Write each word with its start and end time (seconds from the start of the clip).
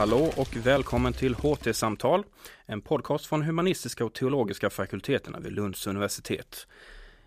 Hallå 0.00 0.32
och 0.36 0.56
välkommen 0.56 1.12
till 1.12 1.34
HT-samtal, 1.34 2.24
en 2.66 2.80
podcast 2.80 3.26
från 3.26 3.42
humanistiska 3.42 4.04
och 4.04 4.14
teologiska 4.14 4.70
fakulteterna 4.70 5.40
vid 5.40 5.52
Lunds 5.52 5.86
universitet. 5.86 6.66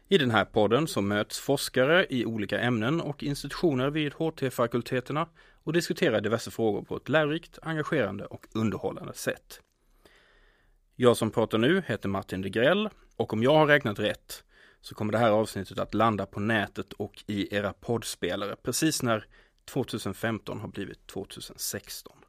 I 0.08 0.18
den 0.18 0.32
här 0.32 0.46
podden 0.46 0.88
så 0.88 1.02
möts 1.02 1.40
forskare 1.40 2.08
i 2.10 2.26
olika 2.26 2.60
ämnen 2.60 3.02
och 3.02 3.24
institutioner 3.24 3.90
vid 3.90 4.14
HT-fakulteterna 4.14 5.28
och 5.64 5.74
diskuterar 5.74 6.22
diverse 6.22 6.52
frågor 6.52 6.82
på 6.82 6.98
ett 6.98 7.10
lärorikt, 7.10 7.60
engagerande 7.62 8.26
och 8.26 8.46
underhållande 8.54 9.14
sätt. 9.14 9.62
Jag 10.96 11.18
som 11.18 11.32
pratar 11.32 11.58
nu 11.58 11.84
heter 11.88 12.10
Martin 12.10 12.42
Degrell 12.42 12.90
och 13.16 13.34
om 13.34 13.44
jag 13.44 13.56
har 13.56 13.68
räknat 13.68 14.00
rätt 14.00 14.44
så 14.82 14.96
kommer 14.96 15.12
det 15.12 15.20
här 15.20 15.32
avsnittet 15.32 15.80
att 15.80 15.94
landa 15.94 16.26
på 16.26 16.40
nätet 16.40 16.94
och 16.94 17.24
i 17.28 17.56
era 17.56 17.74
poddspelare 17.74 18.56
precis 18.64 19.04
när 19.04 19.26
2015 19.66 20.60
har 20.60 20.68
blivit 20.68 21.08
2016. 21.08 22.24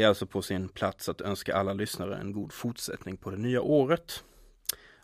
Det 0.00 0.04
är 0.04 0.08
alltså 0.08 0.26
på 0.26 0.42
sin 0.42 0.68
plats 0.68 1.08
att 1.08 1.20
önska 1.20 1.54
alla 1.54 1.72
lyssnare 1.72 2.16
en 2.16 2.32
god 2.32 2.52
fortsättning 2.52 3.16
på 3.16 3.30
det 3.30 3.36
nya 3.36 3.60
året. 3.62 4.24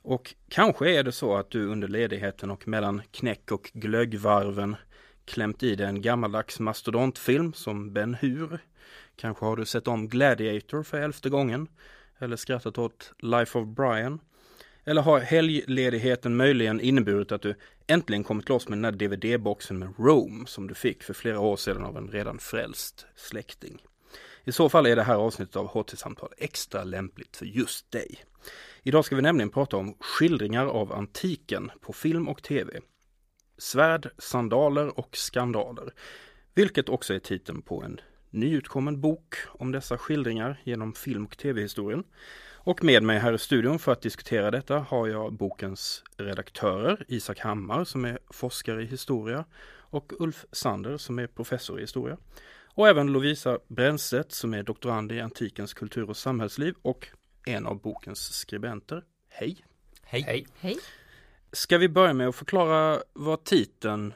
Och 0.02 0.34
kanske 0.48 0.90
är 0.90 1.02
det 1.02 1.12
så 1.12 1.36
att 1.36 1.50
du 1.50 1.66
under 1.66 1.88
ledigheten 1.88 2.50
och 2.50 2.68
mellan 2.68 3.02
knäck 3.10 3.52
och 3.52 3.70
glöggvarven 3.74 4.76
klämt 5.24 5.62
i 5.62 5.74
dig 5.74 5.86
en 5.86 6.02
gammaldags 6.02 6.60
mastodontfilm 6.60 7.52
som 7.52 7.92
Ben 7.92 8.14
Hur. 8.14 8.58
Kanske 9.16 9.44
har 9.44 9.56
du 9.56 9.64
sett 9.64 9.88
om 9.88 10.08
Gladiator 10.08 10.82
för 10.82 11.00
elfte 11.00 11.28
gången 11.28 11.68
eller 12.18 12.36
skrattat 12.36 12.78
åt 12.78 13.12
Life 13.18 13.58
of 13.58 13.66
Brian. 13.66 14.20
Eller 14.84 15.02
har 15.02 15.20
helgledigheten 15.20 16.36
möjligen 16.36 16.80
inneburit 16.80 17.32
att 17.32 17.42
du 17.42 17.54
äntligen 17.86 18.24
kommit 18.24 18.48
loss 18.48 18.68
med 18.68 18.82
den 18.82 18.98
där 18.98 19.08
DVD-boxen 19.08 19.78
med 19.78 19.94
Rome 19.98 20.46
som 20.46 20.68
du 20.68 20.74
fick 20.74 21.02
för 21.02 21.14
flera 21.14 21.40
år 21.40 21.56
sedan 21.56 21.84
av 21.84 21.96
en 21.96 22.08
redan 22.08 22.38
frälst 22.38 23.06
släkting? 23.16 23.85
I 24.48 24.52
så 24.52 24.68
fall 24.68 24.86
är 24.86 24.96
det 24.96 25.02
här 25.02 25.14
avsnittet 25.14 25.56
av 25.56 25.66
HT-samtal 25.66 26.32
extra 26.38 26.84
lämpligt 26.84 27.36
för 27.36 27.46
just 27.46 27.90
dig. 27.90 28.24
Idag 28.82 29.04
ska 29.04 29.16
vi 29.16 29.22
nämligen 29.22 29.50
prata 29.50 29.76
om 29.76 29.96
skildringar 30.00 30.66
av 30.66 30.92
antiken 30.92 31.70
på 31.80 31.92
film 31.92 32.28
och 32.28 32.42
tv. 32.42 32.80
Svärd, 33.58 34.10
sandaler 34.18 34.98
och 34.98 35.16
skandaler. 35.16 35.92
Vilket 36.54 36.88
också 36.88 37.14
är 37.14 37.18
titeln 37.18 37.62
på 37.62 37.82
en 37.82 38.00
nyutkommen 38.30 39.00
bok 39.00 39.34
om 39.46 39.72
dessa 39.72 39.98
skildringar 39.98 40.60
genom 40.64 40.92
film 40.92 41.24
och 41.24 41.38
tv-historien. 41.38 42.04
Och 42.52 42.84
med 42.84 43.02
mig 43.02 43.18
här 43.18 43.32
i 43.32 43.38
studion 43.38 43.78
för 43.78 43.92
att 43.92 44.02
diskutera 44.02 44.50
detta 44.50 44.78
har 44.78 45.06
jag 45.06 45.32
bokens 45.32 46.04
redaktörer 46.16 47.04
Isak 47.08 47.38
Hammar 47.38 47.84
som 47.84 48.04
är 48.04 48.18
forskare 48.30 48.82
i 48.82 48.86
historia 48.86 49.44
och 49.90 50.12
Ulf 50.18 50.44
Sander 50.52 50.96
som 50.96 51.18
är 51.18 51.26
professor 51.26 51.78
i 51.78 51.80
historia. 51.80 52.16
Och 52.76 52.88
även 52.88 53.12
Lovisa 53.12 53.58
Brännstedt 53.68 54.32
som 54.32 54.54
är 54.54 54.62
doktorand 54.62 55.12
i 55.12 55.20
antikens 55.20 55.74
kultur 55.74 56.10
och 56.10 56.16
samhällsliv 56.16 56.74
och 56.82 57.08
en 57.46 57.66
av 57.66 57.80
bokens 57.80 58.32
skribenter. 58.32 59.04
Hej! 59.28 59.64
Hej! 60.02 60.22
Hej! 60.22 60.46
Hej. 60.60 60.76
Ska 61.52 61.78
vi 61.78 61.88
börja 61.88 62.12
med 62.12 62.28
att 62.28 62.36
förklara 62.36 63.02
vad 63.12 63.44
titeln 63.44 64.14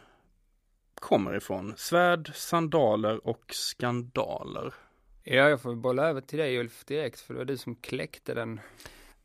kommer 0.94 1.36
ifrån? 1.36 1.74
Svärd, 1.76 2.32
sandaler 2.34 3.26
och 3.26 3.44
skandaler. 3.54 4.74
Ja, 5.22 5.48
jag 5.48 5.62
får 5.62 5.74
bolla 5.74 6.08
över 6.08 6.20
till 6.20 6.38
dig 6.38 6.58
Ulf 6.58 6.84
direkt 6.84 7.20
för 7.20 7.34
det 7.34 7.38
var 7.38 7.44
du 7.44 7.56
som 7.56 7.76
kläckte 7.76 8.34
den. 8.34 8.60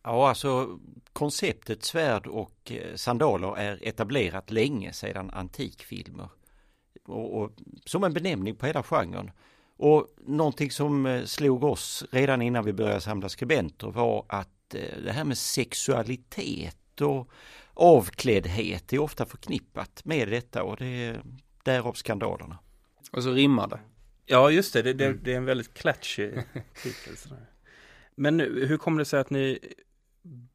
Ja, 0.04 0.30
alltså 0.30 0.80
konceptet 1.14 1.84
svärd 1.84 2.28
och 2.28 2.72
eh, 2.72 2.96
sandaler 2.96 3.58
är 3.58 3.80
etablerat 3.88 4.52
länge 4.52 4.94
sedan 4.94 5.30
antikfilmer. 5.30 6.30
Och, 7.06 7.42
och, 7.42 7.52
som 7.86 8.04
en 8.04 8.14
benämning 8.14 8.56
på 8.56 8.66
hela 8.66 8.84
genren. 8.84 9.32
Och 9.78 10.08
någonting 10.26 10.72
som 10.72 11.06
eh, 11.06 11.24
slog 11.24 11.64
oss 11.64 12.06
redan 12.12 12.42
innan 12.42 12.66
vi 12.66 12.74
började 12.74 13.02
samla 13.02 13.30
skribenter 13.30 13.88
var 13.88 14.26
att 14.30 14.76
eh, 14.76 15.04
det 15.04 15.12
här 15.12 15.24
med 15.24 15.38
sexualitet 15.38 17.02
och 17.02 17.30
avkläddhet 17.74 18.94
är 18.94 19.00
ofta 19.00 19.26
förknippat 19.26 20.06
med 20.06 20.28
detta 20.28 20.64
och 20.64 20.78
det 20.78 20.86
är 20.86 21.22
därav 21.64 21.94
skandalerna. 21.94 22.60
Och 23.12 23.24
så 23.24 23.32
rimmar 23.32 23.68
det. 23.68 23.80
Ja, 24.26 24.52
just 24.52 24.74
det. 24.74 24.82
Det, 24.82 24.94
det, 24.94 25.14
det 25.14 25.34
är 25.34 25.38
en 25.38 25.46
väldigt 25.46 25.74
klatschig 25.74 26.34
titel. 26.84 27.18
sådär. 27.18 27.46
Men 28.16 28.38
nu, 28.38 28.66
hur 28.66 28.78
kom 28.78 28.98
det 28.98 29.06
sig 29.06 29.20
att 29.20 29.30
ni, 29.30 29.60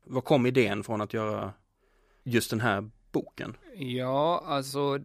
vad 0.05 0.25
kom 0.25 0.47
idén 0.47 0.84
från 0.84 1.00
att 1.00 1.15
göra 1.15 1.53
just 2.22 2.50
den 2.50 2.61
här 2.61 2.91
boken? 3.12 3.56
Ja, 3.75 4.43
alltså 4.47 4.99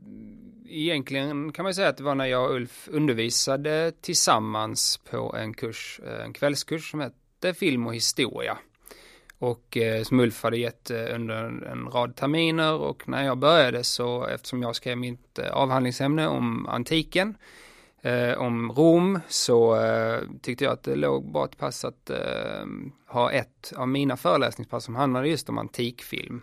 egentligen 0.69 1.51
kan 1.51 1.63
man 1.63 1.73
säga 1.73 1.89
att 1.89 1.97
det 1.97 2.03
var 2.03 2.15
när 2.15 2.25
jag 2.25 2.49
och 2.49 2.55
Ulf 2.55 2.87
undervisade 2.91 3.91
tillsammans 4.01 4.97
på 5.09 5.35
en 5.39 5.53
kurs, 5.53 5.99
eh, 6.07 6.25
en 6.25 6.33
kvällskurs 6.33 6.91
som 6.91 6.99
hette 6.99 7.53
film 7.53 7.87
och 7.87 7.95
historia. 7.95 8.57
Och 9.39 9.77
eh, 9.77 10.03
som 10.03 10.19
Ulf 10.19 10.43
hade 10.43 10.57
gett 10.57 10.91
eh, 10.91 11.15
under 11.15 11.43
en 11.71 11.87
rad 11.87 12.15
terminer 12.15 12.73
och 12.73 13.09
när 13.09 13.25
jag 13.25 13.37
började 13.37 13.83
så 13.83 14.25
eftersom 14.25 14.61
jag 14.61 14.75
skrev 14.75 14.97
mitt 14.97 15.39
eh, 15.39 15.51
avhandlingsämne 15.51 16.27
om 16.27 16.67
antiken 16.67 17.37
eh, 18.01 18.37
om 18.37 18.71
Rom 18.71 19.19
så 19.27 19.81
eh, 19.81 20.19
tyckte 20.41 20.63
jag 20.63 20.73
att 20.73 20.83
det 20.83 20.95
låg 20.95 21.31
bra 21.31 21.47
till 21.47 21.57
pass 21.57 21.85
att 21.85 22.09
eh, 22.09 22.65
ha 23.07 23.31
ett 23.31 23.73
av 23.75 23.87
mina 23.87 24.17
föreläsningspass 24.17 24.83
som 24.83 24.95
handlade 24.95 25.27
just 25.27 25.49
om 25.49 25.57
antikfilm. 25.57 26.41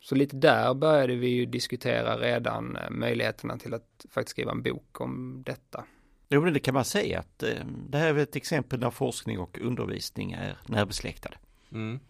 Så 0.00 0.14
lite 0.14 0.36
där 0.36 0.74
började 0.74 1.16
vi 1.16 1.28
ju 1.28 1.46
diskutera 1.46 2.18
redan 2.18 2.76
eh, 2.76 2.90
möjligheterna 2.90 3.58
till 3.58 3.74
att 3.74 4.06
faktiskt 4.10 4.30
skriva 4.30 4.52
en 4.52 4.62
bok 4.62 5.00
om 5.00 5.42
detta. 5.46 5.84
Jo, 6.28 6.40
men 6.40 6.52
det 6.52 6.60
kan 6.60 6.74
man 6.74 6.84
säga 6.84 7.18
att 7.18 7.42
eh, 7.42 7.66
det 7.88 7.98
här 7.98 8.14
är 8.14 8.18
ett 8.18 8.36
exempel 8.36 8.80
där 8.80 8.90
forskning 8.90 9.38
och 9.38 9.58
undervisning 9.60 10.32
är 10.32 10.58
närbesläktade. 10.66 11.36
Mm. 11.72 12.00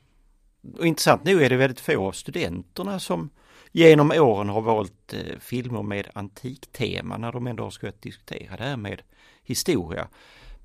Och 0.78 0.86
intressant 0.86 1.24
nog 1.24 1.42
är 1.42 1.50
det 1.50 1.56
väldigt 1.56 1.80
få 1.80 2.06
av 2.06 2.12
studenterna 2.12 3.00
som 3.00 3.30
genom 3.72 4.10
åren 4.10 4.48
har 4.48 4.60
valt 4.60 5.14
eh, 5.14 5.38
filmer 5.38 5.82
med 5.82 6.08
antiktema 6.14 7.16
när 7.16 7.32
de 7.32 7.46
ändå 7.46 7.62
har 7.62 7.70
ska 7.70 7.92
diskutera 8.00 8.56
det 8.56 8.64
här 8.64 8.76
med 8.76 9.02
historia. 9.42 10.08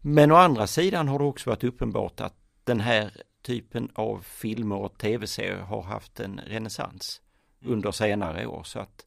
Men 0.02 0.31
å 0.31 0.35
andra 0.35 0.68
sidan 0.68 1.08
har 1.08 1.19
det 1.19 1.25
också 1.25 1.50
varit 1.50 1.64
uppenbart 1.64 2.22
att 2.22 2.35
den 2.64 2.80
här 2.80 3.12
typen 3.46 3.90
av 3.94 4.22
filmer 4.22 4.76
och 4.76 4.98
tv-serier 4.98 5.58
har 5.62 5.82
haft 5.82 6.20
en 6.20 6.40
renässans 6.46 7.22
under 7.62 7.92
senare 7.92 8.48
år 8.48 8.64
så 8.64 8.80
att 8.80 9.06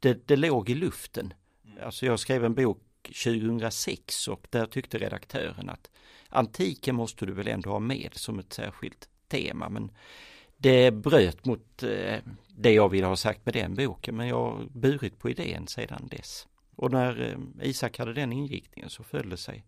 det, 0.00 0.28
det 0.28 0.36
låg 0.36 0.70
i 0.70 0.74
luften. 0.74 1.34
Alltså 1.82 2.06
jag 2.06 2.20
skrev 2.20 2.44
en 2.44 2.54
bok 2.54 2.82
2006 3.02 4.28
och 4.28 4.46
där 4.50 4.66
tyckte 4.66 4.98
redaktören 4.98 5.70
att 5.70 5.90
antiken 6.28 6.96
måste 6.96 7.26
du 7.26 7.32
väl 7.32 7.48
ändå 7.48 7.70
ha 7.70 7.78
med 7.78 8.10
som 8.14 8.38
ett 8.38 8.52
särskilt 8.52 9.08
tema 9.28 9.68
men 9.68 9.90
det 10.56 10.90
bröt 10.90 11.44
mot 11.44 11.82
eh, 11.82 12.18
det 12.48 12.72
jag 12.72 12.88
ville 12.88 13.06
ha 13.06 13.16
sagt 13.16 13.46
med 13.46 13.54
den 13.54 13.74
boken 13.74 14.16
men 14.16 14.28
jag 14.28 14.36
har 14.36 14.66
burit 14.70 15.18
på 15.18 15.30
idén 15.30 15.66
sedan 15.68 16.08
dess. 16.10 16.46
Och 16.76 16.90
när 16.90 17.30
eh, 17.30 17.68
Isak 17.68 17.98
hade 17.98 18.12
den 18.12 18.32
inriktningen 18.32 18.90
så 18.90 19.04
föll 19.04 19.28
det 19.28 19.36
sig 19.36 19.64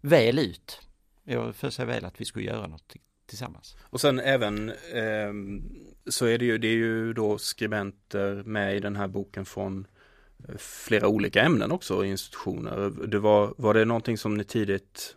väl 0.00 0.38
ut. 0.38 0.80
Jag 1.24 1.56
föll 1.56 1.72
sig 1.72 1.86
väl 1.86 2.04
att 2.04 2.20
vi 2.20 2.24
skulle 2.24 2.46
göra 2.46 2.66
något 2.66 2.94
tillsammans. 3.32 3.76
Och 3.82 4.00
sen 4.00 4.20
även 4.20 4.68
eh, 4.68 5.32
så 6.06 6.26
är 6.26 6.38
det 6.38 6.44
ju, 6.44 6.58
det 6.58 6.68
är 6.68 6.72
ju 6.72 7.12
då 7.12 7.38
skribenter 7.38 8.42
med 8.46 8.76
i 8.76 8.80
den 8.80 8.96
här 8.96 9.08
boken 9.08 9.44
från 9.44 9.86
eh, 10.48 10.54
flera 10.58 11.08
olika 11.08 11.42
ämnen 11.42 11.72
också, 11.72 12.04
institutioner. 12.04 12.92
Det 13.06 13.18
var, 13.18 13.54
var 13.56 13.74
det 13.74 13.84
någonting 13.84 14.18
som 14.18 14.34
ni 14.34 14.44
tidigt 14.44 15.16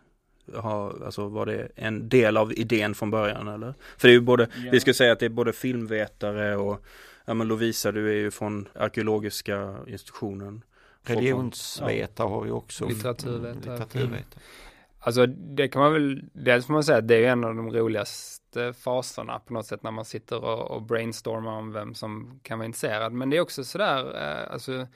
har, 0.54 1.06
alltså 1.06 1.28
var 1.28 1.46
det 1.46 1.68
en 1.76 2.10
del 2.10 2.38
av 2.38 2.54
idén 2.54 2.96
från 2.96 3.12
början 3.12 3.48
eller? 3.48 3.74
För 3.98 4.08
det 4.08 4.12
är 4.12 4.16
ju 4.16 4.22
både, 4.22 4.48
ja. 4.66 4.72
vi 4.72 4.80
ska 4.80 4.94
säga 4.94 5.14
att 5.14 5.20
det 5.20 5.26
är 5.26 5.30
både 5.30 5.54
filmvetare 5.54 6.56
och 6.56 6.86
Ja 7.26 7.34
men 7.34 7.48
Lovisa 7.48 7.92
du 7.92 8.10
är 8.10 8.16
ju 8.16 8.32
från 8.32 8.68
arkeologiska 8.74 9.76
institutionen. 9.88 10.64
Religionsvetare 11.04 12.28
ja. 12.28 12.34
har 12.34 12.42
vi 12.42 12.52
också. 12.52 12.88
Litteraturvetare. 12.88 13.54
Litteraturvetare. 13.54 14.42
Alltså 15.06 15.26
det 15.26 15.68
kan 15.68 15.82
man 15.82 15.94
väl, 15.94 16.24
dels 16.34 16.66
får 16.66 16.74
man 16.74 16.84
säga 16.84 16.98
att 16.98 17.08
det 17.08 17.26
är 17.26 17.32
en 17.32 17.44
av 17.44 17.56
de 17.56 17.72
roligaste 17.72 18.74
faserna 18.74 19.40
på 19.40 19.54
något 19.54 19.66
sätt 19.66 19.84
när 19.84 19.92
man 19.92 20.06
sitter 20.06 20.44
och, 20.44 20.72
och 20.72 20.82
brainstormar 20.82 21.52
om 21.52 21.72
vem 21.72 21.94
som 21.94 22.40
kan 22.44 22.60
vara 22.60 22.66
intresserad. 22.66 23.14
Men 23.14 23.30
det 23.30 23.38
är 23.38 23.42
också 23.42 23.64
sådär, 23.64 24.16
eh, 24.16 24.54
alltså 24.54 24.88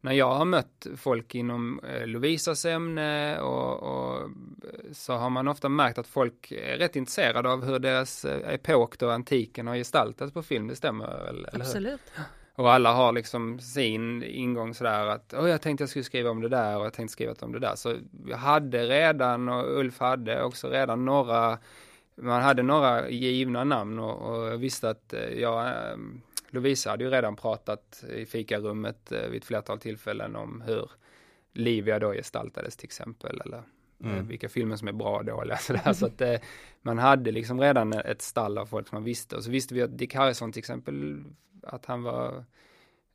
när 0.00 0.12
jag 0.12 0.34
har 0.34 0.44
mött 0.44 0.86
folk 0.96 1.34
inom 1.34 1.80
eh, 1.80 2.06
Lovisas 2.06 2.64
ämne 2.64 3.40
och, 3.40 3.82
och, 3.82 4.30
så 4.92 5.12
har 5.12 5.30
man 5.30 5.48
ofta 5.48 5.68
märkt 5.68 5.98
att 5.98 6.06
folk 6.06 6.52
är 6.52 6.78
rätt 6.78 6.96
intresserade 6.96 7.50
av 7.50 7.64
hur 7.64 7.78
deras 7.78 8.24
eh, 8.24 8.54
epok 8.54 8.98
då 8.98 9.10
antiken 9.10 9.66
har 9.66 9.76
gestaltats 9.76 10.32
på 10.32 10.42
film, 10.42 10.68
det 10.68 10.76
stämmer 10.76 11.28
eller 11.28 11.60
Absolut. 11.60 12.00
Hur? 12.14 12.24
Och 12.58 12.72
alla 12.72 12.92
har 12.92 13.12
liksom 13.12 13.58
sin 13.58 14.22
ingång 14.22 14.74
sådär 14.74 15.06
att 15.06 15.34
oh, 15.34 15.50
jag 15.50 15.60
tänkte 15.60 15.82
jag 15.82 15.88
skulle 15.88 16.04
skriva 16.04 16.30
om 16.30 16.40
det 16.40 16.48
där 16.48 16.78
och 16.78 16.86
jag 16.86 16.92
tänkte 16.92 17.12
skriva 17.12 17.34
om 17.40 17.52
det 17.52 17.58
där. 17.58 17.74
Så 17.74 17.94
jag 18.26 18.36
hade 18.36 18.84
redan 18.84 19.48
och 19.48 19.78
Ulf 19.78 19.98
hade 19.98 20.42
också 20.42 20.68
redan 20.68 21.04
några, 21.04 21.58
man 22.14 22.42
hade 22.42 22.62
några 22.62 23.10
givna 23.10 23.64
namn 23.64 23.98
och, 23.98 24.16
och 24.18 24.46
jag 24.46 24.56
visste 24.56 24.90
att 24.90 25.12
eh, 25.12 25.40
jag, 25.40 25.68
ehm, 25.68 26.20
Lovisa 26.50 26.90
hade 26.90 27.04
ju 27.04 27.10
redan 27.10 27.36
pratat 27.36 28.04
i 28.14 28.26
fikarummet 28.26 29.12
eh, 29.12 29.28
vid 29.28 29.42
ett 29.42 29.46
flertal 29.46 29.78
tillfällen 29.78 30.36
om 30.36 30.62
hur 30.66 30.90
Livia 31.52 31.98
då 31.98 32.12
gestaltades 32.12 32.76
till 32.76 32.86
exempel 32.86 33.40
eller 33.40 33.62
mm. 34.04 34.28
vilka 34.28 34.48
filmer 34.48 34.76
som 34.76 34.88
är 34.88 34.92
bra 34.92 35.18
och 35.18 35.24
dåliga. 35.24 35.56
Så, 35.56 35.94
så 35.94 36.06
att 36.06 36.20
eh, 36.20 36.40
man 36.82 36.98
hade 36.98 37.32
liksom 37.32 37.60
redan 37.60 37.92
ett 37.92 38.22
stall 38.22 38.58
av 38.58 38.66
folk 38.66 38.88
som 38.88 38.96
man 38.96 39.04
visste. 39.04 39.36
Och 39.36 39.44
så 39.44 39.50
visste 39.50 39.74
vi 39.74 39.82
att 39.82 39.98
Dick 39.98 40.14
Harrison 40.14 40.52
till 40.52 40.60
exempel, 40.60 41.24
att 41.62 41.86
han 41.86 42.02
var 42.02 42.44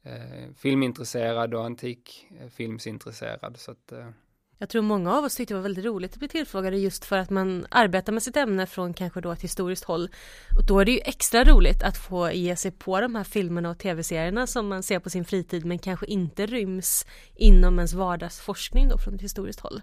eh, 0.04 0.54
filmintresserad 0.56 1.54
och 1.54 1.66
antikfilmsintresserad. 1.66 3.58
Så 3.58 3.72
att, 3.72 3.92
eh, 3.92 4.10
jag 4.58 4.70
tror 4.70 4.82
många 4.82 5.14
av 5.14 5.24
oss 5.24 5.36
tyckte 5.36 5.54
det 5.54 5.58
var 5.58 5.64
väldigt 5.64 5.86
roligt 5.86 6.14
att 6.14 6.20
bli 6.20 6.28
tillfrågade 6.28 6.78
just 6.78 7.06
för 7.06 7.18
att 7.18 7.30
man 7.30 7.66
arbetar 7.70 8.14
med 8.14 8.24
sitt 8.24 8.38
ämne 8.38 8.66
från 8.66 8.94
kanske 8.94 9.22
då 9.22 9.32
ett 9.32 9.42
historiskt 9.42 9.84
håll. 9.84 10.10
Och 10.58 10.66
då 10.68 10.80
är 10.80 10.86
det 10.86 10.92
ju 10.92 11.00
extra 11.06 11.44
roligt 11.44 11.84
att 11.84 11.98
få 11.98 12.32
ge 12.32 12.56
sig 12.56 12.72
på 12.72 13.02
de 13.02 13.16
här 13.16 13.24
filmerna 13.24 13.70
och 13.70 13.78
tv-serierna 13.78 14.48
som 14.48 14.68
man 14.68 14.84
ser 14.84 15.00
på 15.00 15.10
sin 15.10 15.26
fritid 15.26 15.66
men 15.66 15.80
kanske 15.80 16.06
inte 16.06 16.46
ryms 16.46 17.06
inom 17.36 17.80
ens 17.80 17.94
vardagsforskning 17.94 18.90
då 18.90 18.98
från 18.98 19.16
ett 19.16 19.22
historiskt 19.22 19.60
håll. 19.60 19.82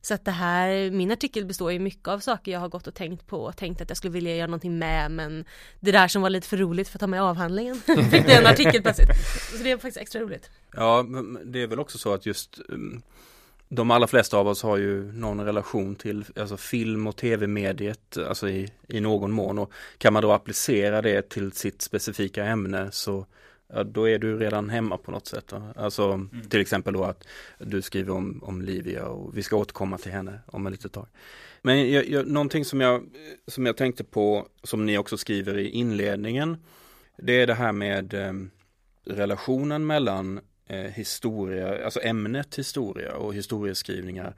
Så 0.00 0.14
att 0.14 0.24
det 0.24 0.30
här, 0.30 0.90
min 0.90 1.10
artikel 1.10 1.46
består 1.46 1.72
ju 1.72 1.78
mycket 1.78 2.08
av 2.08 2.18
saker 2.18 2.52
jag 2.52 2.60
har 2.60 2.68
gått 2.68 2.86
och 2.86 2.94
tänkt 2.94 3.26
på 3.26 3.36
och 3.36 3.56
tänkt 3.56 3.80
att 3.80 3.90
jag 3.90 3.96
skulle 3.96 4.12
vilja 4.12 4.36
göra 4.36 4.46
någonting 4.46 4.78
med 4.78 5.10
men 5.10 5.44
det 5.80 5.92
där 5.92 6.08
som 6.08 6.22
var 6.22 6.30
lite 6.30 6.48
för 6.48 6.56
roligt 6.56 6.88
för 6.88 6.96
att 6.96 7.00
ta 7.00 7.06
med 7.06 7.22
avhandlingen 7.22 7.76
fick 8.10 8.24
bli 8.24 8.34
en 8.34 8.46
artikel 8.46 8.82
plötsligt. 8.82 9.08
Så 9.56 9.62
det 9.62 9.70
är 9.70 9.76
faktiskt 9.76 9.96
extra 9.96 10.20
roligt. 10.20 10.50
Ja, 10.76 11.06
det 11.44 11.62
är 11.62 11.66
väl 11.66 11.78
också 11.78 11.98
så 11.98 12.14
att 12.14 12.26
just 12.26 12.60
um 12.68 13.02
de 13.68 13.90
allra 13.90 14.06
flesta 14.06 14.38
av 14.38 14.48
oss 14.48 14.62
har 14.62 14.76
ju 14.76 15.12
någon 15.12 15.44
relation 15.44 15.94
till 15.94 16.24
alltså 16.36 16.56
film 16.56 17.06
och 17.06 17.16
tv-mediet 17.16 18.18
alltså 18.28 18.48
i, 18.48 18.72
i 18.88 19.00
någon 19.00 19.32
mån 19.32 19.58
och 19.58 19.72
kan 19.98 20.12
man 20.12 20.22
då 20.22 20.32
applicera 20.32 21.02
det 21.02 21.28
till 21.28 21.52
sitt 21.52 21.82
specifika 21.82 22.44
ämne 22.44 22.88
så 22.92 23.26
ja, 23.72 23.84
då 23.84 24.08
är 24.08 24.18
du 24.18 24.38
redan 24.38 24.70
hemma 24.70 24.96
på 24.96 25.10
något 25.10 25.26
sätt. 25.26 25.44
Då. 25.48 25.62
Alltså 25.76 26.04
mm. 26.04 26.48
till 26.48 26.60
exempel 26.60 26.94
då 26.94 27.04
att 27.04 27.28
du 27.58 27.82
skriver 27.82 28.12
om, 28.12 28.42
om 28.42 28.62
Livia 28.62 29.06
och 29.06 29.36
vi 29.36 29.42
ska 29.42 29.56
återkomma 29.56 29.98
till 29.98 30.12
henne 30.12 30.40
om 30.46 30.66
ett 30.66 30.72
litet 30.72 30.92
tag. 30.92 31.06
Men 31.62 31.90
jag, 31.90 32.08
jag, 32.08 32.26
någonting 32.26 32.64
som 32.64 32.80
jag, 32.80 33.02
som 33.46 33.66
jag 33.66 33.76
tänkte 33.76 34.04
på 34.04 34.48
som 34.62 34.86
ni 34.86 34.98
också 34.98 35.16
skriver 35.16 35.58
i 35.58 35.68
inledningen 35.68 36.56
det 37.22 37.32
är 37.32 37.46
det 37.46 37.54
här 37.54 37.72
med 37.72 38.14
eh, 38.14 38.32
relationen 39.04 39.86
mellan 39.86 40.40
eh, 40.68 40.80
historia, 40.80 41.84
alltså 41.84 42.00
ämnet 42.02 42.58
historia 42.58 43.16
och 43.16 43.34
historieskrivningar 43.34 44.34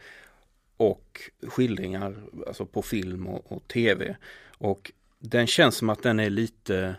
och 0.76 1.20
skildringar 1.42 2.22
alltså 2.46 2.66
på 2.66 2.82
film 2.82 3.26
och, 3.26 3.52
och 3.52 3.68
tv. 3.68 4.16
Och 4.58 4.92
den 5.18 5.46
känns 5.46 5.76
som 5.76 5.88
att 5.90 6.02
den 6.02 6.20
är 6.20 6.30
lite 6.30 6.94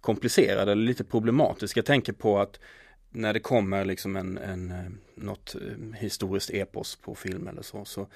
komplicerad 0.00 0.68
eller 0.68 0.82
lite 0.82 1.04
problematisk. 1.04 1.76
Jag 1.76 1.86
tänker 1.86 2.12
på 2.12 2.38
att 2.38 2.60
när 3.10 3.32
det 3.32 3.40
kommer 3.40 3.84
liksom 3.84 4.16
en, 4.16 4.38
en 4.38 4.70
eh, 4.70 4.90
något 5.14 5.54
eh, 5.54 6.00
historiskt 6.00 6.50
epos 6.50 6.96
på 6.96 7.14
film 7.14 7.48
eller 7.48 7.62
så, 7.62 7.84
så 7.84 8.06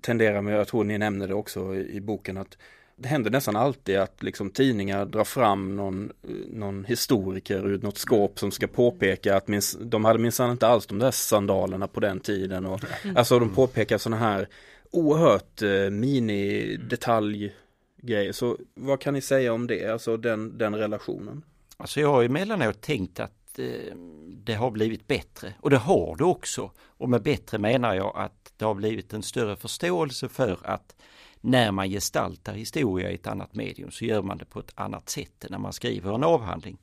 tenderar 0.00 0.42
man, 0.42 0.52
jag 0.52 0.68
tror 0.68 0.84
ni 0.84 0.98
nämnde 0.98 1.26
det 1.26 1.34
också 1.34 1.74
i, 1.74 1.96
i 1.96 2.00
boken, 2.00 2.36
att 2.36 2.58
det 3.00 3.08
händer 3.08 3.30
nästan 3.30 3.56
alltid 3.56 3.98
att 3.98 4.22
liksom 4.22 4.50
tidningar 4.50 5.06
drar 5.06 5.24
fram 5.24 5.76
någon, 5.76 6.12
någon 6.52 6.84
historiker 6.84 7.66
ur 7.66 7.78
något 7.78 7.98
skåp 7.98 8.38
som 8.38 8.50
ska 8.50 8.66
påpeka 8.66 9.36
att 9.36 9.48
minst, 9.48 9.78
de 9.80 10.04
hade 10.04 10.18
minsann 10.18 10.50
inte 10.50 10.66
alls 10.66 10.86
de 10.86 10.98
där 10.98 11.10
sandalerna 11.10 11.86
på 11.86 12.00
den 12.00 12.20
tiden. 12.20 12.66
Och, 12.66 12.80
mm. 13.04 13.16
Alltså 13.16 13.38
de 13.38 13.50
påpekar 13.50 13.98
sådana 13.98 14.22
här 14.22 14.48
oerhört 14.90 15.62
eh, 15.62 15.90
mini 15.90 16.76
detaljgrejer. 16.76 18.32
Så 18.32 18.56
vad 18.74 19.00
kan 19.00 19.14
ni 19.14 19.20
säga 19.20 19.52
om 19.52 19.66
det, 19.66 19.92
alltså 19.92 20.16
den, 20.16 20.58
den 20.58 20.74
relationen? 20.74 21.42
Alltså 21.76 22.00
jag 22.00 22.08
har 22.08 22.24
emellanåt 22.24 22.80
tänkt 22.80 23.20
att 23.20 23.58
eh, 23.58 23.96
det 24.26 24.54
har 24.54 24.70
blivit 24.70 25.06
bättre 25.06 25.54
och 25.60 25.70
det 25.70 25.76
har 25.76 26.16
det 26.16 26.24
också. 26.24 26.70
Och 26.80 27.08
med 27.08 27.22
bättre 27.22 27.58
menar 27.58 27.94
jag 27.94 28.12
att 28.16 28.52
det 28.56 28.64
har 28.64 28.74
blivit 28.74 29.12
en 29.12 29.22
större 29.22 29.56
förståelse 29.56 30.28
för 30.28 30.58
att 30.64 30.94
när 31.40 31.72
man 31.72 31.90
gestaltar 31.90 32.54
historia 32.54 33.10
i 33.10 33.14
ett 33.14 33.26
annat 33.26 33.54
medium 33.54 33.90
så 33.90 34.04
gör 34.04 34.22
man 34.22 34.38
det 34.38 34.44
på 34.44 34.60
ett 34.60 34.72
annat 34.74 35.08
sätt 35.08 35.44
än 35.44 35.50
när 35.50 35.58
man 35.58 35.72
skriver 35.72 36.14
en 36.14 36.24
avhandling. 36.24 36.78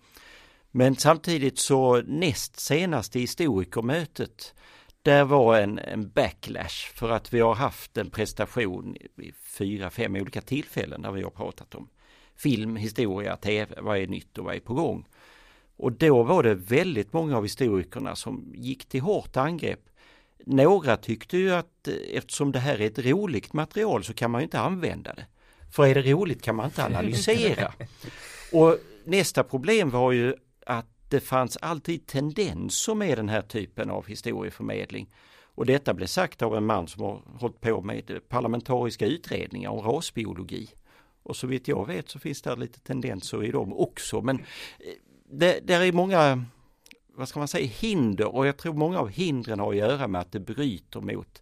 Men 0.71 0.95
samtidigt 0.95 1.59
så 1.59 2.01
näst 2.01 2.59
senaste 2.59 3.19
historikermötet 3.19 4.53
där 5.01 5.23
var 5.23 5.59
en, 5.59 5.79
en 5.79 6.09
backlash 6.09 6.93
för 6.93 7.09
att 7.09 7.33
vi 7.33 7.39
har 7.39 7.55
haft 7.55 7.97
en 7.97 8.09
prestation 8.09 8.97
vid 9.15 9.33
fyra, 9.35 9.89
fem 9.89 10.15
olika 10.15 10.41
tillfällen 10.41 11.01
där 11.01 11.11
vi 11.11 11.23
har 11.23 11.29
pratat 11.29 11.75
om 11.75 11.89
film, 12.35 12.75
historia, 12.75 13.37
tv, 13.37 13.81
vad 13.81 13.97
är 13.97 14.07
nytt 14.07 14.37
och 14.37 14.45
vad 14.45 14.55
är 14.55 14.59
på 14.59 14.73
gång. 14.73 15.05
Och 15.77 15.91
då 15.91 16.23
var 16.23 16.43
det 16.43 16.55
väldigt 16.55 17.13
många 17.13 17.37
av 17.37 17.43
historikerna 17.43 18.15
som 18.15 18.53
gick 18.55 18.85
till 18.85 19.01
hårt 19.01 19.37
angrepp 19.37 19.89
några 20.45 20.97
tyckte 20.97 21.37
ju 21.37 21.51
att 21.51 21.87
eh, 21.87 21.93
eftersom 22.13 22.51
det 22.51 22.59
här 22.59 22.81
är 22.81 22.87
ett 22.87 22.99
roligt 22.99 23.53
material 23.53 24.03
så 24.03 24.13
kan 24.13 24.31
man 24.31 24.41
inte 24.41 24.59
använda 24.59 25.13
det. 25.13 25.25
För 25.71 25.87
är 25.87 25.95
det 25.95 26.11
roligt 26.11 26.41
kan 26.41 26.55
man 26.55 26.65
inte 26.65 26.85
analysera. 26.85 27.73
Och 28.51 28.77
nästa 29.03 29.43
problem 29.43 29.89
var 29.89 30.11
ju 30.11 30.33
att 30.65 30.85
det 31.09 31.19
fanns 31.19 31.57
alltid 31.57 32.07
tendenser 32.07 32.95
med 32.95 33.17
den 33.17 33.29
här 33.29 33.41
typen 33.41 33.89
av 33.89 34.07
historieförmedling. 34.07 35.13
Och 35.55 35.65
detta 35.65 35.93
blev 35.93 36.07
sagt 36.07 36.41
av 36.41 36.55
en 36.55 36.65
man 36.65 36.87
som 36.87 37.03
har 37.03 37.21
hållit 37.39 37.61
på 37.61 37.81
med 37.81 38.19
parlamentariska 38.29 39.05
utredningar 39.05 39.69
om 39.69 39.81
rasbiologi. 39.81 40.69
Och 41.23 41.35
så 41.35 41.47
vitt 41.47 41.67
jag 41.67 41.87
vet 41.87 42.09
så 42.09 42.19
finns 42.19 42.41
det 42.41 42.55
lite 42.55 42.79
tendenser 42.79 43.43
i 43.43 43.51
dem 43.51 43.73
också. 43.73 44.21
Men 44.21 44.39
eh, 44.39 44.43
det, 45.31 45.59
där 45.67 45.81
är 45.81 45.91
många 45.91 46.45
vad 47.15 47.29
ska 47.29 47.39
man 47.39 47.47
säga, 47.47 47.67
hinder 47.67 48.35
och 48.35 48.47
jag 48.47 48.57
tror 48.57 48.73
många 48.73 48.99
av 48.99 49.09
hindren 49.09 49.59
har 49.59 49.71
att 49.71 49.77
göra 49.77 50.07
med 50.07 50.21
att 50.21 50.31
det 50.31 50.39
bryter 50.39 51.01
mot 51.01 51.41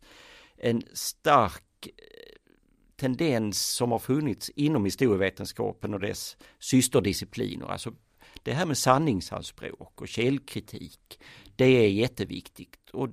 en 0.58 0.84
stark 0.94 1.88
eh, 1.88 1.92
tendens 2.96 3.66
som 3.66 3.92
har 3.92 4.00
funnits 4.00 4.50
inom 4.50 4.86
historievetenskapen 4.86 5.94
och 5.94 6.00
dess 6.00 6.38
systerdiscipliner. 6.60 7.66
Alltså 7.66 7.94
det 8.44 8.54
här 8.54 8.66
med 8.66 8.78
sanningsanspråk 8.78 10.02
och 10.02 10.08
källkritik, 10.08 11.20
det 11.56 11.66
är 11.66 11.90
jätteviktigt 11.90 12.90
och 12.90 13.10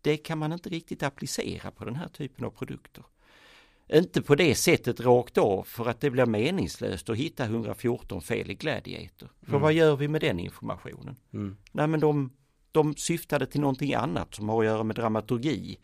det 0.00 0.16
kan 0.16 0.38
man 0.38 0.52
inte 0.52 0.68
riktigt 0.68 1.02
applicera 1.02 1.70
på 1.70 1.84
den 1.84 1.96
här 1.96 2.08
typen 2.08 2.44
av 2.44 2.50
produkter. 2.50 3.04
Inte 3.92 4.22
på 4.22 4.34
det 4.34 4.54
sättet 4.54 5.00
rakt 5.00 5.38
av 5.38 5.62
för 5.62 5.88
att 5.88 6.00
det 6.00 6.10
blir 6.10 6.26
meningslöst 6.26 7.10
att 7.10 7.16
hitta 7.16 7.44
114 7.44 8.22
fel 8.22 8.50
i 8.50 8.54
Gladiator. 8.54 9.28
För 9.42 9.48
mm. 9.48 9.62
vad 9.62 9.72
gör 9.72 9.96
vi 9.96 10.08
med 10.08 10.20
den 10.20 10.40
informationen? 10.40 11.16
Mm. 11.32 11.56
Nej 11.72 11.86
men 11.86 12.00
de, 12.00 12.32
de 12.72 12.96
syftade 12.96 13.46
till 13.46 13.60
någonting 13.60 13.94
annat 13.94 14.34
som 14.34 14.48
har 14.48 14.60
att 14.60 14.66
göra 14.66 14.82
med 14.82 14.96
dramaturgi. 14.96 15.78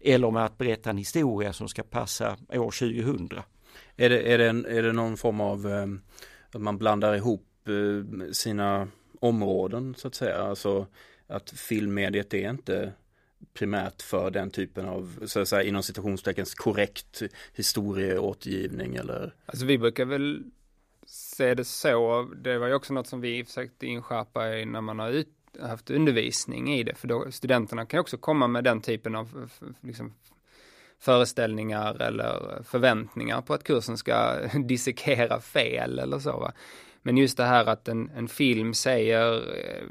Eller 0.00 0.30
med 0.30 0.44
att 0.44 0.58
berätta 0.58 0.90
en 0.90 0.98
historia 0.98 1.52
som 1.52 1.68
ska 1.68 1.82
passa 1.82 2.36
år 2.48 2.70
2000. 2.70 3.28
Är 3.96 4.10
det, 4.10 4.32
är 4.32 4.38
det, 4.38 4.48
en, 4.48 4.66
är 4.66 4.82
det 4.82 4.92
någon 4.92 5.16
form 5.16 5.40
av 5.40 5.66
eh, 5.66 5.86
att 6.52 6.60
man 6.60 6.78
blandar 6.78 7.14
ihop 7.14 7.68
eh, 7.68 8.32
sina 8.32 8.88
områden 9.20 9.94
så 9.94 10.08
att 10.08 10.14
säga? 10.14 10.42
Alltså 10.42 10.86
att 11.26 11.50
filmmediet 11.50 12.34
är 12.34 12.50
inte 12.50 12.92
primärt 13.54 14.02
för 14.02 14.30
den 14.30 14.50
typen 14.50 14.88
av, 14.88 15.26
så 15.26 15.40
att 15.40 15.48
säga, 15.48 15.62
inom 15.62 15.82
citationstecken 15.82 16.46
korrekt 16.56 17.22
historieåtergivning 17.54 18.96
eller? 18.96 19.34
Alltså 19.46 19.66
vi 19.66 19.78
brukar 19.78 20.04
väl 20.04 20.42
se 21.06 21.54
det 21.54 21.64
så, 21.64 22.22
det 22.36 22.58
var 22.58 22.66
ju 22.66 22.74
också 22.74 22.94
något 22.94 23.06
som 23.06 23.20
vi 23.20 23.44
försökte 23.44 23.86
inskärpa 23.86 24.40
när 24.44 24.80
man 24.80 24.98
har 24.98 25.10
ut, 25.10 25.28
haft 25.60 25.90
undervisning 25.90 26.74
i 26.74 26.82
det, 26.82 26.94
för 26.94 27.08
då 27.08 27.30
studenterna 27.30 27.86
kan 27.86 28.00
också 28.00 28.16
komma 28.16 28.46
med 28.46 28.64
den 28.64 28.80
typen 28.80 29.14
av 29.14 29.50
liksom, 29.80 30.14
föreställningar 30.98 32.02
eller 32.02 32.62
förväntningar 32.62 33.40
på 33.40 33.54
att 33.54 33.64
kursen 33.64 33.96
ska 33.96 34.34
dissekera 34.64 35.40
fel 35.40 35.98
eller 35.98 36.18
så. 36.18 36.38
Va? 36.38 36.52
Men 37.02 37.16
just 37.16 37.36
det 37.36 37.44
här 37.44 37.66
att 37.66 37.88
en, 37.88 38.10
en 38.16 38.28
film 38.28 38.74
säger 38.74 39.34
eh, 39.36 39.82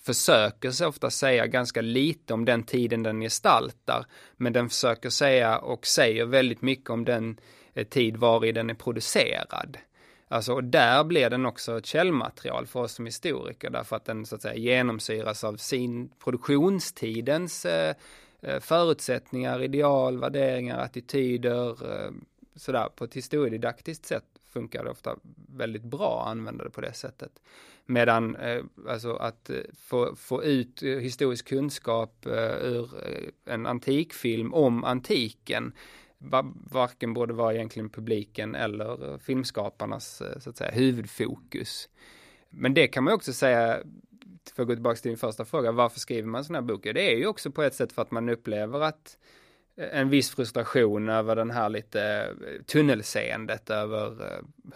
försöker 0.00 0.70
så 0.70 0.86
ofta 0.86 1.10
säga 1.10 1.46
ganska 1.46 1.80
lite 1.80 2.34
om 2.34 2.44
den 2.44 2.62
tiden 2.62 3.02
den 3.02 3.20
gestaltar, 3.20 4.06
men 4.36 4.52
den 4.52 4.68
försöker 4.68 5.10
säga 5.10 5.58
och 5.58 5.86
säger 5.86 6.24
väldigt 6.24 6.62
mycket 6.62 6.90
om 6.90 7.04
den 7.04 7.40
eh, 7.74 7.86
tid 7.86 8.16
var 8.16 8.44
i 8.44 8.52
den 8.52 8.70
är 8.70 8.74
producerad. 8.74 9.78
Alltså, 10.28 10.52
och 10.52 10.64
där 10.64 11.04
blir 11.04 11.30
den 11.30 11.46
också 11.46 11.78
ett 11.78 11.86
källmaterial 11.86 12.66
för 12.66 12.80
oss 12.80 12.92
som 12.92 13.06
historiker, 13.06 13.70
därför 13.70 13.96
att 13.96 14.04
den 14.04 14.26
så 14.26 14.34
att 14.34 14.42
säga 14.42 14.54
genomsyras 14.54 15.44
av 15.44 15.56
sin 15.56 16.08
produktionstidens 16.24 17.66
eh, 17.66 17.94
eh 18.42 18.60
förutsättningar, 18.60 19.62
ideal, 19.62 20.18
värderingar, 20.18 20.78
attityder, 20.78 21.92
eh, 21.92 22.10
sådär 22.56 22.88
på 22.96 23.04
ett 23.04 23.14
historiedidaktiskt 23.14 24.06
sätt 24.06 24.24
funkar 24.48 24.84
det 24.84 24.90
ofta 24.90 25.16
väldigt 25.48 25.82
bra 25.82 26.22
att 26.22 26.28
använda 26.28 26.64
det 26.64 26.70
på 26.70 26.80
det 26.80 26.92
sättet. 26.92 27.32
Medan 27.90 28.36
eh, 28.36 28.64
alltså 28.88 29.12
att 29.12 29.50
eh, 29.50 29.56
få, 29.78 30.16
få 30.16 30.44
ut 30.44 30.82
eh, 30.82 30.88
historisk 30.88 31.48
kunskap 31.48 32.26
eh, 32.26 32.56
ur 32.62 32.90
eh, 33.06 33.54
en 33.54 33.66
antikfilm 33.66 34.54
om 34.54 34.84
antiken 34.84 35.72
varken 36.70 37.14
borde 37.14 37.34
vara 37.34 37.54
egentligen 37.54 37.90
publiken 37.90 38.54
eller 38.54 39.12
eh, 39.12 39.18
filmskaparnas 39.18 40.20
eh, 40.20 40.38
så 40.38 40.50
att 40.50 40.56
säga 40.56 40.70
huvudfokus. 40.70 41.88
Men 42.50 42.74
det 42.74 42.88
kan 42.88 43.04
man 43.04 43.14
också 43.14 43.32
säga, 43.32 43.78
för 44.54 44.62
att 44.62 44.68
gå 44.68 44.74
tillbaka 44.74 44.96
till 44.96 45.10
din 45.10 45.18
första 45.18 45.44
fråga, 45.44 45.72
varför 45.72 46.00
skriver 46.00 46.28
man 46.28 46.44
sådana 46.44 46.60
här 46.60 46.66
böcker? 46.66 46.92
Det 46.92 47.12
är 47.12 47.16
ju 47.16 47.26
också 47.26 47.50
på 47.50 47.62
ett 47.62 47.74
sätt 47.74 47.92
för 47.92 48.02
att 48.02 48.10
man 48.10 48.28
upplever 48.28 48.80
att 48.80 49.18
en 49.78 50.08
viss 50.08 50.30
frustration 50.30 51.08
över 51.08 51.36
den 51.36 51.50
här 51.50 51.68
lite 51.68 52.30
tunnelseendet 52.66 53.70
över 53.70 54.16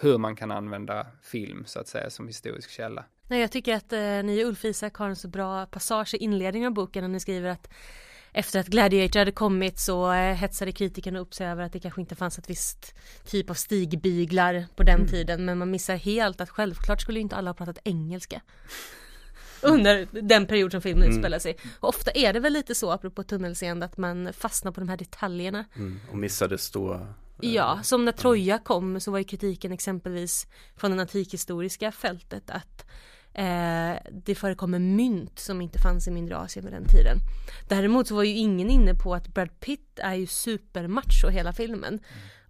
hur 0.00 0.18
man 0.18 0.36
kan 0.36 0.50
använda 0.50 1.06
film 1.22 1.64
så 1.66 1.80
att 1.80 1.88
säga 1.88 2.10
som 2.10 2.26
historisk 2.26 2.70
källa. 2.70 3.04
Nej, 3.28 3.40
jag 3.40 3.52
tycker 3.52 3.74
att 3.74 3.92
eh, 3.92 4.00
ni 4.00 4.44
Ulf 4.44 4.64
Isak 4.64 4.94
har 4.94 5.08
en 5.08 5.16
så 5.16 5.28
bra 5.28 5.66
passage 5.66 6.14
i 6.14 6.16
inledningen 6.16 6.66
av 6.66 6.74
boken 6.74 7.02
när 7.04 7.08
ni 7.08 7.20
skriver 7.20 7.48
att 7.48 7.68
efter 8.32 8.60
att 8.60 8.66
Gladiator 8.66 9.18
hade 9.18 9.32
kommit 9.32 9.78
så 9.78 10.12
eh, 10.12 10.34
hetsade 10.34 10.72
kritikerna 10.72 11.18
upp 11.18 11.34
sig 11.34 11.46
över 11.46 11.62
att 11.62 11.72
det 11.72 11.80
kanske 11.80 12.00
inte 12.00 12.14
fanns 12.14 12.38
ett 12.38 12.50
visst 12.50 12.94
typ 13.24 13.50
av 13.50 13.54
stigbyglar 13.54 14.66
på 14.76 14.82
den 14.82 14.94
mm. 14.94 15.06
tiden 15.06 15.44
men 15.44 15.58
man 15.58 15.70
missar 15.70 15.96
helt 15.96 16.40
att 16.40 16.50
självklart 16.50 17.00
skulle 17.00 17.20
inte 17.20 17.36
alla 17.36 17.50
ha 17.50 17.54
pratat 17.54 17.78
engelska 17.84 18.40
under 19.62 20.06
den 20.22 20.46
period 20.46 20.72
som 20.72 20.80
filmen 20.80 21.02
mm. 21.02 21.16
utspelar 21.16 21.38
sig. 21.38 21.56
Och 21.80 21.88
ofta 21.88 22.10
är 22.10 22.32
det 22.32 22.40
väl 22.40 22.52
lite 22.52 22.74
så 22.74 22.90
apropå 22.90 23.22
tunnelseende 23.22 23.86
att 23.86 23.96
man 23.96 24.32
fastnar 24.32 24.72
på 24.72 24.80
de 24.80 24.88
här 24.88 24.96
detaljerna. 24.96 25.64
Mm. 25.76 26.00
Och 26.10 26.18
missade 26.18 26.58
stora 26.58 26.94
eh, 27.42 27.54
Ja, 27.54 27.80
som 27.82 28.04
när 28.04 28.12
Troja 28.12 28.58
kom 28.58 29.00
så 29.00 29.10
var 29.10 29.18
ju 29.18 29.24
kritiken 29.24 29.72
exempelvis 29.72 30.46
från 30.76 30.96
det 30.96 31.02
antikhistoriska 31.02 31.92
fältet 31.92 32.50
att 32.50 32.86
Eh, 33.34 33.96
det 34.10 34.34
förekommer 34.34 34.78
mynt 34.78 35.38
som 35.38 35.60
inte 35.60 35.78
fanns 35.78 36.08
i 36.08 36.10
mindre 36.10 36.36
Asien 36.36 36.64
vid 36.64 36.74
den 36.74 36.84
tiden. 36.84 37.18
Däremot 37.68 38.08
så 38.08 38.14
var 38.14 38.22
ju 38.22 38.36
ingen 38.36 38.70
inne 38.70 38.94
på 38.94 39.14
att 39.14 39.28
Brad 39.28 39.60
Pitt 39.60 39.98
är 39.98 40.14
ju 40.14 40.26
supermacho 40.26 41.28
hela 41.28 41.52
filmen. 41.52 42.00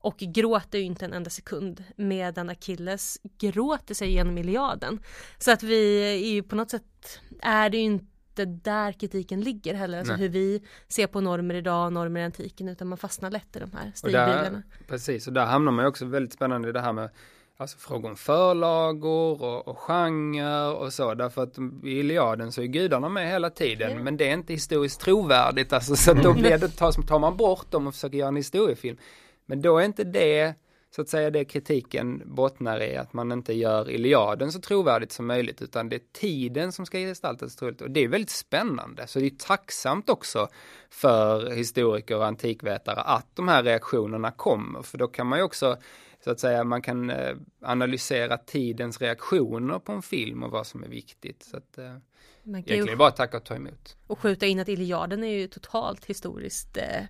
Mm. 0.02 0.12
Och 0.12 0.18
gråter 0.18 0.78
ju 0.78 0.84
inte 0.84 1.04
en 1.04 1.12
enda 1.12 1.30
sekund 1.30 1.84
medan 1.96 2.50
Achilles 2.50 3.18
gråter 3.38 3.94
sig 3.94 4.12
genom 4.12 4.38
Iliaden. 4.38 5.00
Så 5.38 5.50
att 5.50 5.62
vi 5.62 6.02
är 6.26 6.32
ju 6.32 6.42
på 6.42 6.56
något 6.56 6.70
sätt, 6.70 7.20
är 7.42 7.70
det 7.70 7.76
ju 7.76 7.82
inte 7.82 8.44
där 8.44 8.92
kritiken 8.92 9.40
ligger 9.40 9.74
heller, 9.74 9.98
alltså 9.98 10.12
Nej. 10.12 10.22
hur 10.22 10.28
vi 10.28 10.62
ser 10.88 11.06
på 11.06 11.20
normer 11.20 11.54
idag, 11.54 11.92
normer 11.92 12.20
i 12.20 12.24
antiken, 12.24 12.68
utan 12.68 12.88
man 12.88 12.98
fastnar 12.98 13.30
lätt 13.30 13.56
i 13.56 13.58
de 13.58 13.72
här 13.72 13.92
stilbilarna. 13.94 14.62
Precis, 14.88 15.26
och 15.26 15.32
där 15.32 15.46
hamnar 15.46 15.72
man 15.72 15.84
ju 15.84 15.88
också 15.88 16.04
väldigt 16.04 16.32
spännande 16.32 16.68
i 16.68 16.72
det 16.72 16.80
här 16.80 16.92
med 16.92 17.10
alltså 17.56 17.78
frågor 17.78 18.10
om 18.10 18.16
förlagor 18.16 19.42
och, 19.42 19.68
och 19.68 19.78
genre 19.78 20.66
och 20.66 20.92
så, 20.92 21.14
därför 21.14 21.42
att 21.42 21.58
i 21.84 21.90
Iliaden 21.90 22.52
så 22.52 22.62
är 22.62 22.66
gudarna 22.66 23.08
med 23.08 23.28
hela 23.30 23.50
tiden, 23.50 23.90
yeah. 23.90 24.02
men 24.02 24.16
det 24.16 24.28
är 24.28 24.32
inte 24.32 24.52
historiskt 24.52 25.00
trovärdigt, 25.00 25.72
alltså 25.72 25.96
så 25.96 26.14
då 26.14 26.32
blir 26.32 26.58
det, 26.58 26.68
tar 26.68 27.18
man 27.18 27.36
bort 27.36 27.70
dem 27.70 27.86
och 27.86 27.94
försöker 27.94 28.18
göra 28.18 28.28
en 28.28 28.36
historiefilm. 28.36 28.96
Men 29.46 29.62
då 29.62 29.78
är 29.78 29.84
inte 29.84 30.04
det, 30.04 30.54
så 30.90 31.02
att 31.02 31.08
säga, 31.08 31.30
det 31.30 31.44
kritiken 31.44 32.22
bottnar 32.24 32.82
i, 32.82 32.96
att 32.96 33.12
man 33.12 33.32
inte 33.32 33.52
gör 33.52 33.90
Iliaden 33.90 34.52
så 34.52 34.60
trovärdigt 34.60 35.12
som 35.12 35.26
möjligt, 35.26 35.62
utan 35.62 35.88
det 35.88 35.96
är 35.96 36.02
tiden 36.12 36.72
som 36.72 36.86
ska 36.86 36.98
gestaltas 36.98 37.56
troligt. 37.56 37.80
Och 37.80 37.90
det 37.90 38.00
är 38.00 38.08
väldigt 38.08 38.30
spännande, 38.30 39.06
så 39.06 39.18
det 39.18 39.26
är 39.26 39.30
tacksamt 39.30 40.10
också 40.10 40.48
för 40.90 41.50
historiker 41.50 42.16
och 42.16 42.26
antikvetare 42.26 43.00
att 43.00 43.36
de 43.36 43.48
här 43.48 43.62
reaktionerna 43.62 44.30
kommer, 44.30 44.82
för 44.82 44.98
då 44.98 45.08
kan 45.08 45.26
man 45.26 45.38
ju 45.38 45.44
också 45.44 45.76
så 46.24 46.30
att 46.30 46.40
säga 46.40 46.64
man 46.64 46.82
kan 46.82 47.10
eh, 47.10 47.36
analysera 47.60 48.38
tidens 48.38 49.00
reaktioner 49.00 49.78
på 49.78 49.92
en 49.92 50.02
film 50.02 50.42
och 50.42 50.50
vad 50.50 50.66
som 50.66 50.84
är 50.84 50.88
viktigt. 50.88 51.42
Så 51.42 51.56
att, 51.56 51.78
eh, 51.78 51.96
man 52.42 52.62
kan 52.62 52.98
bara 52.98 53.10
tacka 53.10 53.36
och 53.36 53.44
ta 53.44 53.54
emot. 53.54 53.96
Och 54.06 54.18
skjuta 54.18 54.46
in 54.46 54.60
att 54.60 54.68
Iliaden 54.68 55.24
är 55.24 55.38
ju 55.38 55.48
totalt 55.48 56.04
historiskt 56.04 56.76
eh, 56.76 57.04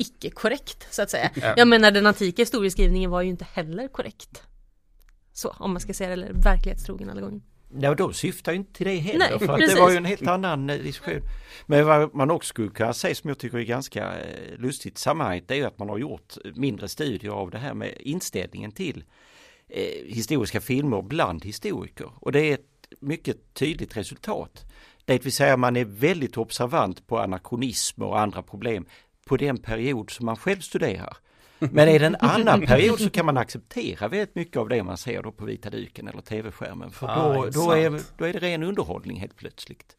icke 0.00 0.30
korrekt 0.30 0.86
så 0.90 1.02
att 1.02 1.10
säga. 1.10 1.30
Ja. 1.34 1.54
Jag 1.56 1.68
menar 1.68 1.90
den 1.90 2.06
antika 2.06 2.42
historieskrivningen 2.42 3.10
var 3.10 3.22
ju 3.22 3.28
inte 3.28 3.46
heller 3.52 3.88
korrekt. 3.88 4.42
Så 5.32 5.48
om 5.48 5.72
man 5.72 5.80
ska 5.80 5.94
säga 5.94 6.08
det, 6.08 6.12
eller 6.12 6.32
verklighetstrogen 6.32 7.10
alla 7.10 7.20
gånger. 7.20 7.40
Ja, 7.78 7.94
de 7.94 8.14
syftar 8.14 8.52
ju 8.52 8.58
inte 8.58 8.72
till 8.72 8.86
det 8.86 8.94
heller. 8.94 9.18
Nej, 9.30 9.38
för 9.38 9.54
att 9.54 9.60
det 9.60 9.80
var 9.80 9.90
ju 9.90 9.96
en 9.96 10.04
helt 10.04 10.26
annan 10.26 10.70
eh, 10.70 10.78
diskussion. 10.78 11.22
Men 11.66 11.86
vad 11.86 12.14
man 12.14 12.30
också 12.30 12.48
skulle 12.48 12.70
kunna 12.70 12.92
säga 12.92 13.14
som 13.14 13.28
jag 13.28 13.38
tycker 13.38 13.58
är 13.58 13.62
ganska 13.62 14.18
eh, 14.18 14.58
lustigt 14.58 14.98
i 14.98 15.00
sammanhanget 15.00 15.48
det 15.48 15.54
är 15.54 15.58
ju 15.58 15.64
att 15.64 15.78
man 15.78 15.88
har 15.88 15.98
gjort 15.98 16.36
mindre 16.54 16.88
studier 16.88 17.32
av 17.32 17.50
det 17.50 17.58
här 17.58 17.74
med 17.74 17.94
inställningen 18.00 18.72
till 18.72 19.04
eh, 19.68 20.14
historiska 20.14 20.60
filmer 20.60 21.02
bland 21.02 21.44
historiker. 21.44 22.10
Och 22.20 22.32
det 22.32 22.40
är 22.40 22.54
ett 22.54 22.66
mycket 23.00 23.54
tydligt 23.54 23.96
resultat. 23.96 24.64
Det 25.04 25.24
vill 25.24 25.32
säga 25.32 25.56
man 25.56 25.76
är 25.76 25.84
väldigt 25.84 26.36
observant 26.36 27.06
på 27.06 27.18
anakronismer 27.18 28.06
och 28.06 28.20
andra 28.20 28.42
problem 28.42 28.86
på 29.30 29.36
den 29.36 29.58
period 29.58 30.10
som 30.10 30.26
man 30.26 30.36
själv 30.36 30.60
studerar. 30.60 31.16
Men 31.58 31.88
är 31.88 31.98
det 31.98 32.06
en 32.06 32.16
annan 32.20 32.66
period 32.66 33.00
så 33.00 33.10
kan 33.10 33.26
man 33.26 33.36
acceptera 33.36 34.08
väldigt 34.08 34.34
mycket 34.34 34.56
av 34.56 34.68
det 34.68 34.82
man 34.82 34.96
ser 34.96 35.22
då 35.22 35.32
på 35.32 35.44
vita 35.44 35.70
duken 35.70 36.08
eller 36.08 36.22
tv-skärmen. 36.22 36.90
För 36.90 37.06
ah, 37.06 37.34
då, 37.34 37.50
då, 37.50 37.72
är, 37.72 38.00
då 38.18 38.24
är 38.24 38.32
det 38.32 38.38
ren 38.38 38.62
underhållning 38.62 39.20
helt 39.20 39.36
plötsligt. 39.36 39.96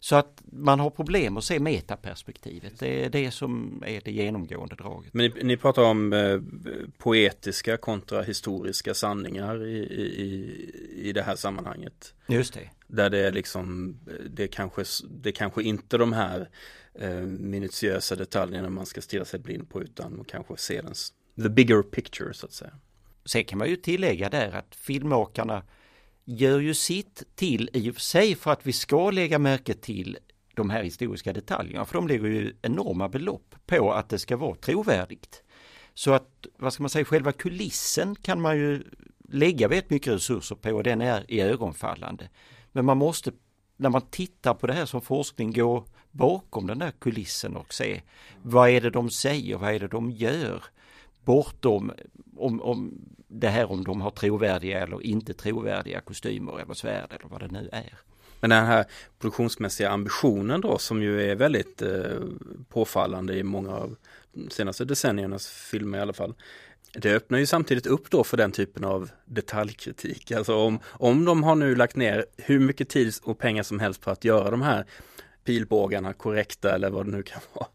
Så 0.00 0.16
att 0.16 0.42
man 0.52 0.80
har 0.80 0.90
problem 0.90 1.36
att 1.36 1.44
se 1.44 1.60
metaperspektivet. 1.60 2.78
Det 2.78 3.04
är 3.04 3.10
det 3.10 3.30
som 3.30 3.82
är 3.86 4.00
det 4.04 4.12
genomgående 4.12 4.74
draget. 4.74 5.14
Men 5.14 5.30
ni, 5.30 5.42
ni 5.42 5.56
pratar 5.56 5.82
om 5.82 6.12
eh, 6.12 6.40
poetiska 6.98 7.76
kontra 7.76 8.22
historiska 8.22 8.94
sanningar 8.94 9.66
i, 9.66 9.78
i, 9.78 11.08
i 11.08 11.12
det 11.12 11.22
här 11.22 11.36
sammanhanget. 11.36 12.14
Just 12.26 12.54
det. 12.54 12.70
Där 12.86 13.10
det 13.10 13.18
är 13.18 13.32
liksom, 13.32 13.96
det 14.30 14.48
kanske, 14.48 14.84
det 15.10 15.32
kanske 15.32 15.62
inte 15.62 15.98
de 15.98 16.12
här 16.12 16.48
eh, 17.00 17.20
minutiösa 17.26 18.16
detaljerna 18.16 18.68
man 18.68 18.86
ska 18.86 19.00
stirra 19.00 19.24
sig 19.24 19.40
blind 19.40 19.70
på 19.70 19.82
utan 19.82 20.16
man 20.16 20.24
kanske 20.24 20.56
se 20.56 20.82
den, 20.82 20.94
the 21.42 21.48
bigger 21.48 21.82
picture 21.82 22.34
så 22.34 22.46
att 22.46 22.52
säga. 22.52 22.72
Sen 23.24 23.44
kan 23.44 23.58
man 23.58 23.68
ju 23.68 23.76
tillägga 23.76 24.28
där 24.28 24.52
att 24.52 24.74
filmåkarna 24.74 25.62
gör 26.24 26.58
ju 26.58 26.74
sitt 26.74 27.22
till 27.34 27.70
i 27.72 27.90
och 27.90 27.94
för 27.94 28.00
sig 28.00 28.34
för 28.34 28.50
att 28.50 28.66
vi 28.66 28.72
ska 28.72 29.10
lägga 29.10 29.38
märke 29.38 29.74
till 29.74 30.18
de 30.54 30.70
här 30.70 30.82
historiska 30.82 31.32
detaljerna, 31.32 31.84
för 31.84 31.94
de 31.94 32.08
lägger 32.08 32.26
ju 32.26 32.56
enorma 32.62 33.08
belopp 33.08 33.54
på 33.66 33.92
att 33.92 34.08
det 34.08 34.18
ska 34.18 34.36
vara 34.36 34.54
trovärdigt. 34.54 35.42
Så 35.94 36.12
att, 36.12 36.46
vad 36.56 36.72
ska 36.72 36.82
man 36.82 36.90
säga, 36.90 37.04
själva 37.04 37.32
kulissen 37.32 38.14
kan 38.14 38.40
man 38.40 38.56
ju 38.56 38.82
lägga 39.28 39.68
väldigt 39.68 39.90
mycket 39.90 40.12
resurser 40.12 40.56
på 40.56 40.70
och 40.70 40.82
den 40.82 41.00
är 41.00 41.30
i 41.30 41.40
ögonfallande. 41.40 42.28
Men 42.72 42.84
man 42.84 42.98
måste, 42.98 43.32
när 43.76 43.90
man 43.90 44.02
tittar 44.10 44.54
på 44.54 44.66
det 44.66 44.72
här 44.72 44.86
som 44.86 45.00
forskning, 45.00 45.52
gå 45.52 45.84
bakom 46.10 46.66
den 46.66 46.78
där 46.78 46.90
kulissen 46.90 47.56
och 47.56 47.74
se 47.74 48.00
vad 48.42 48.68
är 48.70 48.80
det 48.80 48.90
de 48.90 49.10
säger, 49.10 49.56
vad 49.56 49.74
är 49.74 49.80
det 49.80 49.88
de 49.88 50.10
gör 50.10 50.64
bortom 51.24 51.92
om, 52.36 52.62
om 52.62 53.00
det 53.28 53.48
här 53.48 53.70
om 53.70 53.84
de 53.84 54.00
har 54.00 54.10
trovärdiga 54.10 54.80
eller 54.80 55.02
inte 55.02 55.34
trovärdiga 55.34 56.00
kostymer 56.00 56.60
eller 56.60 56.74
svärd 56.74 57.12
eller 57.12 57.28
vad 57.28 57.40
det 57.40 57.48
nu 57.48 57.68
är. 57.72 57.98
Men 58.40 58.50
den 58.50 58.66
här 58.66 58.84
produktionsmässiga 59.18 59.90
ambitionen 59.90 60.60
då 60.60 60.78
som 60.78 61.02
ju 61.02 61.30
är 61.30 61.36
väldigt 61.36 61.82
eh, 61.82 62.20
påfallande 62.68 63.34
i 63.34 63.42
många 63.42 63.70
av 63.70 63.96
de 64.32 64.50
senaste 64.50 64.84
decenniernas 64.84 65.48
filmer 65.48 65.98
i 65.98 66.00
alla 66.00 66.12
fall. 66.12 66.34
Det 66.92 67.14
öppnar 67.14 67.38
ju 67.38 67.46
samtidigt 67.46 67.86
upp 67.86 68.10
då 68.10 68.24
för 68.24 68.36
den 68.36 68.52
typen 68.52 68.84
av 68.84 69.10
detaljkritik. 69.24 70.32
Alltså 70.32 70.54
om, 70.54 70.78
om 70.84 71.24
de 71.24 71.42
har 71.42 71.54
nu 71.54 71.74
lagt 71.74 71.96
ner 71.96 72.26
hur 72.36 72.60
mycket 72.60 72.88
tid 72.88 73.14
och 73.22 73.38
pengar 73.38 73.62
som 73.62 73.80
helst 73.80 74.00
på 74.00 74.10
att 74.10 74.24
göra 74.24 74.50
de 74.50 74.62
här 74.62 74.86
pilbågarna 75.50 76.12
korrekta 76.12 76.74
eller 76.74 76.90
vad 76.90 77.06
det 77.06 77.12
nu 77.12 77.22
kan 77.22 77.40
vara. 77.52 77.68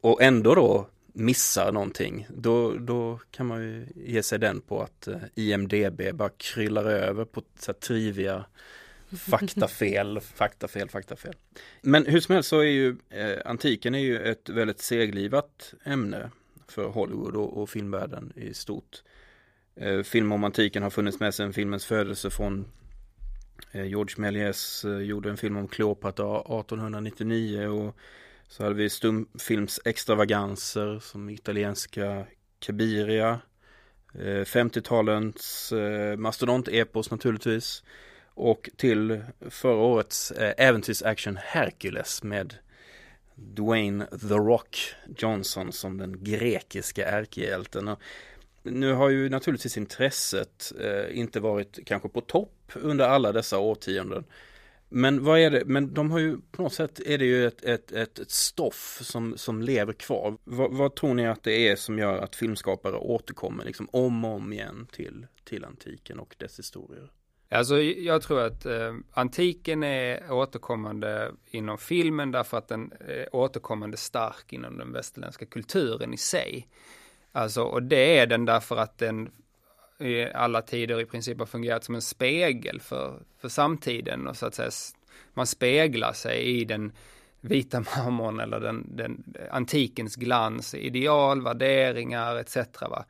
Och 0.00 0.22
ändå 0.22 0.54
då 0.54 0.88
missar 1.12 1.72
någonting, 1.72 2.26
då, 2.36 2.72
då 2.72 3.20
kan 3.30 3.46
man 3.46 3.62
ju 3.62 3.86
ge 3.94 4.22
sig 4.22 4.38
den 4.38 4.60
på 4.60 4.82
att 4.82 5.08
eh, 5.08 5.16
IMDB 5.34 6.02
bara 6.14 6.28
kryllar 6.28 6.84
över 6.84 7.24
på 7.24 7.42
så 7.58 7.72
här, 7.72 7.78
triviga 7.78 8.44
faktafel, 9.30 10.20
faktafel, 10.20 10.88
faktafel. 10.88 11.34
Men 11.82 12.06
hur 12.06 12.20
som 12.20 12.34
helst 12.34 12.48
så 12.48 12.60
är 12.60 12.64
ju 12.64 12.96
eh, 13.10 13.38
antiken 13.44 13.94
är 13.94 13.98
ju 13.98 14.18
ett 14.18 14.48
väldigt 14.48 14.80
seglivat 14.80 15.74
ämne 15.84 16.30
för 16.68 16.88
Hollywood 16.88 17.36
och, 17.36 17.62
och 17.62 17.70
filmvärlden 17.70 18.32
i 18.36 18.54
stort. 18.54 19.02
Eh, 19.76 20.02
film 20.02 20.32
om 20.32 20.44
antiken 20.44 20.82
har 20.82 20.90
funnits 20.90 21.20
med 21.20 21.34
sedan 21.34 21.52
filmens 21.52 21.86
födelse 21.86 22.30
från 22.30 22.64
Eh, 23.72 23.84
George 23.84 24.14
Méliès 24.16 24.84
eh, 24.84 24.98
gjorde 24.98 25.30
en 25.30 25.36
film 25.36 25.56
om 25.56 25.68
Kleopatra 25.68 26.40
1899 26.40 27.66
och 27.66 27.96
så 28.48 28.62
hade 28.62 28.74
vi 28.74 28.90
stumfilms 28.90 29.80
extravaganser 29.84 30.98
som 30.98 31.30
italienska 31.30 32.26
Cabiria. 32.58 33.40
Eh, 34.14 34.44
50-talens 34.44 35.72
mastodontepos 36.16 37.10
naturligtvis. 37.10 37.82
Och 38.34 38.70
till 38.76 39.22
förra 39.50 39.76
årets 39.76 40.32
äventyrsaction 40.36 41.38
Hercules 41.42 42.22
med 42.22 42.54
Dwayne 43.34 44.06
The 44.06 44.34
Rock 44.34 44.94
Johnson 45.16 45.72
som 45.72 45.98
den 45.98 46.24
grekiska 46.24 47.06
ärkehjälten. 47.08 47.96
Nu 48.70 48.92
har 48.92 49.08
ju 49.08 49.28
naturligtvis 49.28 49.76
intresset 49.76 50.72
eh, 50.80 51.18
inte 51.18 51.40
varit 51.40 51.78
kanske 51.86 52.08
på 52.08 52.20
topp 52.20 52.72
under 52.74 53.08
alla 53.08 53.32
dessa 53.32 53.58
årtionden. 53.58 54.24
Men 54.88 55.24
vad 55.24 55.38
är 55.38 55.50
det, 55.50 55.64
men 55.64 55.94
de 55.94 56.10
har 56.10 56.18
ju 56.18 56.38
på 56.50 56.62
något 56.62 56.72
sätt 56.72 57.00
är 57.06 57.18
det 57.18 57.24
ju 57.24 57.46
ett, 57.46 57.64
ett, 57.64 57.92
ett, 57.92 58.18
ett 58.18 58.30
stoff 58.30 58.98
som, 59.02 59.36
som 59.36 59.62
lever 59.62 59.92
kvar. 59.92 60.36
Vad, 60.44 60.72
vad, 60.72 60.94
tror 60.96 61.14
ni 61.14 61.26
att 61.26 61.42
det 61.42 61.68
är 61.68 61.76
som 61.76 61.98
gör 61.98 62.18
att 62.18 62.36
filmskapare 62.36 62.96
återkommer 62.96 63.64
liksom 63.64 63.88
om 63.92 64.24
och 64.24 64.34
om 64.34 64.52
igen 64.52 64.86
till, 64.92 65.26
till 65.44 65.64
antiken 65.64 66.18
och 66.18 66.34
dess 66.38 66.58
historier? 66.58 67.10
Alltså 67.50 67.80
jag 67.80 68.22
tror 68.22 68.40
att 68.40 68.66
eh, 68.66 68.94
antiken 69.12 69.82
är 69.82 70.32
återkommande 70.32 71.32
inom 71.50 71.78
filmen 71.78 72.30
därför 72.30 72.56
att 72.56 72.68
den 72.68 72.92
är 73.00 73.36
återkommande 73.36 73.96
stark 73.96 74.52
inom 74.52 74.78
den 74.78 74.92
västerländska 74.92 75.46
kulturen 75.46 76.14
i 76.14 76.18
sig. 76.18 76.68
Alltså, 77.32 77.62
och 77.62 77.82
det 77.82 78.18
är 78.18 78.26
den 78.26 78.44
därför 78.44 78.76
att 78.76 78.98
den 78.98 79.30
i 79.98 80.24
alla 80.24 80.62
tider 80.62 81.00
i 81.00 81.04
princip 81.04 81.38
har 81.38 81.46
fungerat 81.46 81.84
som 81.84 81.94
en 81.94 82.02
spegel 82.02 82.80
för, 82.80 83.22
för 83.40 83.48
samtiden 83.48 84.26
och 84.26 84.36
så 84.36 84.46
att 84.46 84.54
säga 84.54 84.70
man 85.34 85.46
speglar 85.46 86.12
sig 86.12 86.42
i 86.42 86.64
den 86.64 86.92
vita 87.40 87.80
marmorn 87.96 88.40
eller 88.40 88.60
den, 88.60 88.86
den 88.96 89.34
antikens 89.50 90.16
glans, 90.16 90.74
ideal, 90.74 91.42
värderingar 91.42 92.36
etc. 92.36 92.56
Va? 92.80 93.04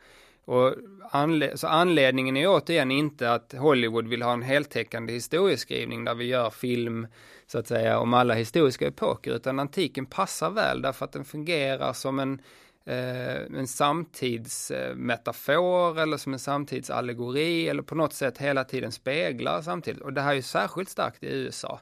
Och 0.45 0.75
anle 1.11 1.57
så 1.57 1.67
anledningen 1.67 2.37
är 2.37 2.49
återigen 2.49 2.91
inte 2.91 3.33
att 3.33 3.53
Hollywood 3.53 4.09
vill 4.09 4.23
ha 4.23 4.33
en 4.33 4.43
heltäckande 4.43 5.13
historieskrivning 5.13 6.05
där 6.05 6.15
vi 6.15 6.25
gör 6.25 6.51
film 6.51 7.07
så 7.47 7.59
att 7.59 7.67
säga 7.67 7.99
om 7.99 8.15
alla 8.15 8.35
historiska 8.35 8.87
epoker 8.87 9.35
utan 9.35 9.59
antiken 9.59 10.07
passar 10.07 10.51
väl 10.51 10.83
därför 10.83 11.05
att 11.05 11.13
den 11.13 11.25
fungerar 11.25 11.93
som 11.93 12.19
en 12.19 12.43
Eh, 12.89 13.37
en 13.37 13.67
samtidsmetafor 13.67 16.01
eller 16.01 16.17
som 16.17 16.33
en 16.33 16.39
samtidsallegori 16.39 17.69
eller 17.69 17.83
på 17.83 17.95
något 17.95 18.13
sätt 18.13 18.39
hela 18.39 18.65
tiden 18.65 18.93
speglar 18.93 19.63
samtidigt. 19.63 20.03
Och 20.03 20.13
det 20.13 20.21
här 20.21 20.31
är 20.31 20.35
ju 20.35 20.43
särskilt 20.43 20.89
starkt 20.89 21.23
i 21.23 21.27
USA 21.27 21.81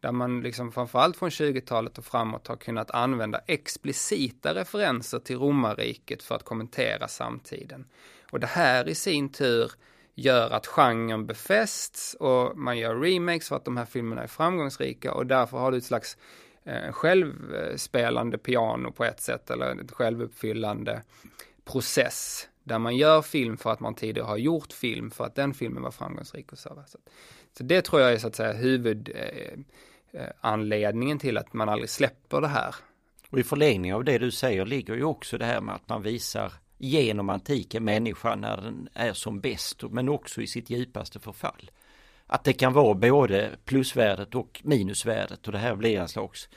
där 0.00 0.12
man 0.12 0.40
liksom 0.40 0.72
framförallt 0.72 1.16
från 1.16 1.30
20-talet 1.30 1.98
och 1.98 2.04
framåt 2.04 2.46
har 2.46 2.56
kunnat 2.56 2.90
använda 2.90 3.40
explicita 3.46 4.54
referenser 4.54 5.18
till 5.18 5.38
romarriket 5.38 6.22
för 6.22 6.34
att 6.34 6.44
kommentera 6.44 7.08
samtiden. 7.08 7.84
Och 8.30 8.40
det 8.40 8.46
här 8.46 8.88
i 8.88 8.94
sin 8.94 9.28
tur 9.28 9.72
gör 10.14 10.50
att 10.50 10.66
genren 10.66 11.26
befästs 11.26 12.14
och 12.14 12.58
man 12.58 12.78
gör 12.78 13.00
remakes 13.00 13.48
för 13.48 13.56
att 13.56 13.64
de 13.64 13.76
här 13.76 13.86
filmerna 13.86 14.22
är 14.22 14.26
framgångsrika 14.26 15.12
och 15.12 15.26
därför 15.26 15.58
har 15.58 15.72
du 15.72 15.78
ett 15.78 15.84
slags 15.84 16.16
eh, 16.64 16.92
självspelande 16.92 18.38
piano 18.38 18.92
på 18.92 19.04
ett 19.04 19.20
sätt 19.20 19.50
eller 19.50 19.80
ett 19.80 19.92
självuppfyllande 19.92 21.02
process 21.64 22.48
där 22.64 22.78
man 22.78 22.96
gör 22.96 23.22
film 23.22 23.56
för 23.56 23.72
att 23.72 23.80
man 23.80 23.94
tidigare 23.94 24.26
har 24.26 24.36
gjort 24.36 24.72
film 24.72 25.10
för 25.10 25.24
att 25.24 25.34
den 25.34 25.54
filmen 25.54 25.82
var 25.82 25.90
framgångsrik 25.90 26.52
och 26.52 26.58
så. 26.58 26.84
Så 27.58 27.64
det 27.64 27.82
tror 27.82 28.02
jag 28.02 28.12
är 28.12 28.18
så 28.18 28.26
att 28.26 28.36
säga 28.36 28.52
huvudanledningen 28.52 31.16
eh, 31.16 31.16
eh 31.16 31.20
till 31.20 31.38
att 31.38 31.52
man 31.52 31.68
aldrig 31.68 31.90
släpper 31.90 32.40
det 32.40 32.48
här. 32.48 32.74
Och 33.30 33.38
i 33.38 33.42
förlängning 33.42 33.94
av 33.94 34.04
det 34.04 34.18
du 34.18 34.30
säger 34.30 34.66
ligger 34.66 34.94
ju 34.94 35.04
också 35.04 35.38
det 35.38 35.44
här 35.44 35.60
med 35.60 35.74
att 35.74 35.88
man 35.88 36.02
visar 36.02 36.52
genom 36.78 37.30
antiken 37.30 37.84
människan 37.84 38.40
när 38.40 38.56
den 38.56 38.88
är 38.94 39.12
som 39.12 39.40
bäst 39.40 39.82
men 39.90 40.08
också 40.08 40.42
i 40.42 40.46
sitt 40.46 40.70
djupaste 40.70 41.20
förfall. 41.20 41.70
Att 42.34 42.44
det 42.44 42.52
kan 42.52 42.72
vara 42.72 42.94
både 42.94 43.50
plusvärdet 43.64 44.34
och 44.34 44.60
minusvärdet 44.64 45.46
och 45.46 45.52
det 45.52 45.58
här 45.58 45.76
blir 45.76 46.00
en 46.00 46.08
slags 46.08 46.48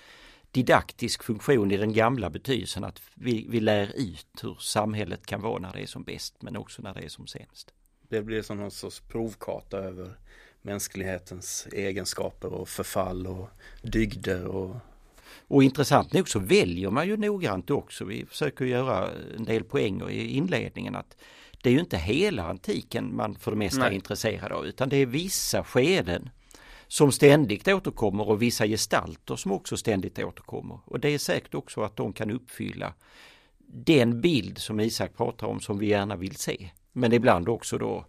didaktisk 0.51 1.23
funktion 1.23 1.71
i 1.71 1.77
den 1.77 1.93
gamla 1.93 2.29
betydelsen 2.29 2.83
att 2.83 3.01
vi, 3.15 3.45
vi 3.49 3.59
lär 3.59 3.91
ut 3.95 4.27
hur 4.41 4.57
samhället 4.59 5.25
kan 5.25 5.41
vara 5.41 5.59
när 5.59 5.73
det 5.73 5.81
är 5.81 5.85
som 5.85 6.03
bäst 6.03 6.41
men 6.41 6.57
också 6.57 6.81
när 6.81 6.93
det 6.93 7.05
är 7.05 7.09
som 7.09 7.27
sämst. 7.27 7.73
Det 8.09 8.21
blir 8.21 8.41
som 8.41 8.57
någon 8.57 8.71
sorts 8.71 8.99
provkarta 8.99 9.77
över 9.77 10.17
mänsklighetens 10.61 11.67
egenskaper 11.71 12.53
och 12.53 12.69
förfall 12.69 13.27
och 13.27 13.49
dygder 13.81 14.45
och 14.45 14.75
och 15.47 15.63
intressant 15.63 16.13
nog 16.13 16.29
så 16.29 16.39
väljer 16.39 16.89
man 16.89 17.07
ju 17.07 17.17
noggrant 17.17 17.69
också. 17.69 18.05
Vi 18.05 18.25
försöker 18.25 18.65
göra 18.65 19.09
en 19.37 19.43
del 19.43 19.63
poänger 19.63 20.09
i 20.09 20.27
inledningen 20.27 20.95
att 20.95 21.17
det 21.61 21.69
är 21.69 21.73
ju 21.73 21.79
inte 21.79 21.97
hela 21.97 22.43
antiken 22.43 23.15
man 23.15 23.35
för 23.35 23.51
det 23.51 23.57
mesta 23.57 23.79
Nej. 23.79 23.89
är 23.89 23.95
intresserad 23.95 24.51
av 24.51 24.65
utan 24.65 24.89
det 24.89 24.97
är 24.97 25.05
vissa 25.05 25.63
skeden 25.63 26.29
som 26.87 27.11
ständigt 27.11 27.67
återkommer 27.67 28.29
och 28.29 28.41
vissa 28.41 28.67
gestalter 28.67 29.35
som 29.35 29.51
också 29.51 29.77
ständigt 29.77 30.19
återkommer. 30.19 30.79
Och 30.85 30.99
det 30.99 31.09
är 31.09 31.17
säkert 31.17 31.53
också 31.53 31.81
att 31.81 31.95
de 31.95 32.13
kan 32.13 32.31
uppfylla 32.31 32.93
den 33.67 34.21
bild 34.21 34.57
som 34.57 34.79
Isak 34.79 35.17
pratar 35.17 35.47
om 35.47 35.59
som 35.59 35.77
vi 35.77 35.87
gärna 35.87 36.15
vill 36.15 36.35
se. 36.35 36.69
Men 36.91 37.13
ibland 37.13 37.49
också 37.49 37.77
då 37.77 38.05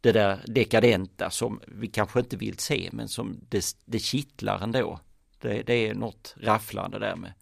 det 0.00 0.12
där 0.12 0.44
dekadenta 0.46 1.30
som 1.30 1.60
vi 1.66 1.88
kanske 1.88 2.20
inte 2.20 2.36
vill 2.36 2.58
se 2.58 2.88
men 2.92 3.08
som 3.08 3.40
det, 3.48 3.76
det 3.84 3.98
kittlar 3.98 4.60
ändå. 4.62 5.00
Det, 5.38 5.62
det 5.62 5.88
är 5.88 5.94
något 5.94 6.34
rafflande 6.40 6.98
där 6.98 7.16
med 7.16 7.32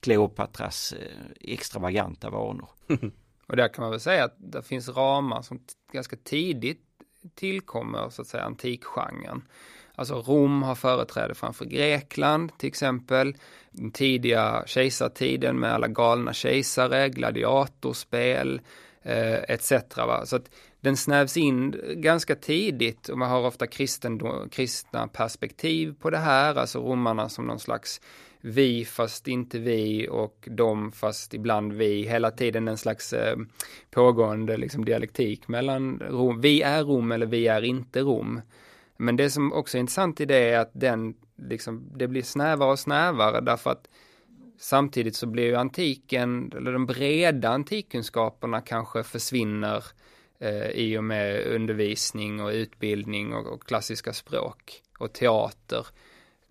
Kleopatras 0.00 0.92
eh, 0.92 1.52
extravaganta 1.52 2.30
vanor. 2.30 2.68
Och 3.46 3.56
där 3.56 3.68
kan 3.68 3.82
man 3.82 3.90
väl 3.90 4.00
säga 4.00 4.24
att 4.24 4.34
det 4.38 4.62
finns 4.62 4.88
ramar 4.88 5.42
som 5.42 5.60
ganska 5.92 6.16
tidigt 6.16 6.80
tillkommer 7.34 8.10
så 8.10 8.22
att 8.22 8.28
säga 8.28 8.42
antikgenren. 8.42 9.42
Alltså 9.94 10.14
Rom 10.14 10.62
har 10.62 10.74
företräde 10.74 11.34
framför 11.34 11.64
Grekland 11.64 12.58
till 12.58 12.68
exempel. 12.68 13.36
Den 13.70 13.90
tidiga 13.90 14.64
kejsartiden 14.66 15.58
med 15.58 15.72
alla 15.72 15.88
galna 15.88 16.32
kejsare, 16.32 17.08
gladiatorspel 17.08 18.60
eh, 19.02 19.34
etc. 19.34 19.72
Va? 19.96 20.26
Så 20.26 20.36
att 20.36 20.50
den 20.80 20.96
snävs 20.96 21.36
in 21.36 21.80
ganska 21.88 22.34
tidigt 22.34 23.08
och 23.08 23.18
man 23.18 23.30
har 23.30 23.46
ofta 23.46 23.66
kristen, 23.66 24.20
kristna 24.50 25.08
perspektiv 25.08 25.94
på 26.00 26.10
det 26.10 26.18
här, 26.18 26.54
alltså 26.54 26.78
romarna 26.78 27.28
som 27.28 27.46
någon 27.46 27.60
slags 27.60 28.00
vi 28.46 28.84
fast 28.84 29.28
inte 29.28 29.58
vi 29.58 30.08
och 30.10 30.48
de 30.50 30.92
fast 30.92 31.34
ibland 31.34 31.72
vi, 31.72 32.02
hela 32.02 32.30
tiden 32.30 32.68
en 32.68 32.78
slags 32.78 33.12
eh, 33.12 33.36
pågående 33.90 34.56
liksom, 34.56 34.84
dialektik 34.84 35.48
mellan 35.48 35.98
Rom, 35.98 36.40
vi 36.40 36.62
är 36.62 36.84
Rom 36.84 37.12
eller 37.12 37.26
vi 37.26 37.48
är 37.48 37.62
inte 37.62 38.00
Rom. 38.00 38.40
Men 38.96 39.16
det 39.16 39.30
som 39.30 39.52
också 39.52 39.78
är 39.78 39.80
intressant 39.80 40.20
i 40.20 40.24
det 40.24 40.36
är 40.50 40.58
att 40.58 40.70
den, 40.72 41.14
liksom, 41.36 41.90
det 41.96 42.08
blir 42.08 42.22
snävare 42.22 42.70
och 42.70 42.78
snävare 42.78 43.40
därför 43.40 43.70
att 43.70 43.88
samtidigt 44.58 45.16
så 45.16 45.26
blir 45.26 45.44
ju 45.44 45.56
antiken, 45.56 46.52
eller 46.56 46.72
de 46.72 46.86
breda 46.86 47.48
antikkunskaperna 47.48 48.60
kanske 48.60 49.02
försvinner 49.02 49.84
eh, 50.38 50.70
i 50.70 50.98
och 50.98 51.04
med 51.04 51.46
undervisning 51.46 52.40
och 52.40 52.50
utbildning 52.50 53.34
och, 53.34 53.46
och, 53.46 53.64
klassiska 53.64 54.12
språk 54.12 54.82
och 54.98 55.12
teater. 55.12 55.86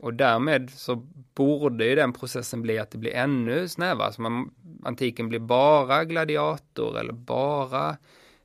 Och 0.05 0.13
därmed 0.13 0.69
så 0.69 0.95
borde 1.35 1.85
ju 1.85 1.95
den 1.95 2.13
processen 2.13 2.61
bli 2.61 2.79
att 2.79 2.91
det 2.91 2.97
blir 2.97 3.13
ännu 3.13 3.67
snävare. 3.67 4.13
Så 4.13 4.21
man, 4.21 4.51
antiken 4.83 5.29
blir 5.29 5.39
bara 5.39 6.05
gladiator 6.05 6.99
eller 6.99 7.13
bara 7.13 7.97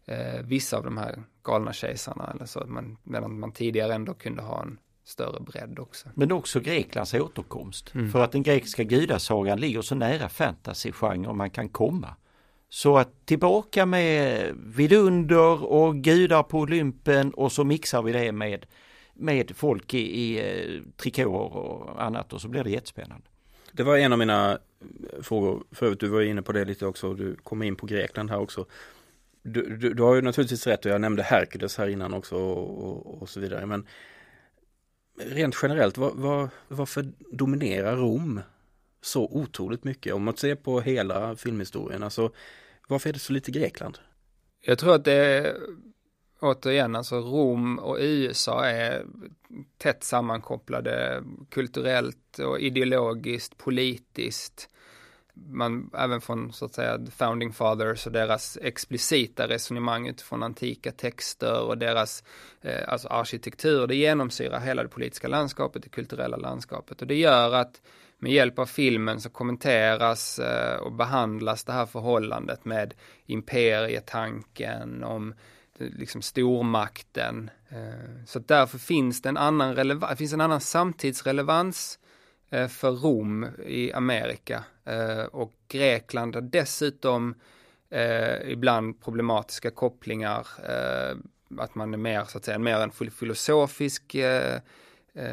eh, 0.05 0.43
vissa 0.45 0.77
av 0.77 0.85
de 0.85 0.97
här 0.97 1.23
galna 1.43 1.73
kejsarna 1.73 2.31
eller 2.35 2.47
så. 2.47 2.65
Man, 2.67 2.97
medan 3.03 3.41
man 3.41 3.53
tidigare 3.53 3.95
ändå 3.95 4.15
kunde 4.15 4.43
ha 4.43 4.63
en 4.63 4.79
större 5.05 5.41
bredd 5.41 5.79
också. 5.79 6.09
Men 6.15 6.33
också 6.33 6.61
Greklands 6.61 7.15
återkomst. 7.15 7.95
Mm. 7.95 8.11
För 8.11 8.21
att 8.21 8.33
den 8.33 8.43
grekiska 8.43 8.83
gudasagan 8.83 9.61
ligger 9.61 9.83
så 9.83 9.95
nära 9.95 10.29
fantasygenre 10.29 11.33
man 11.33 11.51
kan 11.51 11.69
komma. 11.69 12.17
Så 12.69 12.99
att 12.99 13.27
tillbaka 13.27 13.87
med 13.87 14.47
vidunder 14.57 15.65
och 15.65 15.97
gudar 15.97 16.43
på 16.43 16.59
Olympen 16.59 17.35
och 17.35 17.53
så 17.53 17.65
mixar 17.65 18.03
vi 18.03 18.13
det 18.13 18.33
med, 18.33 18.67
med 19.21 19.57
folk 19.57 19.95
i, 19.95 19.99
i 19.99 20.39
eh, 20.39 20.83
trikåer 20.97 21.57
och 21.57 22.03
annat 22.03 22.33
och 22.33 22.41
så 22.41 22.49
blir 22.49 22.65
det 22.65 22.71
jättespännande. 22.71 23.27
Det 23.73 23.83
var 23.83 23.97
en 23.97 24.13
av 24.13 24.19
mina 24.19 24.59
frågor, 25.23 25.65
förut 25.71 26.01
du 26.01 26.09
var 26.09 26.21
inne 26.21 26.43
på 26.43 26.53
det 26.53 26.65
lite 26.65 26.87
också 26.87 27.09
och 27.09 27.17
du 27.17 27.37
kom 27.37 27.63
in 27.63 27.77
på 27.77 27.87
Grekland 27.87 28.31
här 28.31 28.39
också. 28.39 28.67
Du, 29.43 29.77
du, 29.77 29.95
du 29.95 30.03
har 30.03 30.15
ju 30.15 30.23
naturligtvis 30.23 30.67
rätt 30.67 30.85
och 30.85 30.93
jag 30.93 31.01
nämnde 31.01 31.23
Herkules 31.23 31.79
här 31.79 31.89
innan 31.89 32.15
också 32.15 32.37
och, 32.37 32.85
och, 32.85 33.23
och 33.23 33.29
så 33.29 33.41
vidare 33.41 33.67
men 33.67 33.87
rent 35.25 35.57
generellt, 35.63 35.99
var, 35.99 36.11
var, 36.15 36.49
varför 36.69 37.13
dominerar 37.33 37.97
Rom 37.97 38.41
så 39.01 39.25
otroligt 39.25 39.85
mycket? 39.85 40.15
Om 40.15 40.23
man 40.23 40.37
ser 40.37 40.55
på 40.55 40.81
hela 40.81 41.37
filmhistorien, 41.37 42.03
alltså 42.03 42.33
varför 42.89 43.09
är 43.09 43.13
det 43.13 43.19
så 43.19 43.33
lite 43.33 43.51
Grekland? 43.51 43.99
Jag 44.61 44.79
tror 44.79 44.95
att 44.95 45.05
det 45.05 45.57
återigen, 46.41 46.97
alltså 46.97 47.17
Rom 47.21 47.79
och 47.79 47.97
USA 48.01 48.65
är 48.65 49.05
tätt 49.79 50.05
sammankopplade 50.05 51.23
kulturellt 51.51 52.39
och 52.39 52.61
ideologiskt, 52.61 53.59
politiskt. 53.59 54.69
Man, 55.35 55.91
även 55.99 56.21
från 56.21 56.53
så 56.53 56.65
att 56.65 56.75
säga 56.75 56.99
founding 57.17 57.53
fathers 57.53 58.07
och 58.07 58.13
deras 58.13 58.59
explicita 58.63 59.49
resonemang 59.49 60.09
utifrån 60.09 60.43
antika 60.43 60.93
texter 60.93 61.63
och 61.63 61.79
deras 61.79 62.25
eh, 62.61 62.89
alltså 62.89 63.09
arkitektur, 63.09 63.87
det 63.87 63.95
genomsyrar 63.95 64.61
hela 64.61 64.83
det 64.83 64.89
politiska 64.89 65.29
landskapet, 65.29 65.83
det 65.83 65.89
kulturella 65.89 66.37
landskapet 66.37 67.01
och 67.01 67.07
det 67.07 67.15
gör 67.15 67.55
att 67.55 67.81
med 68.19 68.33
hjälp 68.33 68.59
av 68.59 68.67
filmen 68.67 69.21
så 69.21 69.31
kommenteras 69.31 70.39
eh, 70.39 70.77
och 70.77 70.93
behandlas 70.93 71.65
det 71.65 71.73
här 71.73 71.87
förhållandet 71.87 72.65
med 72.65 72.95
imperietanken, 73.27 75.05
om 75.05 75.33
eh, 75.33 75.37
liksom 75.81 76.23
stormakten. 76.23 77.51
Eh, 77.69 78.25
så 78.27 78.39
därför 78.39 78.79
finns 78.79 79.23
det 79.23 79.29
en 79.29 79.37
annan, 79.37 79.75
relevans, 79.75 80.19
finns 80.19 80.33
en 80.33 80.41
annan 80.41 80.61
samtidsrelevans 80.61 81.99
eh, 82.51 82.69
för 82.69 82.91
Rom 82.91 83.47
i 83.67 83.93
Amerika 83.93 84.65
eh, 84.85 85.23
och 85.23 85.53
Grekland 85.69 86.35
har 86.35 86.43
dessutom 86.43 87.35
ibland 88.45 89.01
problematiska 89.05 89.71
kopplingar 89.71 90.47
att 91.59 91.75
man 91.75 91.95
är 91.95 91.99
mer 91.99 92.25
så 92.25 92.39
att 92.39 92.45
säga 92.45 92.59
mer 92.59 92.77
en 92.77 92.91
filosofisk 93.11 94.15
eh, 94.15 94.61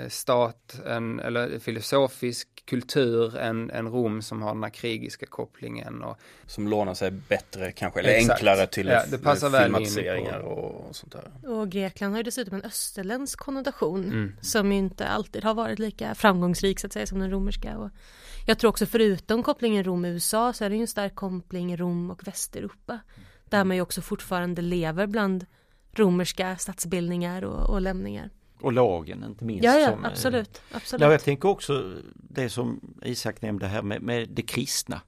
stat, 0.09 0.79
en, 0.85 1.19
eller 1.19 1.59
filosofisk 1.59 2.47
kultur 2.65 3.37
än, 3.37 3.71
än 3.71 3.87
Rom 3.87 4.21
som 4.21 4.41
har 4.41 4.53
den 4.53 4.63
här 4.63 4.69
krigiska 4.69 5.25
kopplingen. 5.25 6.03
Och, 6.03 6.17
som 6.45 6.67
lånar 6.67 6.93
sig 6.93 7.11
bättre 7.11 7.71
kanske, 7.71 7.99
eller 7.99 8.09
Exakt. 8.09 8.31
enklare 8.31 8.67
till 8.67 8.87
ja, 8.87 9.03
det 9.11 9.17
passar 9.17 9.49
väl 9.49 9.63
filmatiseringar 9.63 10.39
och, 10.39 10.87
och 10.87 10.95
sånt 10.95 11.11
där. 11.13 11.49
Och 11.51 11.69
Grekland 11.69 12.13
har 12.13 12.17
ju 12.17 12.23
dessutom 12.23 12.55
en 12.55 12.63
österländsk 12.63 13.39
konnotation 13.39 14.03
Mm. 14.05 14.35
som 14.41 14.71
ju 14.71 14.77
inte 14.77 15.07
alltid 15.07 15.43
har 15.43 15.53
varit 15.53 15.79
lika 15.79 16.15
framgångsrik 16.15 16.79
så 16.79 16.87
att 16.87 16.93
säga 16.93 17.05
som 17.05 17.19
den 17.19 17.31
romerska. 17.31 17.77
Och 17.77 17.89
jag 18.45 18.59
tror 18.59 18.69
också 18.69 18.85
förutom 18.85 19.43
kopplingen 19.43 19.83
Rom-USA 19.83 20.53
så 20.53 20.65
är 20.65 20.69
det 20.69 20.75
ju 20.75 20.81
en 20.81 20.87
stark 20.87 21.15
koppling 21.15 21.77
Rom 21.77 22.11
och 22.11 22.27
Västeuropa. 22.27 22.99
Där 23.45 23.63
man 23.63 23.75
ju 23.75 23.81
också 23.81 24.01
fortfarande 24.01 24.61
lever 24.61 25.07
bland 25.07 25.45
romerska 25.93 26.57
stadsbildningar 26.57 27.41
och, 27.43 27.69
och 27.69 27.81
lämningar. 27.81 28.29
Och 28.61 28.73
lagen 28.73 29.23
inte 29.23 29.45
minst. 29.45 29.63
Ja, 29.63 29.79
ja, 29.79 29.91
som, 29.91 30.05
absolut. 30.05 30.61
absolut. 30.71 31.01
Ja, 31.01 31.11
jag 31.11 31.23
tänker 31.23 31.49
också 31.49 31.93
det 32.13 32.49
som 32.49 32.95
Isak 33.03 33.41
nämnde 33.41 33.67
här 33.67 33.81
med, 33.81 34.01
med 34.01 34.29
det 34.29 34.41
kristna. 34.41 35.01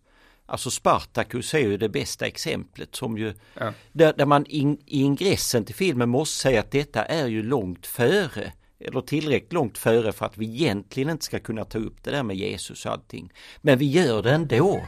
Alltså 0.46 0.72
Spartacus 0.72 1.54
är 1.54 1.60
ju 1.60 1.78
det 1.78 1.90
bästa 1.90 2.26
exemplet 2.26 2.96
som 2.96 3.18
ju 3.18 3.34
Ja. 3.54 3.74
där, 3.92 4.14
där 4.14 4.26
man 4.26 4.46
in, 4.46 4.78
i 4.86 5.02
ingressen 5.02 5.66
till 5.66 5.76
filmen 5.76 6.10
måste 6.10 6.38
säga 6.38 6.60
att 6.60 6.72
detta 6.72 7.06
är 7.06 7.28
ju 7.28 7.44
långt 7.44 7.88
före 7.88 8.54
eller 8.80 9.02
tillräckligt 9.02 9.54
långt 9.54 9.78
före 9.78 10.12
för 10.12 10.26
att 10.26 10.38
vi 10.38 10.46
egentligen 10.46 11.10
inte 11.10 11.26
ska 11.26 11.40
kunna 11.40 11.66
ta 11.66 11.78
upp 11.78 12.04
det 12.04 12.12
där 12.12 12.24
med 12.24 12.36
Jesus 12.36 12.86
och 12.86 12.92
allting. 12.92 13.32
Men 13.62 13.78
vi 13.78 13.86
gör 13.86 14.24
det 14.24 14.32
ändå. 14.32 14.86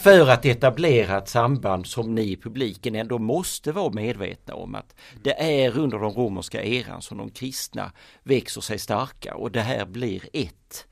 för 0.00 0.28
att 0.28 0.44
etablera 0.44 1.18
ett 1.18 1.28
samband 1.28 1.86
som 1.86 2.14
ni 2.14 2.32
i 2.32 2.36
publiken 2.36 2.94
ändå 2.94 3.18
måste 3.18 3.72
vara 3.72 3.92
medvetna 3.92 4.54
om 4.54 4.74
att 4.74 4.94
det 5.22 5.62
är 5.62 5.78
under 5.78 5.98
den 5.98 6.10
romerska 6.10 6.64
eran 6.64 7.02
som 7.02 7.18
de 7.18 7.30
kristna 7.30 7.92
växer 8.22 8.60
sig 8.60 8.78
starka 8.78 9.34
och 9.34 9.50
det 9.50 9.60
här 9.60 9.86
blir 9.86 10.22
ett. 10.32 10.86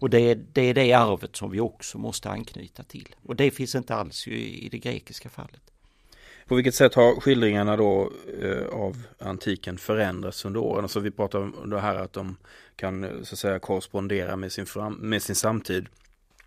Och 0.00 0.10
det 0.10 0.20
är, 0.20 0.34
det 0.52 0.62
är 0.62 0.74
det 0.74 0.92
arvet 0.92 1.36
som 1.36 1.50
vi 1.50 1.60
också 1.60 1.98
måste 1.98 2.30
anknyta 2.30 2.82
till. 2.82 3.14
Och 3.22 3.36
det 3.36 3.50
finns 3.50 3.74
inte 3.74 3.94
alls 3.94 4.28
i, 4.28 4.66
i 4.66 4.68
det 4.68 4.78
grekiska 4.78 5.28
fallet. 5.28 5.73
På 6.46 6.54
vilket 6.54 6.74
sätt 6.74 6.94
har 6.94 7.20
skildringarna 7.20 7.76
då 7.76 8.12
eh, 8.42 8.66
av 8.66 9.02
antiken 9.18 9.78
förändrats 9.78 10.44
under 10.44 10.60
åren? 10.60 10.84
Alltså 10.84 11.00
vi 11.00 11.10
pratar 11.10 11.38
om 11.38 11.70
det 11.70 11.80
här 11.80 11.94
att 11.94 12.12
de 12.12 12.36
kan 12.76 13.04
eh, 13.04 13.10
så 13.22 13.34
att 13.34 13.38
säga 13.38 13.58
korrespondera 13.58 14.36
med 14.36 14.52
sin, 14.52 14.66
fram, 14.66 14.94
med 14.94 15.22
sin 15.22 15.36
samtid. 15.36 15.86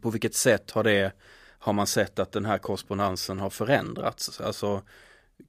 På 0.01 0.09
vilket 0.09 0.35
sätt 0.35 0.71
har 0.71 0.83
det 0.83 1.11
har 1.59 1.73
man 1.73 1.87
sett 1.87 2.19
att 2.19 2.31
den 2.31 2.45
här 2.45 2.57
korrespondensen 2.57 3.39
har 3.39 3.49
förändrats? 3.49 4.41
Alltså 4.41 4.81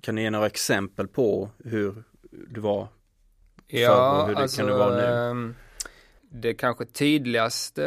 kan 0.00 0.14
ni 0.14 0.22
ge 0.22 0.30
några 0.30 0.46
exempel 0.46 1.08
på 1.08 1.50
hur 1.64 2.02
det 2.30 2.60
var 2.60 2.88
förr 3.70 4.20
och 4.20 4.28
hur 4.28 4.34
det 4.34 4.56
kan 4.56 4.66
det 4.66 4.72
vara 4.72 4.96
nu? 4.96 5.02
ehm, 5.02 5.54
det 6.30 6.54
kanske 6.54 6.84
tydligaste, 6.84 7.82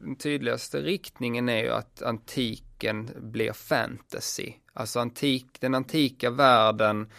den 0.00 0.16
tydligaste 0.16 0.80
riktningen 0.80 1.48
är 1.48 1.62
ju 1.62 1.70
att 1.70 2.02
boken 2.74 3.10
blir 3.16 3.52
fantasy. 3.52 4.52
Alltså 4.72 5.00
antik, 5.00 5.46
den 5.60 5.74
antika 5.74 6.30
världen 6.30 7.10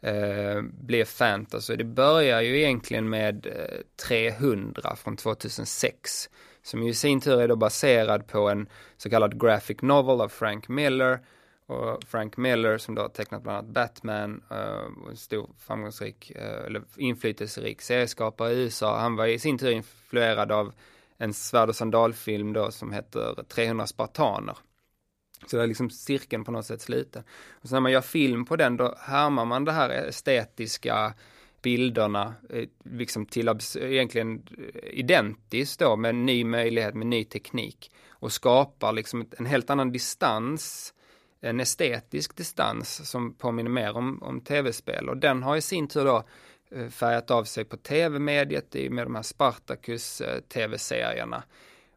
eh, 0.00 0.62
blir 0.62 1.04
fantasy. 1.04 1.76
Det 1.76 1.84
börjar 1.84 2.40
ju 2.40 2.58
egentligen 2.58 3.08
med 3.08 3.46
eh, 3.46 4.08
300 4.08 4.96
från 4.96 5.16
2006. 5.16 6.30
Som 6.62 6.82
ju 6.82 6.90
i 6.90 6.94
sin 6.94 7.20
tur 7.20 7.40
är 7.40 7.48
då 7.48 7.56
baserad 7.56 8.26
på 8.26 8.48
en 8.48 8.68
så 8.96 9.10
kallad 9.10 9.40
graphic 9.40 9.82
novel 9.82 10.20
av 10.20 10.28
Frank 10.28 10.68
Miller. 10.68 11.18
Och 11.66 12.04
Frank 12.04 12.36
Miller 12.36 12.78
som 12.78 12.94
då 12.94 13.02
har 13.02 13.08
tecknat 13.08 13.42
bland 13.42 13.58
annat 13.58 13.74
Batman, 13.74 14.42
eh, 14.50 15.02
och 15.04 15.10
en 15.10 15.16
stor 15.16 15.50
framgångsrik, 15.58 16.30
eh, 16.30 16.66
eller 16.66 16.82
inflytelserik 16.96 17.82
serieskapare 17.82 18.52
i 18.52 18.62
USA. 18.62 18.98
Han 18.98 19.16
var 19.16 19.26
i 19.26 19.38
sin 19.38 19.58
tur 19.58 19.70
influerad 19.70 20.52
av 20.52 20.72
en 21.18 21.34
svärd 21.34 21.68
och 21.68 21.76
sandalfilm 21.76 22.52
då 22.52 22.70
som 22.70 22.92
heter 22.92 23.44
300 23.48 23.86
spartaner. 23.86 24.56
Så 25.46 25.56
det 25.56 25.62
är 25.62 25.66
liksom 25.66 25.90
cirkeln 25.90 26.44
på 26.44 26.52
något 26.52 26.66
sätt 26.66 26.80
sluten. 26.80 27.22
Och 27.50 27.68
så 27.68 27.74
när 27.74 27.80
man 27.80 27.92
gör 27.92 28.00
film 28.00 28.44
på 28.44 28.56
den 28.56 28.76
då 28.76 28.94
härmar 28.98 29.44
man 29.44 29.64
det 29.64 29.72
här 29.72 29.90
estetiska 29.90 31.14
bilderna 31.62 32.34
eh, 32.50 32.68
liksom 32.84 33.26
till 33.26 33.48
egentligen 33.80 34.42
eh, 34.58 34.98
identiskt 34.98 35.80
då 35.80 35.96
med 35.96 36.08
en 36.08 36.26
ny 36.26 36.44
möjlighet 36.44 36.94
med 36.94 37.06
ny 37.06 37.24
teknik 37.24 37.92
och 38.08 38.32
skapar 38.32 38.92
liksom 38.92 39.26
en 39.38 39.46
helt 39.46 39.70
annan 39.70 39.92
distans 39.92 40.94
en 41.40 41.60
estetisk 41.60 42.36
distans 42.36 43.10
som 43.10 43.34
påminner 43.34 43.70
mer 43.70 43.96
om, 43.96 44.22
om 44.22 44.40
tv-spel 44.40 45.08
och 45.08 45.16
den 45.16 45.42
har 45.42 45.56
i 45.56 45.60
sin 45.60 45.88
tur 45.88 46.04
då 46.04 46.24
eh, 46.70 46.88
färgat 46.88 47.30
av 47.30 47.44
sig 47.44 47.64
på 47.64 47.76
tv-mediet 47.76 48.74
i 48.74 48.90
med 48.90 49.06
de 49.06 49.14
här 49.14 49.22
Spartacus 49.22 50.22
tv-serierna. 50.48 51.42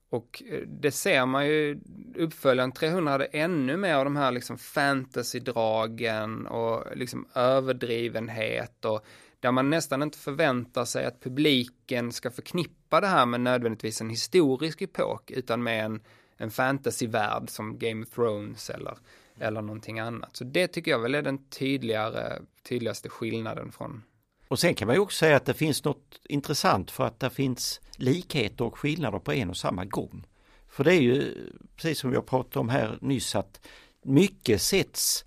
Och 0.10 0.44
eh, 0.50 0.62
det 0.68 0.92
ser 0.92 1.26
man 1.26 1.48
ju, 1.48 1.80
uppföljaren 2.16 2.72
300 2.72 3.12
hade 3.12 3.26
ännu 3.26 3.78
mer 3.78 3.96
av 3.96 4.04
de 4.04 4.16
här 4.16 4.32
liksom 4.32 4.58
fantasydragen 4.58 6.48
och 6.48 6.98
liksom 6.98 7.28
överdrivenhet 7.34 8.86
och 8.86 9.06
där 9.40 9.52
man 9.52 9.70
nästan 9.70 10.04
inte 10.04 10.18
förväntar 10.18 10.86
sig 10.86 11.06
att 11.06 11.22
publiken 11.22 12.12
ska 12.12 12.32
förknippa 12.32 13.02
det 13.02 13.08
här 13.08 13.26
med 13.26 13.42
nödvändigtvis 13.42 14.02
en 14.02 14.10
historisk 14.10 14.82
epok 14.82 15.32
utan 15.32 15.64
med 15.64 15.86
en, 15.86 16.02
en 16.38 16.52
fantasyvärld 16.52 17.50
som 17.50 17.80
Game 17.80 18.04
of 18.04 18.10
Thrones 18.10 18.70
eller, 18.70 18.98
eller 19.40 19.62
någonting 19.62 20.00
annat. 20.00 20.36
Så 20.36 20.44
det 20.44 20.68
tycker 20.68 20.92
jag 20.92 21.00
väl 21.00 21.16
är 21.16 21.22
den 21.22 21.50
tydligare, 21.50 22.42
tydligaste 22.64 23.10
skillnaden 23.10 23.72
från 23.72 24.04
och 24.48 24.60
sen 24.60 24.76
kan 24.76 24.86
man 24.88 24.96
ju 24.96 25.02
också 25.02 25.18
säga 25.18 25.36
att 25.36 25.46
det 25.46 25.54
finns 25.54 25.84
något 25.84 26.20
intressant 26.30 26.92
för 26.92 27.08
att 27.08 27.20
det 27.20 27.30
finns 27.30 27.82
likheter 27.96 28.66
och 28.66 28.78
skillnader 28.78 29.20
på 29.20 29.34
en 29.34 29.50
och 29.50 29.58
samma 29.58 29.86
gång. 29.86 30.26
För 30.70 30.84
det 30.84 30.94
är 30.94 31.02
ju 31.02 31.34
precis 31.76 32.00
som 32.00 32.10
vi 32.10 32.16
har 32.16 32.24
pratat 32.24 32.56
om 32.56 32.70
här 32.70 32.98
nyss 33.02 33.36
att 33.36 33.68
mycket 34.04 34.62
sätts, 34.62 35.26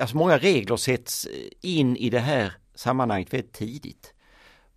alltså 0.00 0.16
många 0.16 0.38
regler 0.38 0.76
sätts 0.76 1.28
in 1.60 1.96
i 1.96 2.10
det 2.10 2.18
här 2.18 2.52
sammanhanget 2.74 3.34
väldigt 3.34 3.52
tidigt. 3.52 4.14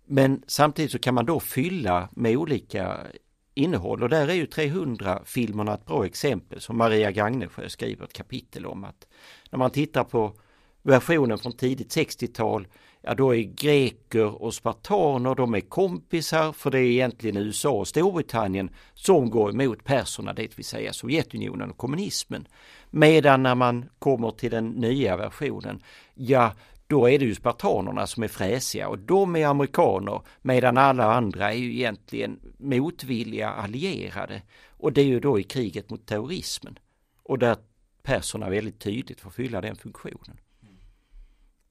Men 0.04 0.42
samtidigt 0.46 0.92
så 0.92 0.98
kan 0.98 1.14
man 1.14 1.26
då 1.26 1.40
fylla 1.40 2.08
med 2.12 2.36
olika 2.36 3.06
innehåll 3.54 4.02
och 4.02 4.08
där 4.08 4.28
är 4.28 4.34
ju 4.34 4.46
300-filmerna 4.46 5.74
ett 5.74 5.86
bra 5.86 6.06
exempel 6.06 6.60
som 6.60 6.78
Maria 6.78 7.10
Gagnesjö 7.10 7.68
skriver 7.68 8.04
ett 8.04 8.12
kapitel 8.12 8.66
om 8.66 8.84
att 8.84 9.06
när 9.50 9.58
man 9.58 9.70
tittar 9.70 10.04
på 10.04 10.36
versionen 10.82 11.38
från 11.38 11.52
tidigt 11.52 11.96
60-tal 11.96 12.68
ja 13.06 13.14
då 13.14 13.34
är 13.34 13.42
greker 13.42 14.42
och 14.42 14.54
spartaner, 14.54 15.34
de 15.34 15.54
är 15.54 15.60
kompisar 15.60 16.52
för 16.52 16.70
det 16.70 16.78
är 16.78 16.90
egentligen 16.90 17.36
USA 17.36 17.70
och 17.70 17.88
Storbritannien 17.88 18.70
som 18.94 19.30
går 19.30 19.50
emot 19.50 19.84
perserna, 19.84 20.32
det 20.32 20.58
vill 20.58 20.64
säga 20.64 20.92
Sovjetunionen 20.92 21.70
och 21.70 21.76
kommunismen. 21.76 22.48
Medan 22.90 23.42
när 23.42 23.54
man 23.54 23.88
kommer 23.98 24.30
till 24.30 24.50
den 24.50 24.68
nya 24.68 25.16
versionen, 25.16 25.82
ja 26.14 26.52
då 26.86 27.10
är 27.10 27.18
det 27.18 27.24
ju 27.24 27.34
spartanerna 27.34 28.06
som 28.06 28.22
är 28.22 28.28
fräsiga 28.28 28.88
och 28.88 28.98
de 28.98 29.36
är 29.36 29.46
amerikaner 29.46 30.20
medan 30.42 30.78
alla 30.78 31.14
andra 31.14 31.52
är 31.52 31.58
ju 31.58 31.72
egentligen 31.74 32.40
motvilliga 32.58 33.50
allierade. 33.50 34.42
Och 34.68 34.92
det 34.92 35.00
är 35.00 35.06
ju 35.06 35.20
då 35.20 35.40
i 35.40 35.42
kriget 35.42 35.90
mot 35.90 36.06
terrorismen. 36.06 36.78
Och 37.22 37.38
där 37.38 37.56
perserna 38.02 38.50
väldigt 38.50 38.80
tydligt 38.80 39.20
får 39.20 39.30
fylla 39.30 39.60
den 39.60 39.76
funktionen. 39.76 40.40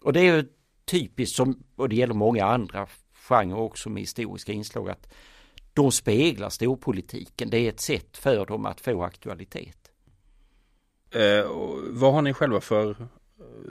Och 0.01 0.13
det 0.13 0.19
är 0.19 0.35
ju 0.35 0.45
typiskt 0.85 1.35
som, 1.35 1.63
och 1.75 1.89
det 1.89 1.95
gäller 1.95 2.13
många 2.13 2.45
andra 2.45 2.87
genrer 3.13 3.57
också 3.57 3.89
med 3.89 4.01
historiska 4.01 4.51
inslag, 4.51 4.89
att 4.89 5.13
de 5.73 5.91
speglar 5.91 6.49
storpolitiken. 6.49 7.49
Det 7.49 7.57
är 7.57 7.69
ett 7.69 7.79
sätt 7.79 8.17
för 8.17 8.45
dem 8.45 8.65
att 8.65 8.81
få 8.81 9.03
aktualitet. 9.03 9.91
Eh, 11.11 11.41
och 11.41 11.79
vad 11.89 12.13
har 12.13 12.21
ni 12.21 12.33
själva 12.33 12.61
för 12.61 12.89
eh, 12.89 12.95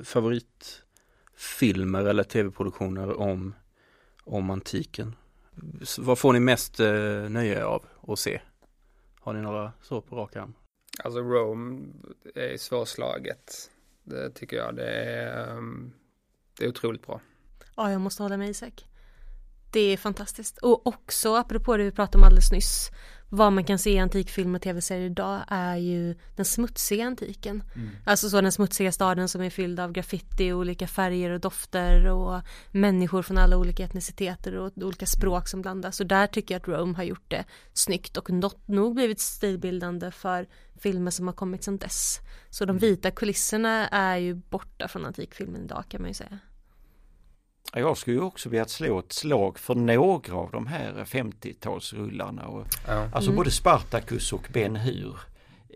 favoritfilmer 0.05 2.05
eller 2.05 2.23
tv-produktioner 2.23 3.21
om, 3.21 3.55
om 4.25 4.51
antiken? 4.51 5.17
Vad 5.99 6.19
får 6.19 6.33
ni 6.33 6.41
mest 6.41 6.81
eh, 6.81 7.29
nöje 7.29 7.65
av 7.65 7.85
att 8.09 8.19
se? 8.19 8.41
Har 9.21 9.33
ni 9.33 9.41
några 9.41 9.73
så 9.83 10.01
på 10.01 10.17
rak 10.17 10.37
arm? 10.37 10.55
Alltså 11.05 11.21
Rome 11.21 11.83
är 12.35 12.57
svårslaget. 12.57 13.71
Det 14.03 14.31
tycker 14.31 14.57
jag. 14.57 14.77
Det 14.77 14.89
är, 14.89 15.57
um, 15.57 15.93
det 16.59 16.65
är 16.65 16.69
otroligt 16.69 17.07
bra. 17.07 17.21
Ja, 17.77 17.91
jag 17.91 18.01
måste 18.01 18.23
hålla 18.23 18.37
med 18.37 18.49
Isak. 18.49 18.85
Det 19.71 19.81
är 19.81 19.97
fantastiskt. 19.97 20.59
Och 20.59 20.87
också, 20.87 21.35
apropå 21.35 21.77
det 21.77 21.85
vi 21.85 21.91
pratade 21.91 22.19
om 22.19 22.25
alldeles 22.25 22.53
nyss, 22.53 22.91
vad 23.35 23.53
man 23.53 23.65
kan 23.65 23.79
se 23.79 23.91
i 23.91 23.99
antikfilm 23.99 24.55
och 24.55 24.63
tv-serier 24.63 25.07
idag 25.07 25.41
är 25.49 25.77
ju 25.77 26.15
den 26.37 26.45
smutsiga 26.45 27.05
antiken. 27.07 27.63
Alltså 28.05 28.31
så 28.31 28.41
den 28.41 28.53
smutsiga 28.53 28.93
staden 28.93 29.29
som 29.29 29.41
är 29.43 29.51
fylld 29.51 29.81
av 29.81 29.93
graffiti 29.93 30.53
och 30.53 30.59
olika 30.59 30.87
färger 30.87 31.31
och 31.31 31.41
dofter 31.41 32.07
och 32.07 32.41
människor 32.71 33.23
från 33.23 33.39
alla 33.39 33.57
olika 33.57 33.85
etniciteter 33.85 34.57
och 34.57 34.73
olika 34.77 35.07
språk 35.07 35.49
som 35.49 35.63
blandas. 35.63 36.01
Och 36.01 36.07
där 36.07 36.27
tycker 36.27 36.55
jag 36.55 36.61
att 36.61 36.69
Rome 36.69 36.97
har 36.97 37.05
gjort 37.05 37.31
det 37.31 37.45
snyggt 37.73 38.17
och 38.17 38.31
något, 38.31 38.69
nog 38.69 38.95
blivit 38.95 39.21
stilbildande 39.21 40.11
för 40.11 40.47
filmer 40.79 41.11
som 41.11 41.27
har 41.27 41.35
kommit 41.35 41.65
sedan 41.65 41.79
dess. 41.79 42.21
Så 42.51 42.65
de 42.65 42.79
vita 42.79 43.11
kulisserna 43.11 43.89
är 43.89 44.17
ju 44.17 44.35
borta 44.35 44.89
från 44.89 45.07
antikfilmen 45.07 45.65
idag 45.65 45.85
kan 45.89 46.01
man 46.01 46.11
ju 46.11 46.15
säga. 46.15 46.39
Jag 47.73 47.97
skulle 47.97 48.17
ju 48.17 48.23
också 48.23 48.49
vilja 48.49 48.67
slå 48.67 48.99
ett 48.99 49.13
slag 49.13 49.59
för 49.59 49.75
några 49.75 50.35
av 50.37 50.51
de 50.51 50.67
här 50.67 51.05
50-talsrullarna. 51.05 52.45
Och, 52.45 52.67
Ja. 52.87 53.09
Alltså 53.13 53.31
Mm. 53.31 53.37
både 53.37 53.51
Spartacus 53.51 54.33
och 54.33 54.49
Ben 54.53 54.77
Hur 54.77 55.17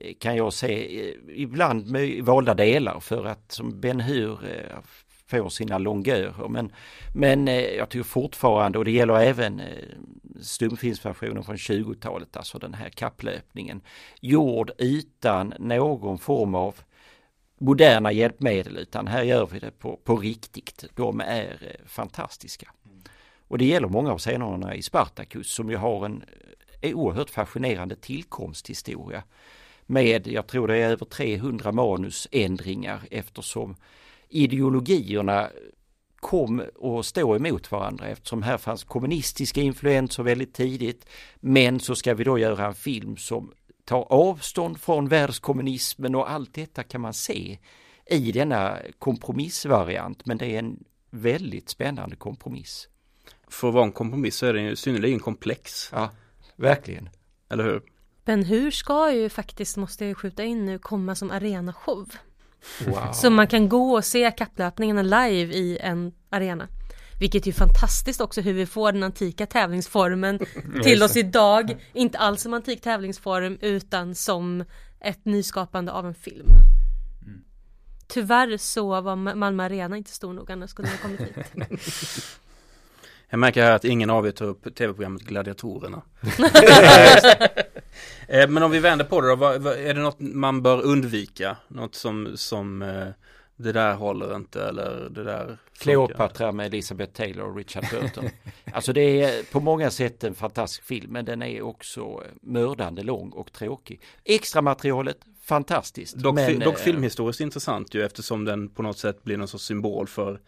eh, 0.01 0.15
kan 0.21 0.37
jag 0.37 0.53
se 0.53 1.01
eh, 1.09 1.15
ibland 1.29 1.87
med 1.91 2.25
valda 2.25 2.55
delar 2.55 3.01
för 3.01 3.25
att 3.25 3.53
som 3.53 3.81
Ben 3.81 4.01
Hur 4.01 4.33
eh, 4.45 4.79
får 5.27 5.49
sina 5.49 5.79
longörer. 5.79 6.49
Men, 6.49 6.73
men 7.15 7.47
jag 7.47 7.89
tycker 7.89 8.05
fortfarande, 8.05 8.79
och 8.79 8.85
det 8.85 8.91
gäller 8.91 9.15
även 9.21 9.63
stumfilmsversionen 10.41 11.45
från 11.45 11.57
20-talet, 11.57 12.37
alltså 12.37 12.59
den 12.59 12.75
här 12.75 12.89
kapplöpningen, 12.89 13.81
gjord 14.21 14.71
utan 14.79 15.55
någon 15.59 16.19
form 16.19 16.55
av 16.55 16.75
moderna 17.59 18.13
hjälpmedel 18.13 18.77
utan 18.77 19.07
här 19.07 19.23
gör 19.23 19.47
vi 19.47 19.59
det 19.59 19.71
på, 19.71 19.97
på 20.05 20.17
riktigt. 20.17 20.85
De 20.95 21.21
är 21.21 21.59
eh, 21.61 21.87
fantastiska. 21.87 22.73
Och 23.49 23.59
det 23.59 23.65
gäller 23.65 23.89
många 23.89 24.13
av 24.13 24.19
scenerna 24.19 24.75
i 24.75 24.83
Spartacus 24.83 25.51
som 25.51 25.71
ju 25.71 25.77
har 25.77 26.05
en 26.05 26.25
eh, 26.81 26.97
oerhört 26.97 27.31
fascinerande 27.31 27.97
tillkomsthistoria. 27.97 29.23
Med, 29.87 30.27
jag 30.27 30.47
tror 30.47 30.69
det 30.69 30.77
är 30.77 30.91
över 30.91 31.07
300 31.07 31.73
manusändringar 31.73 33.01
eftersom 33.11 33.77
ideologierna 34.29 35.49
kom 36.21 36.63
att 36.83 37.07
stå 37.07 37.37
emot 37.37 37.73
varandra 37.73 38.07
eftersom 38.07 38.43
här 38.43 38.59
fanns 38.59 38.85
kommunistiska 38.85 39.61
influenser 39.61 40.23
väldigt 40.23 40.55
tidigt. 40.55 41.07
Men 41.41 41.81
så 41.81 41.95
ska 41.95 42.15
vi 42.15 42.25
då 42.25 42.39
göra 42.39 42.67
en 42.67 42.75
film 42.75 43.17
som 43.17 43.53
tar 43.89 44.13
avstånd 44.13 44.81
från 44.81 45.09
världskommunismen 45.09 46.15
och 46.15 46.31
allt 46.31 46.55
detta 46.55 46.83
kan 46.83 47.01
man 47.01 47.15
se 47.15 47.59
i 48.07 48.33
denna 48.33 48.79
kompromissvariant. 48.99 50.27
Men 50.27 50.39
det 50.39 50.47
är 50.47 50.59
en 50.59 50.85
väldigt 51.11 51.69
spännande 51.69 52.17
kompromiss. 52.17 52.89
För 53.49 53.69
att 53.69 53.75
vara 53.75 53.85
en 53.85 53.93
kompromiss 53.93 54.37
så 54.37 54.47
är 54.47 54.55
den 54.55 54.65
ju 54.65 54.77
synnerligen 54.77 55.21
komplex, 55.21 55.91
Ja, 55.93 56.11
verkligen. 56.57 57.09
eller 57.51 57.65
hur? 57.65 57.83
Ben 58.25 58.45
Hur 58.45 58.71
ska 58.71 59.13
ju 59.13 59.29
faktiskt, 59.29 59.77
måste 59.77 60.05
jag 60.05 60.17
skjuta 60.17 60.45
in 60.45 60.67
nu, 60.67 60.79
komma 60.79 61.15
som 61.15 61.31
arenashow. 61.31 62.09
Wow. 62.87 63.13
Så 63.13 63.31
man 63.31 63.47
kan 63.47 63.69
gå 63.69 63.93
och 63.97 64.05
se 64.05 64.31
kapplöpningarna 64.31 65.03
live 65.03 65.55
i 65.55 65.79
en 65.81 66.13
arena. 66.31 66.69
Vilket 67.21 67.47
är 67.47 67.53
fantastiskt 67.53 68.21
också 68.21 68.41
hur 68.41 68.53
vi 68.53 68.67
får 68.67 68.93
den 68.93 69.03
antika 69.03 69.47
tävlingsformen 69.47 70.39
till 70.83 71.03
oss 71.03 71.17
idag. 71.17 71.77
Inte 71.93 72.19
alls 72.19 72.43
som 72.43 72.55
antik 72.55 72.81
tävlingsform 72.81 73.59
utan 73.61 74.15
som 74.15 74.65
ett 75.01 75.25
nyskapande 75.25 75.93
av 75.93 76.07
en 76.07 76.15
film. 76.15 76.49
Tyvärr 78.07 78.57
så 78.57 79.01
var 79.01 79.17
Ma- 79.17 79.35
Malmö 79.35 79.63
Arena 79.65 79.97
inte 79.97 80.11
stor 80.11 80.33
nog 80.33 80.51
annars 80.51 80.71
skulle 80.71 80.89
den 80.89 80.97
ha 80.97 81.03
kommit 81.03 81.21
hit. 81.21 82.25
Jag 83.31 83.41
märker 83.41 83.63
här 83.63 83.73
att 83.73 83.85
ingen 83.85 84.11
av 84.11 84.27
er 84.27 84.31
tar 84.31 84.45
upp 84.47 84.63
tv-programmet 84.75 85.23
Gladiatorerna. 85.23 86.03
Eh, 88.29 88.49
Men 88.49 88.63
om 88.63 88.71
vi 88.71 88.79
vänder 88.79 89.05
på 89.05 89.21
det 89.21 89.37
då, 89.37 89.47
är 89.71 89.95
det 89.95 90.01
något 90.01 90.21
man 90.21 90.63
bör 90.63 90.83
undvika? 90.83 91.57
Något 91.69 91.95
som, 91.95 92.29
som 92.35 92.83
eh, 92.83 93.07
det 93.59 93.73
där 93.73 93.95
håller 93.95 94.37
inte 94.37 94.63
eller 94.63 95.09
det 95.11 95.25
där 95.25 95.59
Cleopatra 95.79 96.53
med 96.53 96.67
Elizabeth 96.67 97.13
Taylor 97.13 97.45
och 97.51 97.57
Richard 97.57 97.85
Burton. 97.91 98.29
alltså 98.73 98.93
det 98.93 99.23
är 99.23 99.53
på 99.53 99.61
många 99.61 99.91
sätt 99.91 100.25
en 100.25 100.35
fantastisk 100.35 100.85
film 100.85 101.13
men 101.13 101.25
den 101.25 101.43
är 101.43 101.63
också 101.63 102.23
mördande 102.43 103.03
lång 103.03 103.31
och 103.31 103.53
tråkig. 103.53 104.01
Extra 104.25 104.63
materialet 104.63 105.19
fantastiskt. 105.43 106.15
Dock, 106.15 106.35
men, 106.35 106.59
dock 106.59 106.75
eh, 106.75 106.81
filmhistoriskt 106.81 107.41
intressant 107.41 107.95
ju 107.95 108.05
eftersom 108.05 108.45
den 108.45 108.69
på 108.69 108.83
något 108.83 108.99
sätt 108.99 109.25
blir 109.25 109.37
någon 109.37 109.49
sorts 109.49 109.65
symbol 109.65 110.07
för 110.07 110.41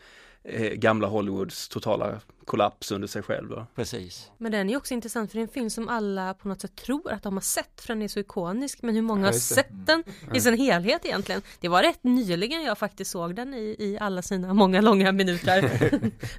eh, 0.45 0.73
gamla 0.73 1.09
Hollywoods 1.09 1.69
totala 1.69 2.21
kollaps 2.45 2.93
under 2.93 3.09
sig 3.09 3.23
själv. 3.23 3.51
va? 3.51 3.67
Precis. 3.75 4.31
Men 4.39 4.53
den 4.53 4.71
är 4.71 4.77
också 4.77 4.95
intressant 4.95 5.31
för 5.31 5.39
det 5.39 5.41
är 5.41 5.47
en 5.47 5.53
film 5.53 5.71
som 5.71 5.89
alla 5.89 6.35
på 6.35 6.49
något 6.49 6.61
sätt 6.61 6.77
tror 6.77 7.13
att 7.13 7.23
de 7.23 7.35
har 7.35 7.41
sett 7.41 7.81
för 7.81 7.89
den 7.89 8.03
är 8.03 8.09
så 8.09 8.21
ikonisk. 8.21 8.83
Men 8.83 8.95
hur 8.95 9.03
många 9.03 9.27
har 9.27 9.33
sett 9.33 9.87
den 9.87 10.05
i 10.35 10.41
sin 10.41 10.59
helhet 10.59 11.05
egentligen? 11.05 11.43
Det 11.61 11.69
var 11.69 11.83
rätt 11.83 12.05
nyligen 12.05 12.63
jag 12.63 12.79
faktiskt 12.79 13.11
såg 13.11 13.35
den 13.35 13.55
i, 13.55 13.77
i 13.79 13.99
alla 14.01 14.23
sina 14.23 14.55
många 14.55 14.81
långa 14.81 15.13
minuter. 15.13 15.71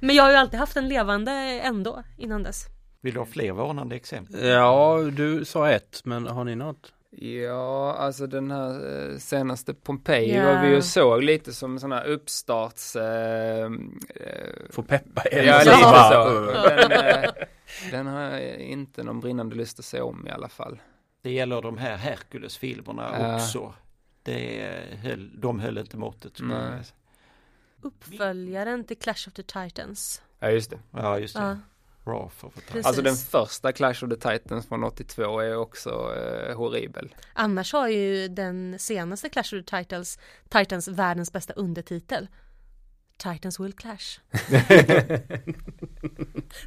Men 0.00 0.16
jag 0.16 0.22
har 0.22 0.30
ju 0.30 0.36
alltid 0.36 0.60
haft 0.60 0.74
den 0.74 0.88
levande 0.88 1.32
ändå 1.60 2.02
innan 2.18 2.42
dess. 2.42 2.66
Vill 3.00 3.14
du 3.14 3.20
ha 3.20 3.26
fler 3.26 3.52
varnande 3.52 3.96
exempel? 3.96 4.46
Ja, 4.46 4.98
du 5.12 5.44
sa 5.44 5.70
ett, 5.70 6.00
men 6.04 6.26
har 6.26 6.44
ni 6.44 6.54
något? 6.54 6.92
Ja, 7.16 7.94
alltså 7.98 8.26
den 8.26 8.50
här 8.50 9.10
eh, 9.10 9.16
senaste 9.18 9.74
Pompeji 9.74 10.36
Ja. 10.36 10.44
var 10.44 10.62
vi 10.62 10.68
ju 10.74 10.82
såg 10.82 11.22
lite 11.22 11.52
som 11.52 11.78
sån 11.78 11.92
här 11.92 12.04
uppstarts... 12.04 12.96
Eh, 12.96 13.64
eh, 13.64 13.70
Får 14.70 14.82
peppa 14.82 15.22
er. 15.30 15.42
ja, 15.42 15.58
lite 15.58 15.72
så. 16.12 16.52
Den, 16.70 16.92
eh, 16.92 17.30
den 17.90 18.06
har 18.06 18.20
jag 18.20 18.56
inte 18.58 19.02
någon 19.02 19.20
brinnande 19.20 19.56
lust 19.56 19.78
att 19.78 19.84
se 19.84 20.00
om 20.00 20.26
i 20.26 20.30
alla 20.30 20.48
fall. 20.48 20.80
Det 21.22 21.30
gäller 21.32 21.62
de 21.62 21.78
här 21.78 21.96
Hercules-filmerna 21.96 23.14
Ja. 23.18 23.34
också. 23.34 23.74
Det 24.22 24.72
höll, 25.02 25.40
de 25.40 25.60
höll 25.60 25.78
inte 25.78 25.96
måttet. 25.96 26.40
Uppföljaren 27.82 28.84
till 28.84 28.98
Clash 28.98 29.28
of 29.28 29.32
the 29.34 29.42
Titans. 29.42 30.22
Ja, 30.38 30.50
just 30.50 30.70
det. 30.70 30.78
Ja, 30.90 31.18
just 31.18 31.34
det. 31.36 31.40
Ja, 31.42 31.56
Raw 32.04 32.30
of 32.40 32.54
Precis. 32.54 32.86
Alltså 32.86 33.02
den 33.02 33.16
första 33.16 33.72
Clash 33.72 34.04
of 34.04 34.10
the 34.10 34.16
Titans 34.16 34.66
från 34.66 34.84
82 34.84 35.40
är 35.40 35.56
också 35.56 35.90
eh, 35.90 36.56
horribel. 36.56 37.14
Annars 37.32 37.72
har 37.72 37.88
ju 37.88 38.28
den 38.28 38.78
senaste 38.78 39.28
Clash 39.28 39.54
of 39.54 39.64
the 39.64 39.78
Titans, 39.78 40.18
Titans 40.48 40.88
världens 40.88 41.32
bästa 41.32 41.52
undertitel. 41.52 42.28
Titans 43.16 43.60
will 43.60 43.72
clash. 43.72 44.20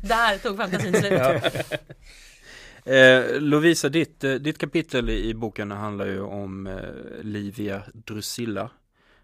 Där 0.02 0.38
tog 0.38 0.58
fantasin 0.58 0.93
slut. 0.93 1.21
Eh, 2.86 3.39
Lovisa, 3.39 3.89
ditt, 3.89 4.24
eh, 4.24 4.34
ditt 4.34 4.58
kapitel 4.58 5.10
i 5.10 5.34
boken 5.34 5.71
handlar 5.71 6.06
ju 6.06 6.21
om 6.21 6.67
eh, 6.67 6.84
Livia 7.21 7.84
Drusilla, 7.93 8.69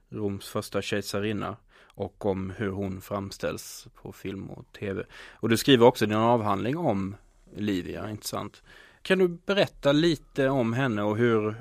Roms 0.09 0.47
första 0.47 0.81
kejsarinna 0.81 1.57
och 2.01 2.25
om 2.25 2.53
hur 2.57 2.69
hon 2.69 3.01
framställs 3.01 3.87
på 4.01 4.11
film 4.11 4.49
och 4.49 4.65
tv. 4.79 5.03
Och 5.31 5.49
du 5.49 5.57
skriver 5.57 5.85
också 5.85 6.05
din 6.05 6.17
avhandling 6.17 6.77
om 6.77 7.15
Livia, 7.55 8.09
inte 8.09 8.27
sant? 8.27 8.63
Kan 9.01 9.19
du 9.19 9.27
berätta 9.27 9.91
lite 9.91 10.49
om 10.49 10.73
henne 10.73 11.03
och 11.03 11.17
hur, 11.17 11.47
eh, 11.49 11.55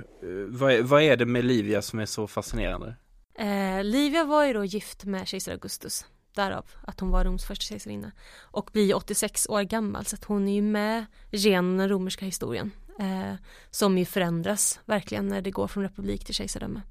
vad 0.49 0.73
är, 0.73 0.83
vad 0.83 1.03
är 1.03 1.17
det 1.17 1.27
med 1.27 1.45
Livia 1.45 1.83
som 1.83 1.99
är 1.99 2.07
så 2.07 2.27
fascinerande? 2.27 2.95
Eh, 3.35 3.85
Livia 3.85 4.25
var 4.25 4.45
ju 4.45 4.53
då 4.53 4.65
gift 4.65 5.05
med 5.05 5.29
kejsar 5.29 5.53
Augustus. 5.53 6.07
Därav 6.35 6.67
att 6.87 7.01
hon 7.01 7.11
var 7.11 7.25
Roms 7.25 7.45
första 7.45 7.63
kejsarinna. 7.63 8.13
Och 8.41 8.71
blir 8.73 8.95
86 8.95 9.49
år 9.49 9.63
gammal 9.63 10.05
så 10.05 10.17
att 10.17 10.25
hon 10.25 10.49
är 10.49 10.55
ju 10.55 10.63
med 10.63 11.07
genom 11.31 11.77
den 11.77 11.89
romerska 11.89 12.25
historien. 12.25 12.71
Eh, 12.99 13.35
som 13.71 13.99
ju 13.99 14.05
förändras 14.05 14.81
verkligen 14.85 15.29
när 15.29 15.43
det 15.43 15.51
går 15.51 15.69
från 15.69 15.83
republik 15.83 16.25
till 16.25 16.35
kejsardöme. 16.35 16.83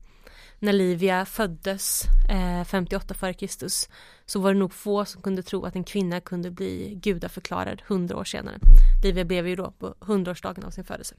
När 0.61 0.73
Livia 0.73 1.25
föddes 1.25 2.03
eh, 2.29 2.63
58 2.65 3.15
f.Kr. 3.21 3.67
så 4.25 4.39
var 4.39 4.53
det 4.53 4.59
nog 4.59 4.73
få 4.73 5.05
som 5.05 5.21
kunde 5.21 5.43
tro 5.43 5.65
att 5.65 5.75
en 5.75 5.83
kvinna 5.83 6.21
kunde 6.21 6.51
bli 6.51 6.95
gudaförklarad 7.03 7.81
100 7.87 8.17
år 8.17 8.23
senare. 8.23 8.59
Livia 9.03 9.25
blev 9.25 9.47
ju 9.47 9.55
då 9.55 9.71
på 9.71 9.95
100-årsdagen 9.99 10.65
av 10.65 10.71
sin 10.71 10.83
födelse. 10.83 11.15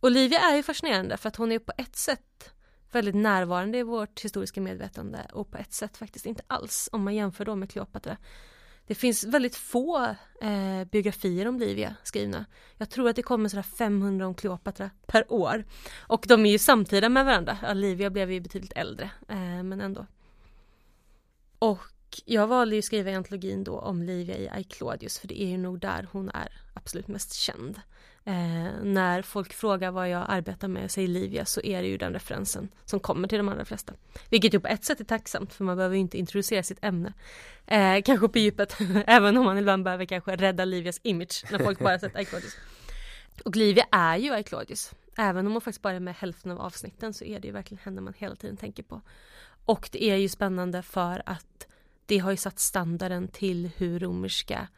Och 0.00 0.10
Livia 0.10 0.38
är 0.38 0.56
ju 0.56 0.62
fascinerande 0.62 1.16
för 1.16 1.28
att 1.28 1.36
hon 1.36 1.52
är 1.52 1.58
på 1.58 1.72
ett 1.76 1.96
sätt 1.96 2.50
väldigt 2.92 3.14
närvarande 3.14 3.78
i 3.78 3.82
vårt 3.82 4.20
historiska 4.20 4.60
medvetande 4.60 5.26
och 5.32 5.50
på 5.50 5.58
ett 5.58 5.72
sätt 5.72 5.96
faktiskt 5.96 6.26
inte 6.26 6.42
alls 6.46 6.88
om 6.92 7.04
man 7.04 7.14
jämför 7.14 7.44
då 7.44 7.56
med 7.56 7.70
Kleopatra. 7.70 8.16
Det 8.86 8.94
finns 8.94 9.24
väldigt 9.24 9.56
få 9.56 10.04
eh, 10.40 10.84
biografier 10.90 11.48
om 11.48 11.58
Livia 11.58 11.96
skrivna. 12.02 12.44
Jag 12.76 12.90
tror 12.90 13.08
att 13.08 13.16
det 13.16 13.22
kommer 13.22 13.48
sådär 13.48 13.62
500 13.62 14.26
om 14.26 14.34
Kleopatra 14.34 14.90
per 15.06 15.32
år. 15.32 15.64
Och 15.98 16.24
de 16.28 16.46
är 16.46 16.50
ju 16.50 16.58
samtida 16.58 17.08
med 17.08 17.24
varandra. 17.24 17.58
Ja, 17.62 17.72
Livia 17.72 18.10
blev 18.10 18.32
ju 18.32 18.40
betydligt 18.40 18.72
äldre, 18.72 19.10
eh, 19.28 19.62
men 19.62 19.80
ändå. 19.80 20.06
Och 21.58 21.80
jag 22.24 22.46
valde 22.46 22.74
ju 22.74 22.78
att 22.78 22.84
skriva 22.84 23.16
antologin 23.16 23.64
då 23.64 23.78
om 23.78 24.02
Livia 24.02 24.38
i 24.38 24.48
Aiklodius 24.48 25.18
för 25.18 25.28
det 25.28 25.42
är 25.42 25.46
ju 25.46 25.58
nog 25.58 25.80
där 25.80 26.08
hon 26.12 26.28
är 26.28 26.60
absolut 26.82 27.08
mest 27.08 27.32
känd. 27.34 27.80
Eh, 28.24 28.82
när 28.82 29.22
folk 29.22 29.52
frågar 29.52 29.90
vad 29.90 30.08
jag 30.08 30.24
arbetar 30.28 30.68
med, 30.68 30.90
säger 30.90 31.08
Livia, 31.08 31.44
så 31.44 31.60
är 31.60 31.82
det 31.82 31.88
ju 31.88 31.98
den 31.98 32.12
referensen 32.12 32.68
som 32.84 33.00
kommer 33.00 33.28
till 33.28 33.38
de 33.38 33.48
allra 33.48 33.64
flesta. 33.64 33.94
Vilket 34.28 34.54
ju 34.54 34.60
på 34.60 34.68
ett 34.68 34.84
sätt 34.84 35.00
är 35.00 35.04
tacksamt, 35.04 35.54
för 35.54 35.64
man 35.64 35.76
behöver 35.76 35.94
ju 35.94 36.00
inte 36.00 36.18
introducera 36.18 36.62
sitt 36.62 36.84
ämne. 36.84 37.12
Eh, 37.66 38.02
kanske 38.02 38.28
på 38.28 38.38
djupet, 38.38 38.76
även 39.06 39.36
om 39.36 39.44
man 39.44 39.58
ibland 39.58 39.84
behöver 39.84 40.04
kanske 40.04 40.36
rädda 40.36 40.64
Livias 40.64 41.00
image, 41.02 41.44
när 41.50 41.58
folk 41.58 41.78
bara 41.78 41.98
sett 41.98 42.20
Iclaudius. 42.20 42.56
Och 43.44 43.56
Livia 43.56 43.86
är 43.90 44.16
ju 44.16 44.38
Iclaudius. 44.38 44.92
Även 45.16 45.46
om 45.46 45.52
hon 45.52 45.60
faktiskt 45.60 45.82
bara 45.82 45.94
är 45.94 46.00
med 46.00 46.14
hälften 46.14 46.50
av 46.50 46.60
avsnitten 46.60 47.14
så 47.14 47.24
är 47.24 47.40
det 47.40 47.48
ju 47.48 47.52
verkligen 47.52 47.82
henne 47.84 48.00
man 48.00 48.14
hela 48.16 48.36
tiden 48.36 48.56
tänker 48.56 48.82
på. 48.82 49.00
Och 49.64 49.88
det 49.92 50.04
är 50.04 50.16
ju 50.16 50.28
spännande 50.28 50.82
för 50.82 51.22
att 51.26 51.66
det 52.06 52.18
har 52.18 52.30
ju 52.30 52.36
satt 52.36 52.58
standarden 52.58 53.28
till 53.28 53.70
hur 53.76 53.98
romerska 53.98 54.68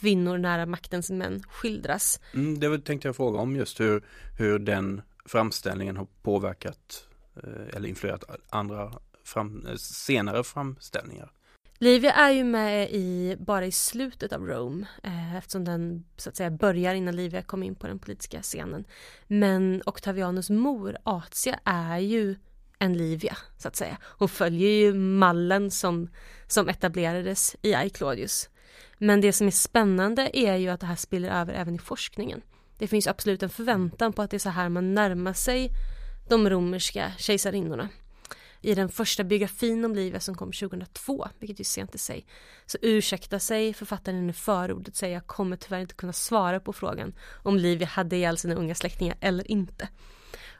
kvinnor 0.00 0.38
nära 0.38 0.66
maktens 0.66 1.10
män 1.10 1.42
skildras. 1.42 2.20
Mm, 2.34 2.60
det 2.60 2.78
tänkte 2.78 3.08
jag 3.08 3.16
fråga 3.16 3.38
om 3.38 3.56
just 3.56 3.80
hur, 3.80 4.04
hur 4.38 4.58
den 4.58 5.02
framställningen 5.24 5.96
har 5.96 6.06
påverkat 6.22 7.08
eh, 7.36 7.76
eller 7.76 7.88
influerat 7.88 8.24
andra 8.48 8.92
fram, 9.24 9.66
eh, 9.66 9.74
senare 9.76 10.44
framställningar. 10.44 11.30
Livia 11.78 12.12
är 12.12 12.30
ju 12.30 12.44
med 12.44 12.90
i, 12.90 13.36
bara 13.38 13.66
i 13.66 13.72
slutet 13.72 14.32
av 14.32 14.46
Rome 14.46 14.86
eh, 15.02 15.36
eftersom 15.36 15.64
den 15.64 16.04
så 16.16 16.28
att 16.28 16.36
säga 16.36 16.50
börjar 16.50 16.94
innan 16.94 17.16
Livia 17.16 17.42
kom 17.42 17.62
in 17.62 17.74
på 17.74 17.86
den 17.86 17.98
politiska 17.98 18.42
scenen. 18.42 18.84
Men 19.26 19.82
Octavianus 19.86 20.50
mor, 20.50 20.96
Atia, 21.04 21.60
är 21.64 21.98
ju 21.98 22.36
en 22.78 22.96
Livia 22.96 23.36
så 23.58 23.68
att 23.68 23.76
säga. 23.76 23.96
Hon 24.02 24.28
följer 24.28 24.70
ju 24.70 24.94
mallen 24.94 25.70
som, 25.70 26.08
som 26.46 26.68
etablerades 26.68 27.56
i 27.62 27.74
I 27.74 27.90
Claudius. 27.90 28.48
Men 29.04 29.20
det 29.20 29.32
som 29.32 29.46
är 29.46 29.50
spännande 29.50 30.30
är 30.32 30.56
ju 30.56 30.68
att 30.68 30.80
det 30.80 30.86
här 30.86 30.96
spiller 30.96 31.30
över 31.40 31.54
även 31.54 31.74
i 31.74 31.78
forskningen. 31.78 32.42
Det 32.78 32.86
finns 32.88 33.06
absolut 33.06 33.42
en 33.42 33.50
förväntan 33.50 34.12
på 34.12 34.22
att 34.22 34.30
det 34.30 34.36
är 34.36 34.38
så 34.38 34.48
här 34.48 34.68
man 34.68 34.94
närmar 34.94 35.32
sig 35.32 35.70
de 36.28 36.50
romerska 36.50 37.12
kejsarinnorna. 37.18 37.88
I 38.60 38.74
den 38.74 38.88
första 38.88 39.24
biografin 39.24 39.84
om 39.84 39.94
Livia 39.94 40.20
som 40.20 40.34
kom 40.34 40.52
2002, 40.52 41.28
vilket 41.38 41.60
är 41.60 41.64
sent 41.64 41.94
i 41.94 41.98
sig, 41.98 42.26
så 42.66 42.78
ursäktar 42.82 43.38
sig 43.38 43.74
författaren 43.74 44.30
i 44.30 44.32
förordet 44.32 44.96
säger 44.96 45.14
jag 45.14 45.26
kommer 45.26 45.56
tyvärr 45.56 45.80
inte 45.80 45.94
kunna 45.94 46.12
svara 46.12 46.60
på 46.60 46.72
frågan 46.72 47.14
om 47.42 47.56
Livia 47.56 47.86
hade 47.86 48.16
ihjäl 48.16 48.38
sina 48.38 48.54
unga 48.54 48.74
släktingar 48.74 49.16
eller 49.20 49.50
inte. 49.50 49.88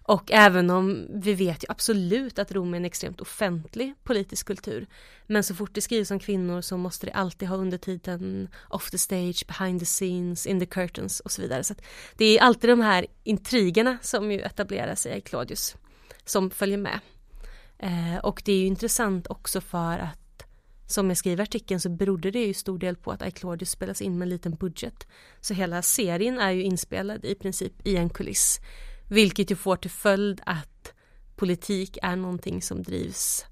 Och 0.04 0.32
även 0.32 0.70
om 0.70 1.06
vi 1.10 1.34
vet 1.34 1.64
ju 1.64 1.66
absolut 1.68 2.38
att 2.38 2.52
Rom 2.52 2.74
är 2.74 2.76
en 2.76 2.84
extremt 2.84 3.20
offentlig 3.20 3.94
politisk 4.02 4.46
kultur. 4.46 4.86
Men 5.26 5.44
så 5.44 5.54
fort 5.54 5.74
det 5.74 5.80
skrivs 5.80 6.10
om 6.10 6.18
kvinnor 6.18 6.60
så 6.60 6.76
måste 6.76 7.06
det 7.06 7.12
alltid 7.12 7.48
ha 7.48 7.56
undertiteln 7.56 8.48
off 8.68 8.90
the 8.90 8.98
stage, 8.98 9.44
behind 9.46 9.80
the 9.80 9.86
scenes, 9.86 10.46
in 10.46 10.60
the 10.60 10.66
curtains 10.66 11.20
och 11.20 11.32
så 11.32 11.42
vidare. 11.42 11.64
Så 11.64 11.74
det 12.16 12.24
är 12.24 12.42
alltid 12.42 12.70
de 12.70 12.80
här 12.80 13.06
intrigerna 13.24 13.98
som 14.02 14.32
ju 14.32 14.40
etablerar 14.40 14.94
sig 14.94 15.18
i 15.18 15.20
Claudius 15.20 15.76
som 16.24 16.50
följer 16.50 16.78
med. 16.78 17.00
Eh, 17.78 18.18
och 18.22 18.42
det 18.44 18.52
är 18.52 18.56
ju 18.56 18.66
intressant 18.66 19.26
också 19.26 19.60
för 19.60 19.98
att 19.98 20.18
som 20.86 21.08
jag 21.08 21.16
skriver 21.16 21.42
i 21.42 21.42
artikeln 21.42 21.80
så 21.80 21.88
berodde 21.88 22.30
det 22.30 22.44
ju 22.44 22.54
stor 22.54 22.78
del 22.78 22.96
på 22.96 23.10
att 23.10 23.26
I 23.26 23.30
Claudius 23.30 23.70
spelas 23.70 24.02
in 24.02 24.18
med 24.18 24.26
en 24.26 24.30
liten 24.30 24.54
budget. 24.54 25.06
Så 25.40 25.54
hela 25.54 25.82
serien 25.82 26.38
är 26.38 26.50
ju 26.50 26.62
inspelad 26.62 27.24
i 27.24 27.34
princip 27.34 27.86
i 27.86 27.96
en 27.96 28.10
kuliss. 28.10 28.60
Vilket 29.12 29.50
ju 29.50 29.56
får 29.56 29.76
till 29.76 29.90
följd 29.90 30.40
att 30.46 30.92
politik 31.36 31.98
är 32.02 32.16
någonting 32.16 32.62
som 32.62 32.82
drivs 32.82 33.46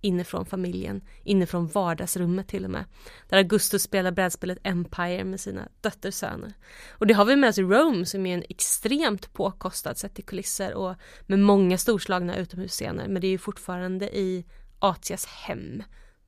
inifrån 0.00 0.46
familjen, 0.46 1.02
inifrån 1.24 1.66
vardagsrummet 1.66 2.48
till 2.48 2.64
och 2.64 2.70
med. 2.70 2.84
Där 3.28 3.36
Augustus 3.36 3.82
spelar 3.82 4.10
brädspelet 4.10 4.58
Empire 4.62 5.24
med 5.24 5.40
sina 5.40 5.68
döttersöner. 5.80 6.52
Och 6.90 7.06
det 7.06 7.14
har 7.14 7.24
vi 7.24 7.36
med 7.36 7.48
oss 7.48 7.58
i 7.58 7.62
Rome 7.62 8.06
som 8.06 8.26
är 8.26 8.34
en 8.34 8.44
extremt 8.48 9.32
påkostad 9.32 9.94
sett 9.94 10.14
till 10.14 10.24
kulisser 10.24 10.74
och 10.74 10.96
med 11.26 11.38
många 11.38 11.78
storslagna 11.78 12.36
utomhusscener. 12.36 13.08
Men 13.08 13.20
det 13.20 13.26
är 13.26 13.30
ju 13.30 13.38
fortfarande 13.38 14.16
i 14.18 14.44
Atias 14.78 15.26
hem 15.26 15.82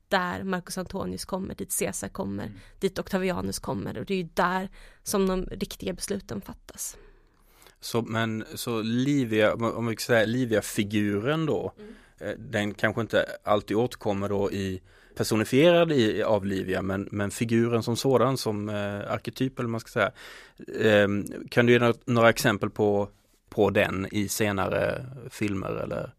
där 0.08 0.42
Marcus 0.42 0.78
Antonius 0.78 1.24
kommer, 1.24 1.54
dit 1.54 1.78
Caesar 1.78 2.08
kommer, 2.08 2.44
mm. 2.44 2.58
dit 2.80 2.98
Octavianus 2.98 3.58
kommer 3.58 3.98
och 3.98 4.04
det 4.04 4.14
är 4.14 4.18
ju 4.18 4.28
där 4.34 4.68
som 5.02 5.26
de 5.26 5.44
riktiga 5.44 5.92
besluten 5.92 6.40
fattas. 6.40 6.96
Så, 7.80 8.02
men 8.02 8.44
så 8.54 8.82
Livia, 8.82 9.54
om 9.54 9.86
vi 9.86 9.96
ska 9.96 10.06
säga 10.06 10.26
Livia-figuren 10.26 11.46
då, 11.46 11.72
mm. 11.78 11.94
Eh, 12.20 12.34
den 12.38 12.74
kanske 12.74 13.00
inte 13.00 13.26
alltid 13.42 13.76
återkommer 13.76 14.28
då 14.28 14.52
i 14.52 14.80
personifierad 15.14 15.92
i, 15.92 16.22
av 16.22 16.46
Livia 16.46 16.82
men, 16.82 17.08
men 17.10 17.30
figuren 17.30 17.82
som 17.82 17.96
sådan 17.96 18.36
som 18.36 18.68
eh, 18.68 19.12
arketyp 19.12 19.58
eller 19.58 19.68
man 19.68 19.80
ska 19.80 19.90
säga. 19.90 20.12
Eh, 20.80 21.08
kan 21.48 21.66
du 21.66 21.72
ge 21.72 21.78
några, 21.78 21.94
några 22.04 22.28
exempel 22.28 22.70
på, 22.70 23.08
på 23.48 23.70
den 23.70 24.06
i 24.12 24.28
senare 24.28 25.06
filmer 25.30 25.82
eller? 25.82 26.12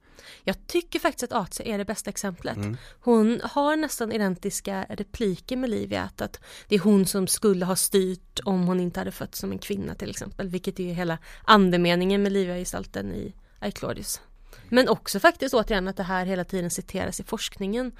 Jag 0.44 0.68
tycker 0.68 1.00
faktiskt 1.00 1.32
att 1.32 1.42
Atia 1.42 1.66
är 1.66 1.78
det 1.78 1.86
bästa 1.86 2.10
exemplet. 2.10 2.58
Mm. 2.58 2.78
Hon 3.02 3.42
har 3.44 3.76
nästan 3.76 4.12
identiska 4.12 4.86
repliker 4.90 5.58
med 5.58 5.70
Livia, 5.70 6.10
att 6.18 6.40
det 6.68 6.76
är 6.76 6.80
hon 6.80 7.06
som 7.06 7.28
skulle 7.28 7.66
ha 7.66 7.76
styrt 7.76 8.40
om 8.44 8.64
hon 8.64 8.80
inte 8.80 9.00
hade 9.00 9.12
fötts 9.12 9.40
som 9.40 9.52
en 9.52 9.60
kvinna 9.60 9.96
till 9.96 10.10
exempel, 10.10 10.50
vilket 10.50 10.80
är 10.80 10.94
hela 10.94 11.18
andemeningen 11.44 12.24
med 12.24 12.32
Livia-gestalten 12.32 13.14
i 13.14 13.34
I 13.66 13.72
Claudius. 13.72 14.22
Men 14.70 14.90
också 14.90 15.20
faktiskt 15.20 15.54
återigen 15.54 15.88
att 15.88 15.98
det 15.98 16.04
här 16.04 16.26
hela 16.26 16.44
tiden 16.44 16.70
citeras 16.70 17.20
i 17.20 17.24
forskningen 17.24 17.92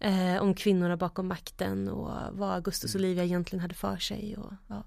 eh, 0.00 0.42
om 0.42 0.54
kvinnorna 0.54 0.96
bakom 0.96 1.28
makten 1.28 1.88
och 1.88 2.10
vad 2.32 2.50
Augustus 2.54 2.94
och 2.94 3.00
Livia 3.00 3.24
egentligen 3.24 3.60
hade 3.60 3.74
för 3.74 3.96
sig. 3.96 4.36
Och, 4.36 4.52
ja. 4.66 4.84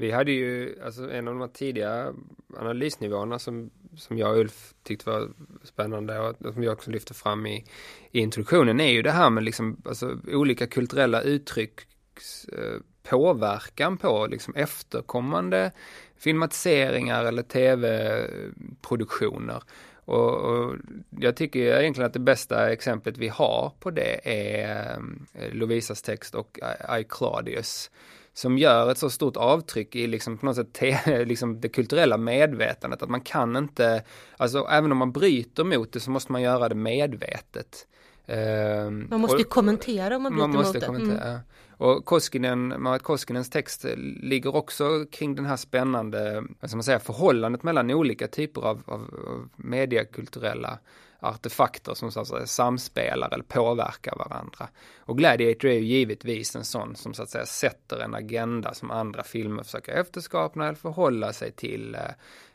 Vi 0.00 0.10
hade 0.10 0.32
ju, 0.32 0.78
alltså 0.84 1.10
en 1.10 1.28
av 1.28 1.38
de 1.38 1.48
tidiga 1.48 2.14
analysnivåerna 2.56 3.38
som, 3.38 3.70
som 3.96 4.18
jag 4.18 4.30
och 4.30 4.38
Ulf 4.38 4.74
tyckte 4.82 5.10
var 5.10 5.30
spännande 5.62 6.20
och 6.20 6.36
som 6.54 6.62
jag 6.62 6.72
också 6.72 6.90
lyfte 6.90 7.14
fram 7.14 7.46
i, 7.46 7.64
i 8.12 8.20
introduktionen 8.20 8.80
är 8.80 8.92
ju 8.92 9.02
det 9.02 9.10
här 9.10 9.30
med 9.30 9.44
liksom, 9.44 9.82
alltså 9.84 10.18
olika 10.32 10.66
kulturella 10.66 11.22
uttrycks 11.22 12.44
eh, 12.44 12.80
påverkan 13.02 13.96
på 13.96 14.26
liksom 14.26 14.54
efterkommande 14.54 15.72
filmatiseringar 16.16 17.24
eller 17.24 17.42
tv-produktioner. 17.42 19.62
Och, 20.04 20.34
och, 20.34 20.76
jag 21.20 21.36
tycker 21.36 21.80
egentligen 21.80 22.06
att 22.06 22.12
det 22.12 22.18
bästa 22.18 22.72
exemplet 22.72 23.18
vi 23.18 23.28
har 23.28 23.72
på 23.80 23.90
det 23.90 24.20
är 24.24 24.98
eh, 25.34 25.52
Lovisas 25.52 26.02
text 26.02 26.34
och 26.34 26.58
I, 26.58 26.62
I 27.00 27.04
Claudius 27.08 27.90
som 28.38 28.58
gör 28.58 28.90
ett 28.90 28.98
så 28.98 29.10
stort 29.10 29.36
avtryck 29.36 29.96
i 29.96 30.06
liksom 30.06 30.38
på 30.38 30.46
något 30.46 30.56
sätt 30.56 30.72
te, 30.72 31.24
liksom 31.24 31.60
det 31.60 31.68
kulturella 31.68 32.16
medvetandet 32.16 33.02
att 33.02 33.08
man 33.08 33.20
kan 33.20 33.56
inte, 33.56 34.02
alltså 34.36 34.66
även 34.70 34.92
om 34.92 34.98
man 34.98 35.12
bryter 35.12 35.64
mot 35.64 35.92
det 35.92 36.00
så 36.00 36.10
måste 36.10 36.32
man 36.32 36.42
göra 36.42 36.68
det 36.68 36.74
medvetet. 36.74 37.86
Ehm, 38.26 39.06
man 39.10 39.20
måste 39.20 39.38
ju 39.38 39.44
kommentera 39.44 40.16
om 40.16 40.22
man 40.22 40.32
bryter 40.32 40.48
man 40.48 40.56
måste 40.56 40.72
mot 40.72 40.80
det. 40.80 40.86
Kommentera. 40.86 41.28
Mm. 41.28 41.40
Och 41.70 42.04
Koskinen, 42.04 42.82
Marit 42.82 43.02
Koskinens 43.02 43.50
text 43.50 43.86
ligger 44.22 44.56
också 44.56 45.04
kring 45.12 45.34
den 45.34 45.46
här 45.46 45.56
spännande, 45.56 46.44
vad 46.60 46.70
ska 46.70 46.76
man 46.76 46.84
säga, 46.84 46.98
förhållandet 46.98 47.62
mellan 47.62 47.90
olika 47.90 48.28
typer 48.28 48.60
av, 48.60 48.82
av, 48.86 49.00
av 49.28 49.48
mediekulturella 49.56 50.78
artefakter 51.20 51.94
som 51.94 52.12
så 52.12 52.20
att 52.20 52.28
säga 52.28 52.46
samspelar 52.46 53.34
eller 53.34 53.44
påverkar 53.44 54.16
varandra. 54.16 54.68
Och 54.98 55.18
Gladiator 55.18 55.70
är 55.70 55.74
ju 55.74 55.86
givetvis 55.86 56.56
en 56.56 56.64
sån 56.64 56.96
som 56.96 57.14
så 57.14 57.22
att 57.22 57.30
säga 57.30 57.46
sätter 57.46 58.00
en 58.00 58.14
agenda 58.14 58.74
som 58.74 58.90
andra 58.90 59.22
filmer 59.22 59.62
försöker 59.62 59.92
efterskapa 59.92 60.64
eller 60.64 60.74
förhålla 60.74 61.32
sig 61.32 61.52
till 61.52 61.94
eh, 61.94 62.00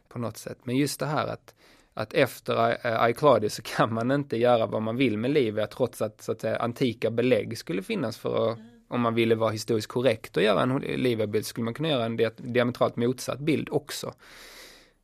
på 0.09 0.19
något 0.19 0.37
sätt. 0.37 0.57
Men 0.63 0.77
just 0.77 0.99
det 0.99 1.05
här 1.05 1.27
att 1.27 1.53
att 1.93 2.13
efter 2.13 2.77
eh, 2.85 3.09
I 3.09 3.13
Claudius 3.13 3.53
så 3.53 3.61
kan 3.61 3.93
man 3.93 4.11
inte 4.11 4.37
göra 4.37 4.65
vad 4.65 4.81
man 4.81 4.95
vill 4.95 5.17
med 5.17 5.31
livet 5.31 5.71
trots 5.71 6.01
att, 6.01 6.21
så 6.21 6.31
att 6.31 6.41
säga, 6.41 6.57
antika 6.57 7.11
belägg 7.11 7.57
skulle 7.57 7.83
finnas 7.83 8.17
för 8.17 8.51
att 8.51 8.57
om 8.87 9.01
man 9.01 9.15
ville 9.15 9.35
vara 9.35 9.51
historiskt 9.51 9.87
korrekt 9.87 10.37
och 10.37 10.43
göra 10.43 10.61
en 10.61 10.77
Liverbild 10.77 11.45
skulle 11.45 11.65
man 11.65 11.73
kunna 11.73 11.89
göra 11.89 12.05
en 12.05 12.17
diametralt 12.37 12.95
motsatt 12.95 13.39
bild 13.39 13.69
också. 13.71 14.13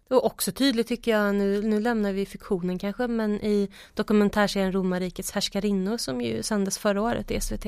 Och 0.10 0.26
också 0.26 0.52
tydligt 0.52 0.88
tycker 0.88 1.12
jag, 1.12 1.36
nu, 1.36 1.62
nu 1.62 1.80
lämnar 1.80 2.14
vi 2.14 2.26
fiktionen 2.26 2.80
kanske, 2.80 3.08
men 3.08 3.32
i 3.42 3.70
dokumentärserien 3.94 4.72
Romarrikets 4.72 5.32
härskarinnor 5.32 5.98
som 5.98 6.22
ju 6.22 6.44
sändes 6.44 6.78
förra 6.78 7.02
året 7.02 7.32
i 7.32 7.42
SVT 7.42 7.66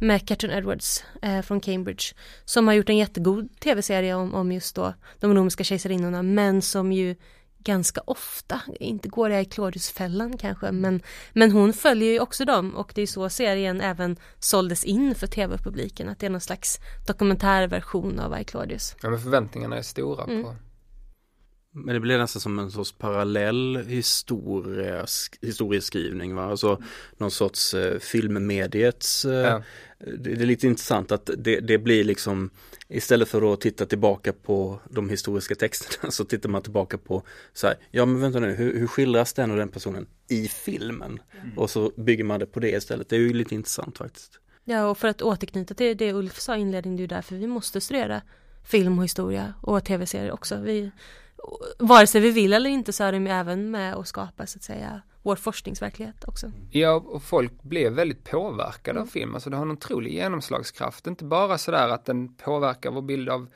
med 0.00 0.28
Catherine 0.28 0.58
Edwards 0.58 1.04
eh, 1.22 1.42
från 1.42 1.60
Cambridge 1.60 2.04
som 2.44 2.66
har 2.66 2.74
gjort 2.74 2.88
en 2.88 2.96
jättegod 2.96 3.48
tv-serie 3.60 4.14
om, 4.14 4.34
om 4.34 4.52
just 4.52 4.76
då 4.76 4.94
de 5.20 5.34
romerska 5.34 5.64
kejsarinnorna 5.64 6.22
men 6.22 6.62
som 6.62 6.92
ju 6.92 7.16
ganska 7.58 8.00
ofta, 8.04 8.60
inte 8.80 9.08
går 9.08 9.30
jag 9.30 9.42
i 9.42 9.44
Claudiusfällan 9.44 10.38
kanske, 10.38 10.72
men, 10.72 11.02
men 11.32 11.52
hon 11.52 11.72
följer 11.72 12.12
ju 12.12 12.20
också 12.20 12.44
dem 12.44 12.76
och 12.76 12.92
det 12.94 13.02
är 13.02 13.06
så 13.06 13.28
serien 13.28 13.80
även 13.80 14.16
såldes 14.38 14.84
in 14.84 15.14
för 15.14 15.26
tv-publiken, 15.26 16.08
att 16.08 16.18
det 16.18 16.26
är 16.26 16.30
någon 16.30 16.40
slags 16.40 16.78
dokumentärversion 17.06 18.20
av 18.20 18.40
I 18.40 18.44
Claudius. 18.44 18.96
Ja 19.02 19.10
men 19.10 19.20
förväntningarna 19.20 19.76
är 19.76 19.82
stora 19.82 20.24
mm. 20.24 20.42
på 20.42 20.54
men 21.72 21.94
det 21.94 22.00
blir 22.00 22.18
nästan 22.18 22.40
som 22.40 22.58
en 22.58 22.70
sorts 22.70 22.92
parallell 22.92 23.84
historieskrivning 25.40 26.34
va? 26.34 26.44
Alltså 26.44 26.82
någon 27.16 27.30
sorts 27.30 27.74
eh, 27.74 27.98
filmmediets 27.98 29.24
eh, 29.24 29.32
ja. 29.32 29.62
det, 29.98 30.34
det, 30.34 30.44
är 30.44 30.46
lite 30.46 30.66
intressant 30.66 31.12
att 31.12 31.30
det, 31.38 31.60
det, 31.60 31.78
blir 31.78 32.04
liksom 32.04 32.50
Istället 32.90 33.28
för 33.28 33.52
att 33.52 33.60
titta 33.60 33.86
tillbaka 33.86 34.32
på 34.32 34.80
de 34.90 35.10
historiska 35.10 35.54
texterna 35.54 36.10
så 36.10 36.24
tittar 36.24 36.48
man 36.48 36.62
tillbaka 36.62 36.98
på 36.98 37.22
så 37.52 37.66
här, 37.66 37.76
ja 37.90 38.06
men 38.06 38.20
vänta 38.20 38.40
nu, 38.40 38.52
hur, 38.54 38.78
hur 38.78 38.86
skildras 38.86 39.32
den 39.32 39.50
och 39.50 39.56
den 39.56 39.68
personen 39.68 40.06
i 40.28 40.48
filmen? 40.48 41.20
Mm. 41.42 41.58
Och 41.58 41.70
så 41.70 41.92
bygger 41.96 42.24
man 42.24 42.40
det 42.40 42.46
på 42.46 42.60
det 42.60 42.70
istället. 42.70 43.08
Det 43.08 43.16
är 43.16 43.20
ju 43.20 43.32
lite 43.32 43.54
intressant 43.54 43.98
faktiskt. 43.98 44.40
Ja 44.64 44.86
och 44.86 44.98
för 44.98 45.08
att 45.08 45.22
återknyta 45.22 45.74
till 45.74 45.96
det 45.96 46.12
Ulf 46.12 46.40
sa 46.40 46.56
i 46.56 46.60
inledningen, 46.60 46.96
det 46.96 47.00
är 47.00 47.04
ju 47.04 47.06
därför 47.06 47.36
vi 47.36 47.46
måste 47.46 47.80
studera 47.80 48.22
film 48.64 48.98
och 48.98 49.04
historia 49.04 49.54
och 49.62 49.84
tv-serier 49.84 50.32
också. 50.32 50.56
Vi, 50.56 50.90
vare 51.78 52.06
sig 52.06 52.20
vi 52.20 52.30
vill 52.30 52.52
eller 52.52 52.70
inte 52.70 52.92
så 52.92 53.04
är 53.04 53.12
de 53.12 53.26
även 53.26 53.70
med 53.70 53.94
och 53.94 54.08
skapar 54.08 54.46
så 54.46 54.58
att 54.58 54.62
säga 54.62 55.02
vår 55.22 55.36
forskningsverklighet 55.36 56.24
också. 56.28 56.52
Ja, 56.70 56.94
och 56.94 57.22
folk 57.22 57.62
blev 57.62 57.92
väldigt 57.92 58.24
påverkade 58.24 58.98
mm. 58.98 59.02
av 59.02 59.06
film. 59.06 59.34
Alltså 59.34 59.50
det 59.50 59.56
har 59.56 59.62
en 59.62 59.70
otrolig 59.70 60.12
genomslagskraft. 60.12 61.06
Inte 61.06 61.24
bara 61.24 61.58
sådär 61.58 61.88
att 61.88 62.04
den 62.04 62.34
påverkar 62.34 62.90
vår 62.90 63.02
bild 63.02 63.28
av 63.28 63.48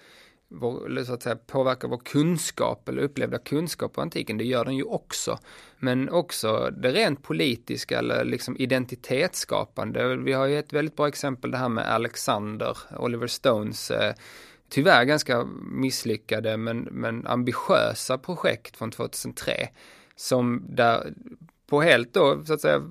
vår, 0.54 1.04
så 1.04 1.14
att 1.14 1.22
säga, 1.22 1.36
påverkar 1.36 1.88
vår 1.88 2.00
kunskap 2.04 2.88
eller 2.88 3.02
upplevda 3.02 3.38
kunskap 3.38 3.92
på 3.92 4.00
antiken, 4.00 4.38
det 4.38 4.44
gör 4.44 4.64
den 4.64 4.76
ju 4.76 4.82
också. 4.82 5.38
Men 5.78 6.08
också 6.08 6.70
det 6.70 6.92
rent 6.92 7.22
politiska 7.22 7.98
eller 7.98 8.24
liksom 8.24 8.56
identitetsskapande. 8.56 10.16
Vi 10.16 10.32
har 10.32 10.46
ju 10.46 10.58
ett 10.58 10.72
väldigt 10.72 10.96
bra 10.96 11.08
exempel 11.08 11.50
det 11.50 11.58
här 11.58 11.68
med 11.68 11.92
Alexander, 11.92 12.78
Oliver 12.98 13.26
Stones 13.26 13.90
eh, 13.90 14.14
tyvärr 14.72 15.04
ganska 15.04 15.44
misslyckade 15.70 16.56
men, 16.56 16.78
men 16.78 17.26
ambitiösa 17.26 18.18
projekt 18.18 18.76
från 18.76 18.90
2003 18.90 19.68
som 20.16 20.64
där 20.68 21.12
på 21.66 21.82
helt 21.82 22.14
då 22.14 22.44
så 22.44 22.54
att 22.54 22.60
säga 22.60 22.82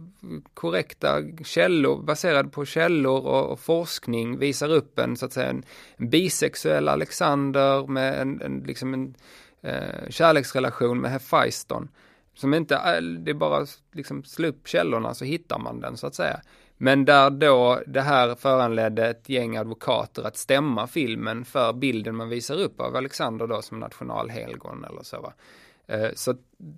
korrekta 0.53 1.21
källor, 1.43 2.03
baserade 2.03 2.49
på 2.49 2.65
källor 2.65 3.25
och, 3.25 3.51
och 3.51 3.59
forskning 3.59 4.37
visar 4.37 4.71
upp 4.71 4.99
en 4.99 5.17
så 5.17 5.25
att 5.25 5.33
säga 5.33 5.49
en, 5.49 5.63
en 5.97 6.09
bisexuell 6.09 6.89
Alexander 6.89 7.87
med 7.87 8.21
en, 8.21 8.41
en 8.41 8.63
liksom 8.67 8.93
en 8.93 9.15
eh, 9.61 10.09
kärleksrelation 10.09 11.01
med 11.01 11.11
Hephaiston. 11.11 11.89
Som 12.33 12.53
inte, 12.53 12.75
eh, 12.75 13.01
det 13.01 13.31
är 13.31 13.35
bara 13.35 13.65
liksom 13.91 14.23
slå 14.23 14.47
upp 14.47 14.67
källorna 14.67 15.13
så 15.13 15.25
hittar 15.25 15.59
man 15.59 15.79
den 15.79 15.97
så 15.97 16.07
att 16.07 16.15
säga. 16.15 16.41
Men 16.83 17.05
där 17.05 17.29
då 17.29 17.81
det 17.87 18.01
här 18.01 18.35
föranledde 18.35 19.07
ett 19.09 19.29
gäng 19.29 19.57
advokater 19.57 20.23
att 20.23 20.37
stämma 20.37 20.87
filmen 20.87 21.45
för 21.45 21.73
bilden 21.73 22.15
man 22.15 22.29
visar 22.29 22.59
upp 22.59 22.81
av 22.81 22.95
Alexander 22.95 23.47
då 23.47 23.61
som 23.61 23.79
nationalhelgon 23.79 24.85
eller 24.85 25.03
så 25.03 25.21
va. 25.21 25.33
Eh, 25.87 26.09
så 26.15 26.35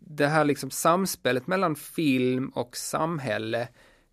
det 0.08 0.28
här 0.28 0.46
liksom 0.46 0.70
samspelet 0.70 1.48
mellan 1.48 1.76
film 1.76 2.48
och 2.48 2.78
samhälle 2.78 3.68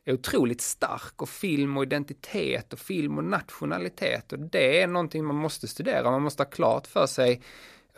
är 0.05 0.13
otroligt 0.13 0.61
stark 0.61 1.23
och 1.23 1.29
film 1.29 1.77
och 1.77 1.83
identitet 1.83 2.73
och 2.73 2.79
film 2.79 3.19
och 3.19 3.25
nationalitet 3.25 4.33
och 4.33 4.39
det 4.39 4.83
är 4.83 4.87
någonting 4.87 5.25
man 5.25 5.37
måste 5.37 5.69
studera. 5.69 6.11
Man 6.11 6.23
måste 6.23 6.43
ha 6.43 6.51
klart 6.51 6.87
för 6.87 7.07
sig 7.07 7.43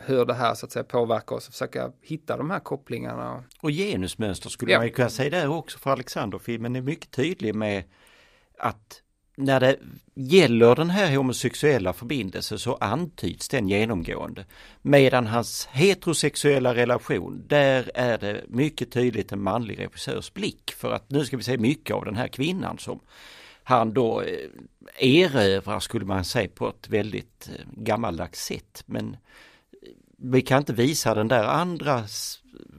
hur 0.05 0.25
det 0.25 0.33
här 0.33 0.55
så 0.55 0.65
att 0.65 0.71
säga 0.71 0.83
påverkar 0.83 1.35
oss 1.35 1.47
och 1.47 1.53
försöka 1.53 1.91
hitta 2.01 2.37
de 2.37 2.49
här 2.49 2.59
kopplingarna. 2.59 3.43
Och 3.61 3.69
genusmönster 3.71 4.49
skulle 4.49 4.71
ja. 4.71 4.77
man 4.79 4.85
ju 4.85 4.93
kunna 4.93 5.09
säga 5.09 5.29
där 5.29 5.47
också 5.47 5.79
för 5.79 5.91
Alexander-filmen 5.91 6.75
är 6.75 6.81
mycket 6.81 7.11
tydlig 7.11 7.55
med 7.55 7.83
att 8.57 9.01
när 9.35 9.59
det 9.59 9.77
gäller 10.13 10.75
den 10.75 10.89
här 10.89 11.15
homosexuella 11.15 11.93
förbindelsen 11.93 12.59
så 12.59 12.75
antyds 12.75 13.49
den 13.49 13.69
genomgående. 13.69 14.45
Medan 14.81 15.27
hans 15.27 15.67
heterosexuella 15.71 16.75
relation, 16.75 17.43
där 17.47 17.91
är 17.93 18.17
det 18.17 18.43
mycket 18.47 18.91
tydligt 18.91 19.31
en 19.31 19.43
manlig 19.43 19.79
regissörs 19.79 20.33
blick 20.33 20.73
för 20.77 20.91
att 20.91 21.11
nu 21.11 21.25
ska 21.25 21.37
vi 21.37 21.43
se 21.43 21.57
mycket 21.57 21.95
av 21.95 22.05
den 22.05 22.15
här 22.15 22.27
kvinnan 22.27 22.77
som 22.77 22.99
han 23.63 23.93
då 23.93 24.21
eh, 24.21 24.49
erövrar 24.99 25.79
skulle 25.79 26.05
man 26.05 26.25
säga 26.25 26.49
på 26.55 26.67
ett 26.69 26.89
väldigt 26.89 27.49
eh, 27.49 27.65
gammaldags 27.71 28.45
sätt. 28.45 28.83
Men 28.85 29.17
vi 30.23 30.41
kan 30.41 30.57
inte 30.57 30.73
visa 30.73 31.15
den 31.15 31.27
där 31.27 31.43
andra 31.43 32.03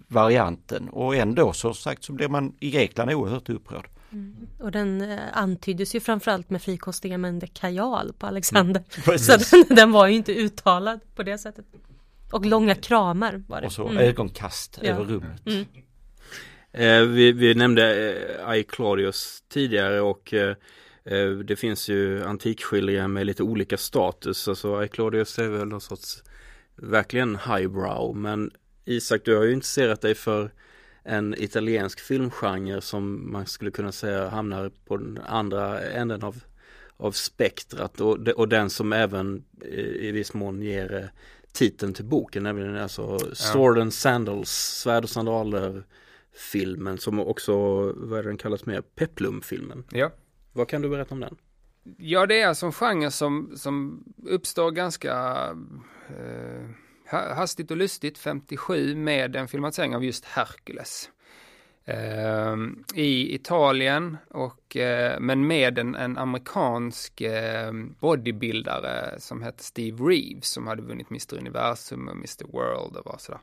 varianten 0.09 0.89
och 0.89 1.17
ändå 1.17 1.53
så 1.53 1.75
sagt 1.75 2.05
så 2.05 2.13
blir 2.13 2.29
man 2.29 2.57
i 2.61 2.71
Grekland 2.71 3.11
oerhört 3.11 3.49
upprörd. 3.49 3.89
Mm. 4.13 4.37
Och 4.59 4.73
den 4.73 5.01
eh, 5.01 5.19
antyddes 5.33 5.95
ju 5.95 6.01
framförallt 6.01 6.51
med 6.51 6.63
frikostiga 6.63 7.19
mängder 7.19 7.47
kajal 7.47 8.13
på 8.19 8.27
Alexander. 8.27 8.83
Mm. 9.07 9.19
Så 9.19 9.37
den, 9.37 9.65
den, 9.77 9.93
var 9.93 10.07
ju 10.07 10.15
inte 10.15 10.33
uttalad 10.33 11.01
på 11.15 11.23
det 11.23 11.39
sättet. 11.39 11.65
Och 12.33 12.47
långa 12.47 12.75
kramar 12.75 13.43
var 13.49 13.61
det. 13.61 13.67
Och 13.67 13.73
så 13.73 13.89
mm. 13.89 13.99
ögonkast 13.99 14.79
ja. 14.83 14.89
över 14.89 15.05
rummet. 15.05 15.47
Mm. 15.47 15.65
Eh, 16.73 17.09
vi, 17.09 17.33
vi, 17.33 17.55
nämnde 17.55 18.15
eh, 18.47 18.57
I 18.57 18.65
Claudius 18.65 19.43
tidigare 19.49 20.01
och 20.01 20.35
eh, 20.35 20.57
eh, 21.05 21.31
det 21.31 21.57
finns 21.57 21.89
ju 21.89 22.25
antikskildringar 22.25 23.09
med 23.09 23.27
lite 23.27 23.43
olika 23.43 23.77
status. 23.77 24.49
Alltså 24.49 24.85
I 24.85 24.89
Claudius 24.89 25.39
är 25.39 25.49
väl 25.49 25.69
någon 25.69 25.81
sorts 25.81 26.23
verkligen 26.77 27.37
highbrow. 27.37 28.17
Men 28.17 28.51
Isak, 28.85 29.21
du 29.25 29.37
har 29.37 29.45
ju 29.45 29.53
intresserat 29.53 30.01
dig 30.01 30.15
för 30.15 30.51
en 31.03 31.35
italiensk 31.39 32.01
filmgenre 32.01 32.81
som 32.81 33.33
man 33.33 33.47
skulle 33.47 33.71
kunna 33.71 33.93
säga 33.93 34.29
hamnar 34.29 34.71
på 34.85 34.97
den 34.97 35.19
andra 35.27 35.81
änden 35.81 36.23
av, 36.23 36.45
av 36.97 37.13
spektrat 37.13 38.01
och, 38.01 38.29
och 38.29 38.49
den 38.49 38.71
som 38.71 38.93
även 38.93 39.45
i 40.01 40.11
viss 40.11 40.35
mån 40.35 40.63
ger 40.63 40.95
eh, 40.95 41.05
titeln 41.53 41.95
till 41.95 42.05
boken, 42.05 42.43
nämligen 42.43 42.77
alltså 42.77 43.19
Sword 43.35 43.79
and 43.79 43.95
Sandals, 43.95 44.51
Svärd 44.51 45.05
och 45.05 45.11
sandaler 45.11 45.85
filmen 46.35 46.99
som 46.99 47.21
också, 47.21 47.55
vad 47.97 48.19
är 48.19 48.23
den 48.23 48.37
kallas 48.37 48.67
mer, 48.67 48.81
Peplum-filmen. 48.81 49.85
Ja. 49.91 50.11
Vad 50.53 50.69
kan 50.69 50.83
du 50.83 50.89
berätta 50.89 51.15
om 51.15 51.21
den? 51.21 51.37
Ja, 51.97 52.27
det 52.27 52.41
är 52.41 52.47
alltså 52.47 52.67
en 52.67 52.73
genre 52.73 53.11
som, 53.11 53.53
som 53.57 54.05
uppstår 54.27 54.71
ganska 54.71 55.47
eh, 56.19 57.35
hastigt 57.37 57.71
och 57.71 57.77
lustigt 57.77 58.19
57 58.19 58.95
med 58.95 59.37
en 59.37 59.49
filmatisering 59.49 59.97
av 59.97 60.05
just 60.05 60.25
Hercules. 60.25 61.11
Eh, 61.85 62.57
I 62.95 63.35
Italien 63.35 64.17
och 64.31 64.77
eh, 64.77 65.21
men 65.21 65.47
med 65.47 65.79
en, 65.79 65.95
en 65.95 66.19
amerikansk 66.19 67.21
eh, 67.21 67.73
bodybuildare 68.01 69.15
som 69.19 69.43
hette 69.43 69.65
Steve 69.65 70.05
Reeves 70.05 70.47
som 70.47 70.67
hade 70.67 70.83
vunnit 70.83 71.11
Mr 71.11 71.39
Universum 71.39 72.09
och 72.09 72.17
Mr 72.17 72.53
World 72.53 72.97
och 72.97 73.07
var 73.07 73.19
sådär. 73.19 73.41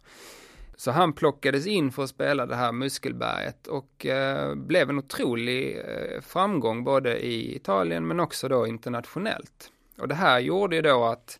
Så 0.82 0.92
han 0.92 1.14
plockades 1.14 1.68
in 1.68 1.92
för 1.92 2.04
att 2.04 2.10
spela 2.10 2.46
det 2.46 2.56
här 2.56 2.72
muskelberget 2.72 3.68
och 3.68 4.06
eh, 4.06 4.56
blev 4.56 4.90
en 4.90 4.98
otrolig 4.98 5.78
eh, 5.78 6.22
framgång 6.22 6.84
både 6.84 7.20
i 7.20 7.56
Italien 7.56 8.08
men 8.08 8.20
också 8.20 8.48
då 8.48 8.68
internationellt. 8.68 9.72
Och 9.98 10.08
det 10.08 10.16
här 10.16 10.40
gjorde 10.40 10.76
ju 10.76 10.82
då 10.82 11.04
att 11.04 11.40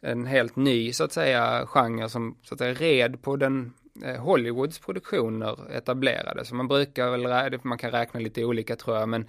en 0.00 0.26
helt 0.26 0.56
ny 0.56 0.92
så 0.92 1.04
att 1.04 1.12
säga 1.12 1.66
genre 1.66 2.08
som 2.08 2.36
så 2.42 2.54
att 2.54 2.58
säga 2.58 2.74
red 2.74 3.22
på 3.22 3.36
den 3.36 3.72
eh, 4.04 4.16
Hollywoods 4.16 4.78
produktioner 4.78 5.72
etablerade. 5.72 6.44
Så 6.44 6.54
man 6.54 6.68
brukar 6.68 7.10
väl, 7.10 7.58
man 7.62 7.78
kan 7.78 7.90
räkna 7.90 8.20
lite 8.20 8.44
olika 8.44 8.76
tror 8.76 8.96
jag, 8.96 9.08
men 9.08 9.26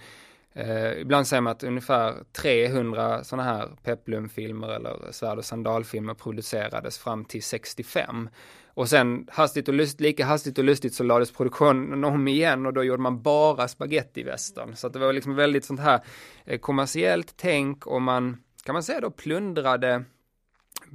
eh, 0.52 1.00
ibland 1.00 1.26
säger 1.26 1.40
man 1.40 1.50
att 1.50 1.62
ungefär 1.62 2.14
300 2.32 3.24
sådana 3.24 3.42
här 3.42 3.68
peplumfilmer 3.82 4.68
eller 4.68 5.12
svärd 5.12 5.38
och 5.38 5.44
sandalfilmer 5.44 6.14
producerades 6.14 6.98
fram 6.98 7.24
till 7.24 7.42
65. 7.42 8.28
Och 8.74 8.88
sen 8.88 9.26
hastigt 9.30 9.68
och 9.68 9.74
lustigt, 9.74 10.00
lika 10.00 10.24
hastigt 10.24 10.58
och 10.58 10.64
lustigt 10.64 10.94
så 10.94 11.04
lades 11.04 11.32
produktionen 11.32 12.04
om 12.04 12.28
igen 12.28 12.66
och 12.66 12.72
då 12.72 12.84
gjorde 12.84 13.02
man 13.02 13.22
bara 13.22 13.68
spagettivästern. 13.68 14.76
Så 14.76 14.86
att 14.86 14.92
det 14.92 14.98
var 14.98 15.12
liksom 15.12 15.34
väldigt 15.34 15.64
sånt 15.64 15.80
här 15.80 16.00
eh, 16.44 16.58
kommersiellt 16.58 17.34
tänk 17.36 17.86
och 17.86 18.02
man, 18.02 18.36
kan 18.64 18.72
man 18.72 18.82
säga 18.82 19.00
då, 19.00 19.10
plundrade 19.10 20.04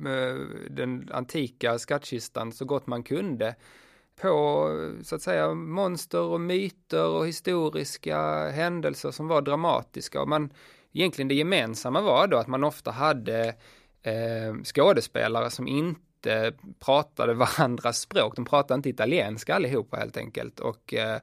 Eh, 0.07 0.35
den 0.69 1.09
antika 1.11 1.79
skattkistan 1.79 2.51
så 2.51 2.65
gott 2.65 2.87
man 2.87 3.03
kunde 3.03 3.55
på 4.21 4.69
så 5.03 5.15
att 5.15 5.21
säga 5.21 5.53
monster 5.53 6.21
och 6.21 6.41
myter 6.41 7.07
och 7.07 7.27
historiska 7.27 8.49
händelser 8.49 9.11
som 9.11 9.27
var 9.27 9.41
dramatiska. 9.41 10.21
Och 10.21 10.29
man 10.29 10.53
egentligen 10.93 11.27
det 11.27 11.35
gemensamma 11.35 12.01
var 12.01 12.27
då 12.27 12.37
att 12.37 12.47
man 12.47 12.63
ofta 12.63 12.91
hade 12.91 13.47
eh, 14.03 14.63
skådespelare 14.63 15.49
som 15.49 15.67
inte 15.67 16.53
pratade 16.79 17.33
varandras 17.57 17.99
språk, 17.99 18.35
de 18.35 18.45
pratade 18.45 18.75
inte 18.75 18.89
italienska 18.89 19.55
allihopa 19.55 19.97
helt 19.97 20.17
enkelt. 20.17 20.59
Och 20.59 20.93
eh, 20.93 21.19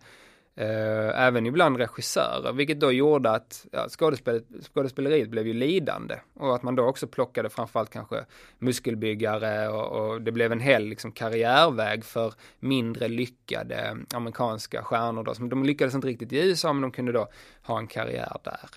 Eh, 0.55 1.21
även 1.23 1.47
ibland 1.47 1.77
regissörer, 1.77 2.53
vilket 2.53 2.81
då 2.81 2.93
gjorde 2.93 3.31
att 3.31 3.67
ja, 3.73 3.89
skådespel, 3.89 4.43
skådespeleriet 4.75 5.29
blev 5.29 5.47
ju 5.47 5.53
lidande 5.53 6.19
och 6.35 6.55
att 6.55 6.63
man 6.63 6.77
då 6.77 6.85
också 6.85 7.07
plockade 7.07 7.51
framförallt 7.51 7.91
kanske 7.91 8.25
muskelbyggare 8.59 9.69
och, 9.69 10.11
och 10.11 10.23
det 10.23 10.33
blev 10.33 10.53
en 10.53 10.61
hel 10.61 10.85
liksom, 10.85 11.13
karriärväg 11.13 12.05
för 12.05 12.35
mindre 12.61 13.09
lyckade 13.09 13.97
amerikanska 14.15 14.83
stjärnor 14.83 15.25
då, 15.25 15.35
som 15.35 15.49
de 15.49 15.65
lyckades 15.65 15.95
inte 15.95 16.07
riktigt 16.09 16.33
i 16.33 16.49
USA 16.49 16.73
men 16.73 16.83
de 16.83 16.91
kunde 16.91 17.13
då 17.13 17.29
ha 17.63 17.79
en 17.79 17.87
karriär 17.87 18.37
där. 18.43 18.71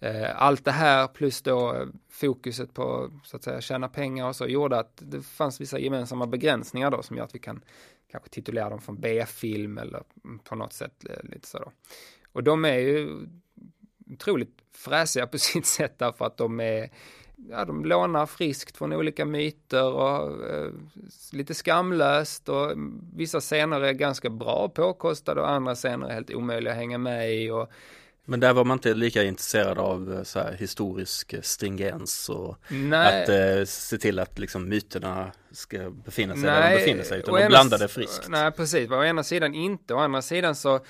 Eh, 0.00 0.42
allt 0.42 0.64
det 0.64 0.72
här 0.72 1.06
plus 1.06 1.42
då 1.42 1.86
fokuset 2.10 2.74
på 2.74 3.10
så 3.24 3.36
att 3.36 3.44
säga 3.44 3.60
tjäna 3.60 3.88
pengar 3.88 4.28
och 4.28 4.36
så 4.36 4.46
gjorde 4.46 4.78
att 4.78 4.92
det 4.96 5.22
fanns 5.22 5.60
vissa 5.60 5.78
gemensamma 5.78 6.26
begränsningar 6.26 6.90
då 6.90 7.02
som 7.02 7.16
gör 7.16 7.24
att 7.24 7.34
vi 7.34 7.38
kan 7.38 7.60
kanske 8.12 8.30
titulera 8.30 8.70
dem 8.70 8.80
från 8.80 9.00
B-film 9.00 9.78
eller 9.78 10.02
på 10.44 10.54
något 10.54 10.72
sätt 10.72 11.04
eh, 11.10 11.30
lite 11.30 11.48
så 11.48 11.58
då. 11.58 11.72
Och 12.32 12.42
de 12.42 12.64
är 12.64 12.78
ju 12.78 13.26
otroligt 14.10 14.58
fräsiga 14.72 15.26
på 15.26 15.38
sitt 15.38 15.66
sätt 15.66 15.98
därför 15.98 16.24
att 16.24 16.36
de 16.36 16.60
är 16.60 16.90
ja, 17.50 17.64
de 17.64 17.84
lånar 17.84 18.26
friskt 18.26 18.76
från 18.76 18.92
olika 18.92 19.24
myter 19.24 19.92
och 19.92 20.46
eh, 20.50 20.70
lite 21.32 21.54
skamlöst 21.54 22.48
och 22.48 22.72
vissa 23.14 23.40
scener 23.40 23.80
är 23.80 23.92
ganska 23.92 24.30
bra 24.30 24.68
påkostade 24.68 25.40
och 25.40 25.50
andra 25.50 25.74
scener 25.74 26.08
är 26.08 26.14
helt 26.14 26.34
omöjliga 26.34 26.72
att 26.72 26.78
hänga 26.78 26.98
med 26.98 27.34
i 27.34 27.50
och 27.50 27.70
men 28.24 28.40
där 28.40 28.52
var 28.52 28.64
man 28.64 28.74
inte 28.74 28.94
lika 28.94 29.24
intresserad 29.24 29.78
av 29.78 30.14
eh, 30.14 30.22
så 30.22 30.38
här, 30.38 30.52
historisk 30.52 31.34
stringens 31.42 32.28
och 32.28 32.56
Nej. 32.70 33.22
att 33.22 33.28
eh, 33.28 33.64
se 33.64 33.98
till 33.98 34.18
att 34.18 34.38
liksom 34.38 34.68
myterna 34.68 35.32
ska 35.50 35.90
befinna 35.90 36.34
sig 36.34 36.42
Nej, 36.42 36.60
där 36.60 36.70
de 36.70 36.76
befinner 36.76 37.04
sig 37.04 37.18
utan 37.18 37.34
de 37.34 37.46
blandade 37.46 37.88
friskt. 37.88 38.28
Nej 38.28 38.52
precis, 38.52 38.90
å 38.90 39.04
ena 39.04 39.22
sidan 39.22 39.54
inte, 39.54 39.94
å 39.94 39.98
andra 39.98 40.22
sidan 40.22 40.54
så 40.54 40.74
eh, 40.74 40.80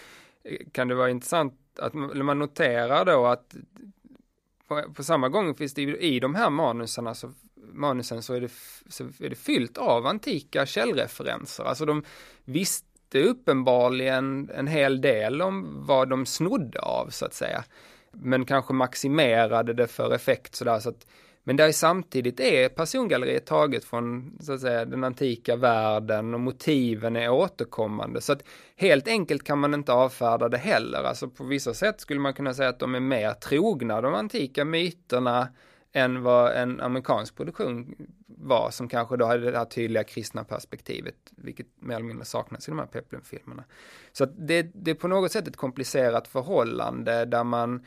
kan 0.72 0.88
det 0.88 0.94
vara 0.94 1.10
intressant 1.10 1.54
att 1.78 1.94
man 1.94 2.38
noterar 2.38 3.04
då 3.04 3.26
att 3.26 3.54
på, 4.68 4.92
på 4.94 5.04
samma 5.04 5.28
gång 5.28 5.54
finns 5.54 5.74
det 5.74 5.82
i 5.82 6.20
de 6.20 6.34
här 6.34 6.50
manusarna 6.50 7.14
så 7.14 7.32
manusen 7.72 8.22
så 8.22 8.34
är, 8.34 8.40
det, 8.40 8.52
så 8.88 9.04
är 9.04 9.30
det 9.30 9.34
fyllt 9.36 9.78
av 9.78 10.06
antika 10.06 10.66
källreferenser. 10.66 11.64
Alltså 11.64 11.84
de 11.84 12.04
visste 12.44 12.91
uppenbarligen 13.18 14.50
en 14.54 14.66
hel 14.66 15.00
del 15.00 15.42
om 15.42 15.86
vad 15.86 16.08
de 16.08 16.26
snodde 16.26 16.78
av 16.78 17.08
så 17.08 17.24
att 17.24 17.34
säga. 17.34 17.64
Men 18.12 18.44
kanske 18.44 18.74
maximerade 18.74 19.74
det 19.74 19.86
för 19.86 20.14
effekt 20.14 20.54
sådär 20.54 20.80
så 20.80 20.88
att 20.88 21.06
men 21.44 21.56
där 21.56 21.72
samtidigt 21.72 22.40
är 22.40 22.68
persongalleriet 22.68 23.46
taget 23.46 23.84
från 23.84 24.36
så 24.40 24.52
att 24.52 24.60
säga 24.60 24.84
den 24.84 25.04
antika 25.04 25.56
världen 25.56 26.34
och 26.34 26.40
motiven 26.40 27.16
är 27.16 27.30
återkommande. 27.30 28.20
Så 28.20 28.32
att 28.32 28.42
helt 28.76 29.08
enkelt 29.08 29.44
kan 29.44 29.58
man 29.58 29.74
inte 29.74 29.92
avfärda 29.92 30.48
det 30.48 30.58
heller. 30.58 31.02
Alltså 31.02 31.28
på 31.28 31.44
vissa 31.44 31.74
sätt 31.74 32.00
skulle 32.00 32.20
man 32.20 32.34
kunna 32.34 32.54
säga 32.54 32.68
att 32.68 32.78
de 32.78 32.94
är 32.94 33.00
mer 33.00 33.32
trogna 33.32 34.00
de 34.00 34.14
antika 34.14 34.64
myterna 34.64 35.48
än 35.92 36.22
vad 36.22 36.52
en 36.52 36.80
amerikansk 36.80 37.36
produktion 37.36 37.94
var 38.36 38.70
som 38.70 38.88
kanske 38.88 39.16
då 39.16 39.24
hade 39.24 39.50
det 39.50 39.58
här 39.58 39.64
tydliga 39.64 40.04
kristna 40.04 40.44
perspektivet, 40.44 41.14
vilket 41.30 41.66
mer 41.78 41.94
eller 41.94 42.06
mindre 42.06 42.24
saknas 42.24 42.68
i 42.68 42.70
de 42.70 42.78
här 42.78 42.86
Peplum-filmerna. 42.86 43.64
Så 44.12 44.24
att 44.24 44.30
det, 44.48 44.62
det 44.74 44.90
är 44.90 44.94
på 44.94 45.08
något 45.08 45.32
sätt 45.32 45.48
ett 45.48 45.56
komplicerat 45.56 46.28
förhållande 46.28 47.24
där 47.24 47.44
man 47.44 47.86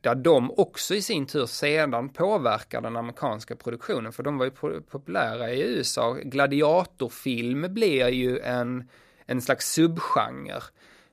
där 0.00 0.14
de 0.14 0.50
också 0.50 0.94
i 0.94 1.02
sin 1.02 1.26
tur 1.26 1.46
sedan 1.46 2.08
påverkar 2.08 2.80
den 2.80 2.96
amerikanska 2.96 3.56
produktionen, 3.56 4.12
för 4.12 4.22
de 4.22 4.38
var 4.38 4.44
ju 4.44 4.80
populära 4.80 5.50
i 5.50 5.62
USA. 5.62 6.12
Gladiatorfilm 6.24 7.74
blir 7.74 8.08
ju 8.08 8.38
en, 8.38 8.88
en 9.26 9.42
slags 9.42 9.72
subgenre. 9.72 10.62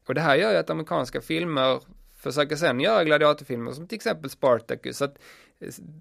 Och 0.07 0.15
det 0.15 0.21
här 0.21 0.35
gör 0.35 0.51
ju 0.51 0.57
att 0.57 0.69
amerikanska 0.69 1.21
filmer 1.21 1.81
försöker 2.17 2.55
sen 2.55 2.79
göra 2.79 3.03
gladiatorfilmer 3.03 3.71
som 3.71 3.87
till 3.87 3.95
exempel 3.95 4.29
Spartacus. 4.29 4.97
Så 4.97 5.05
att 5.05 5.17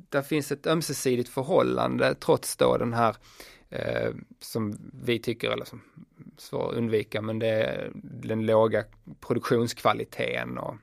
där 0.08 0.22
finns 0.22 0.52
ett 0.52 0.66
ömsesidigt 0.66 1.28
förhållande 1.28 2.14
trots 2.14 2.56
då 2.56 2.76
den 2.76 2.92
här 2.92 3.16
eh, 3.68 4.14
som 4.40 4.90
vi 5.04 5.18
tycker, 5.18 5.50
eller 5.50 5.64
som 5.64 5.82
svår 6.36 6.70
att 6.70 6.76
undvika, 6.76 7.22
men 7.22 7.38
det 7.38 7.48
är 7.48 7.90
den 8.22 8.46
låga 8.46 8.84
produktionskvaliteten 9.20 10.58
och 10.58 10.76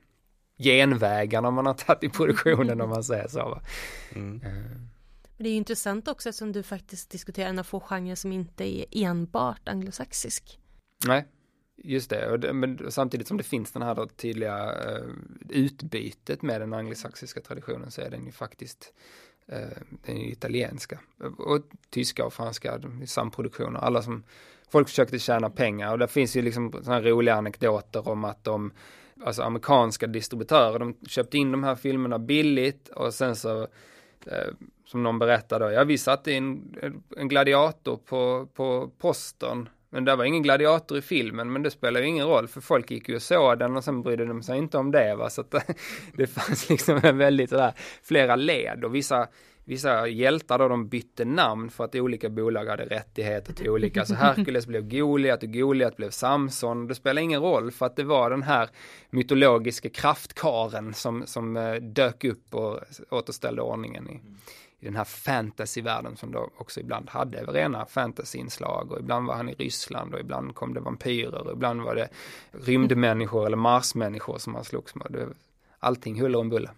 genvägarna 0.58 1.50
man 1.50 1.66
har 1.66 1.74
tagit 1.74 2.04
i 2.04 2.08
produktionen 2.08 2.80
om 2.80 2.90
man 2.90 3.04
säger 3.04 3.28
så. 3.28 3.60
Mm. 4.14 4.42
Eh. 4.44 4.80
Det 5.36 5.44
är 5.44 5.50
ju 5.50 5.56
intressant 5.56 6.08
också 6.08 6.28
eftersom 6.28 6.52
du 6.52 6.62
faktiskt 6.62 7.10
diskuterar 7.10 7.48
en 7.48 7.58
av 7.58 7.62
få 7.62 7.80
genrer 7.80 8.14
som 8.14 8.32
inte 8.32 8.78
är 8.78 8.84
enbart 8.90 9.68
anglosaxisk. 9.68 10.58
Nej, 11.06 11.26
just 11.84 12.10
det. 12.10 12.30
Och 12.30 12.40
det, 12.40 12.52
men 12.52 12.90
samtidigt 12.90 13.28
som 13.28 13.36
det 13.36 13.42
finns 13.42 13.72
den 13.72 13.82
här 13.82 13.94
då 13.94 14.06
tydliga 14.06 14.72
uh, 14.72 15.12
utbytet 15.48 16.42
med 16.42 16.60
den 16.60 16.72
anglosaxiska 16.72 17.40
traditionen 17.40 17.90
så 17.90 18.00
är 18.00 18.10
den 18.10 18.26
ju 18.26 18.32
faktiskt 18.32 18.92
uh, 19.52 19.82
den 20.06 20.16
italienska. 20.16 20.98
Och 21.38 21.60
tyska 21.90 22.24
och 22.24 22.32
franska, 22.32 22.80
samproduktioner. 23.06 23.80
Alla 23.80 24.02
som, 24.02 24.24
folk 24.70 24.88
försökte 24.88 25.18
tjäna 25.18 25.50
pengar 25.50 25.92
och 25.92 25.98
det 25.98 26.08
finns 26.08 26.36
ju 26.36 26.42
liksom 26.42 26.72
sådana 26.72 26.94
här 26.94 27.02
roliga 27.02 27.34
anekdoter 27.34 28.08
om 28.08 28.24
att 28.24 28.44
de 28.44 28.72
alltså 29.24 29.42
amerikanska 29.42 30.06
distributörer, 30.06 30.78
de 30.78 30.96
köpte 31.06 31.38
in 31.38 31.52
de 31.52 31.64
här 31.64 31.74
filmerna 31.74 32.18
billigt 32.18 32.88
och 32.88 33.14
sen 33.14 33.36
så 33.36 33.62
eh, 34.26 34.48
som 34.84 35.02
någon 35.02 35.18
berättade, 35.18 35.72
ja 35.72 35.84
vi 35.84 35.98
satte 35.98 36.32
in 36.32 36.76
en 37.16 37.28
gladiator 37.28 37.96
på, 37.96 38.48
på 38.54 38.90
posten 38.98 39.68
men 39.90 40.04
det 40.04 40.16
var 40.16 40.24
ingen 40.24 40.42
gladiator 40.42 40.98
i 40.98 41.02
filmen, 41.02 41.52
men 41.52 41.62
det 41.62 41.70
spelar 41.70 42.00
ju 42.00 42.06
ingen 42.06 42.26
roll 42.26 42.48
för 42.48 42.60
folk 42.60 42.90
gick 42.90 43.08
ju 43.08 43.14
och 43.14 43.22
såg 43.22 43.58
den 43.58 43.76
och 43.76 43.84
sen 43.84 44.02
brydde 44.02 44.24
de 44.24 44.42
sig 44.42 44.58
inte 44.58 44.78
om 44.78 44.90
det 44.90 45.14
va. 45.14 45.30
Så 45.30 45.40
att 45.40 45.54
det 46.16 46.26
fanns 46.26 46.68
liksom 46.68 47.00
en 47.02 47.18
väldigt 47.18 47.50
sådär 47.50 47.72
flera 48.02 48.36
led 48.36 48.84
och 48.84 48.94
vissa 48.94 49.28
vissa 49.68 50.08
hjältar 50.08 50.58
då 50.58 50.68
de 50.68 50.88
bytte 50.88 51.24
namn 51.24 51.70
för 51.70 51.84
att 51.84 51.94
olika 51.94 52.28
bolag 52.28 52.66
hade 52.66 52.84
rättigheter 52.84 53.52
till 53.52 53.70
olika. 53.70 54.04
Så 54.04 54.14
Herkules 54.14 54.66
blev 54.66 54.88
Goliat 54.88 55.42
och 55.42 55.52
Goliat 55.52 55.96
blev 55.96 56.10
Samson. 56.10 56.86
Det 56.86 56.94
spelar 56.94 57.22
ingen 57.22 57.42
roll 57.42 57.70
för 57.70 57.86
att 57.86 57.96
det 57.96 58.04
var 58.04 58.30
den 58.30 58.42
här 58.42 58.68
mytologiska 59.10 59.88
kraftkaren 59.88 60.94
som, 60.94 61.26
som 61.26 61.56
eh, 61.56 61.74
dök 61.74 62.24
upp 62.24 62.54
och 62.54 62.80
återställde 63.10 63.62
ordningen 63.62 64.10
i, 64.10 64.20
i 64.80 64.84
den 64.84 64.96
här 64.96 65.04
fantasyvärlden 65.04 66.16
som 66.16 66.32
då 66.32 66.50
också 66.58 66.80
ibland 66.80 67.10
hade 67.10 67.42
rena 67.42 67.86
fantasyinslag 67.86 68.92
och 68.92 68.98
ibland 68.98 69.26
var 69.26 69.34
han 69.34 69.48
i 69.48 69.54
Ryssland 69.54 70.14
och 70.14 70.20
ibland 70.20 70.54
kom 70.54 70.74
det 70.74 70.80
vampyrer 70.80 71.46
och 71.46 71.52
ibland 71.52 71.82
var 71.82 71.94
det 71.94 72.08
rymdmänniskor 72.50 73.46
eller 73.46 73.56
marsmänniskor 73.56 74.38
som 74.38 74.54
han 74.54 74.64
slogs 74.64 74.94
med. 74.94 75.34
Allting 75.78 76.20
huller 76.20 76.38
om 76.38 76.48
buller. 76.48 76.70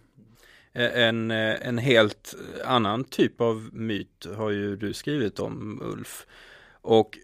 En, 0.72 1.30
en 1.30 1.78
helt 1.78 2.34
annan 2.64 3.04
typ 3.04 3.40
av 3.40 3.68
myt 3.72 4.26
har 4.36 4.50
ju 4.50 4.76
du 4.76 4.92
skrivit 4.92 5.40
om 5.40 5.82
Ulf. 5.82 6.26
Och 6.72 7.18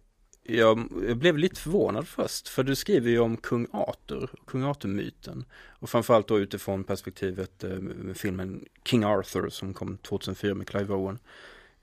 jag, 0.49 0.88
jag, 1.09 1.16
blev 1.16 1.38
lite 1.38 1.61
förvånad 1.61 2.09
först, 2.09 2.49
för 2.49 2.62
du 2.62 2.74
skriver 2.74 3.11
ju 3.11 3.18
om 3.18 3.36
kung 3.36 3.66
Arthur, 3.72 4.30
kung 4.47 4.62
Arthur-myten. 4.62 5.44
Och 5.78 5.90
framförallt 5.90 6.28
då 6.28 6.38
utifrån 6.38 6.84
perspektivet 6.84 7.64
eh, 7.64 7.70
med 7.78 8.16
filmen 8.16 8.64
King 8.84 9.05
Arthur 9.05 9.49
som 9.49 9.74
kom 9.74 9.99
2004 9.99 10.55
med 10.55 10.68
Clive 10.68 10.94
Owen. 10.94 11.18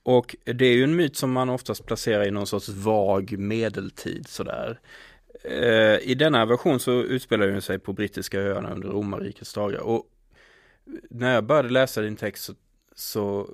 Och 0.03 0.36
det 0.43 0.66
är 0.66 0.74
ju 0.74 0.84
en 0.84 0.95
myt 0.95 1.16
som 1.16 1.32
man 1.32 1.49
oftast 1.49 1.86
placerar 1.86 2.28
i 2.28 2.32
någon 2.32 2.47
sorts 2.47 2.70
vag 2.70 3.38
medeltid 3.38 4.28
sådär. 4.28 4.80
Eh, 5.43 6.09
I 6.09 6.16
denna 6.20 6.45
version 6.45 6.80
så 6.80 6.91
utspelar 6.91 7.47
den 7.47 7.61
sig 7.61 7.80
på 7.80 7.93
brittiska 7.93 8.39
öarna 8.39 8.74
under 8.74 8.89
romarrikets 8.89 9.53
dagar. 9.53 9.80
Och 9.80 10.09
när 11.09 11.34
jag 11.34 11.43
började 11.43 11.70
läsa 11.70 12.01
din 12.01 12.16
text 12.16 12.43
så, 12.43 12.53
så 12.95 13.49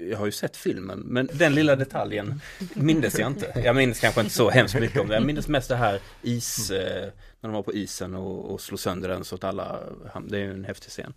jag 0.00 0.18
har 0.18 0.26
ju 0.26 0.32
sett 0.32 0.56
filmen, 0.56 0.98
men 0.98 1.28
den 1.32 1.54
lilla 1.54 1.76
detaljen 1.76 2.40
mindes 2.74 3.18
jag 3.18 3.30
inte. 3.30 3.62
Jag 3.64 3.76
minns 3.76 4.00
kanske 4.00 4.20
inte 4.20 4.34
så 4.34 4.50
hemskt 4.50 4.80
mycket 4.80 5.00
om 5.00 5.08
det. 5.08 5.14
Jag 5.14 5.26
minns 5.26 5.48
mest 5.48 5.68
det 5.68 5.76
här 5.76 6.00
is, 6.22 6.70
eh, 6.70 7.08
när 7.40 7.50
de 7.50 7.52
var 7.52 7.62
på 7.62 7.72
isen 7.72 8.14
och, 8.14 8.52
och 8.52 8.60
slog 8.60 8.80
sönder 8.80 9.08
den 9.08 9.24
så 9.24 9.34
att 9.34 9.44
alla, 9.44 9.80
det 10.28 10.38
är 10.38 10.42
ju 10.42 10.50
en 10.50 10.64
häftig 10.64 10.90
scen. 10.90 11.14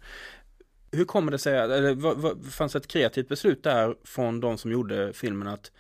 Hur 0.92 1.06
kommer 1.06 1.32
det 1.32 1.38
sig, 1.38 1.58
eller 1.58 1.94
vad, 1.94 2.18
vad, 2.18 2.46
fanns 2.46 2.76
ett 2.76 2.88
kreativt 2.88 3.28
beslut 3.28 3.64
där 3.64 3.96
från 4.04 4.40
de 4.40 4.58
som 4.58 4.72
gjorde 4.72 5.14
filmen 5.14 5.48
att 5.48 5.72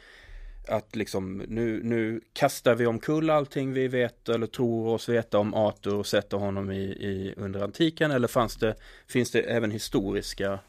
att 0.67 0.95
liksom 0.95 1.37
nu, 1.47 1.83
nu 1.83 2.21
kastar 2.33 2.75
vi 2.75 2.85
omkull 2.85 3.29
allting 3.29 3.73
vi 3.73 3.87
vet 3.87 4.29
eller 4.29 4.47
tror 4.47 4.87
oss 4.87 5.09
veta 5.09 5.39
om 5.39 5.53
Arthur 5.53 5.95
och 5.95 6.07
sätter 6.07 6.37
honom 6.37 6.71
i, 6.71 6.83
i 6.83 7.33
under 7.37 7.63
antiken 7.63 8.11
eller 8.11 8.27
fanns 8.27 8.55
det, 8.55 8.75
finns 9.07 9.31
det 9.31 9.41
även 9.41 9.71
historiska 9.71 10.59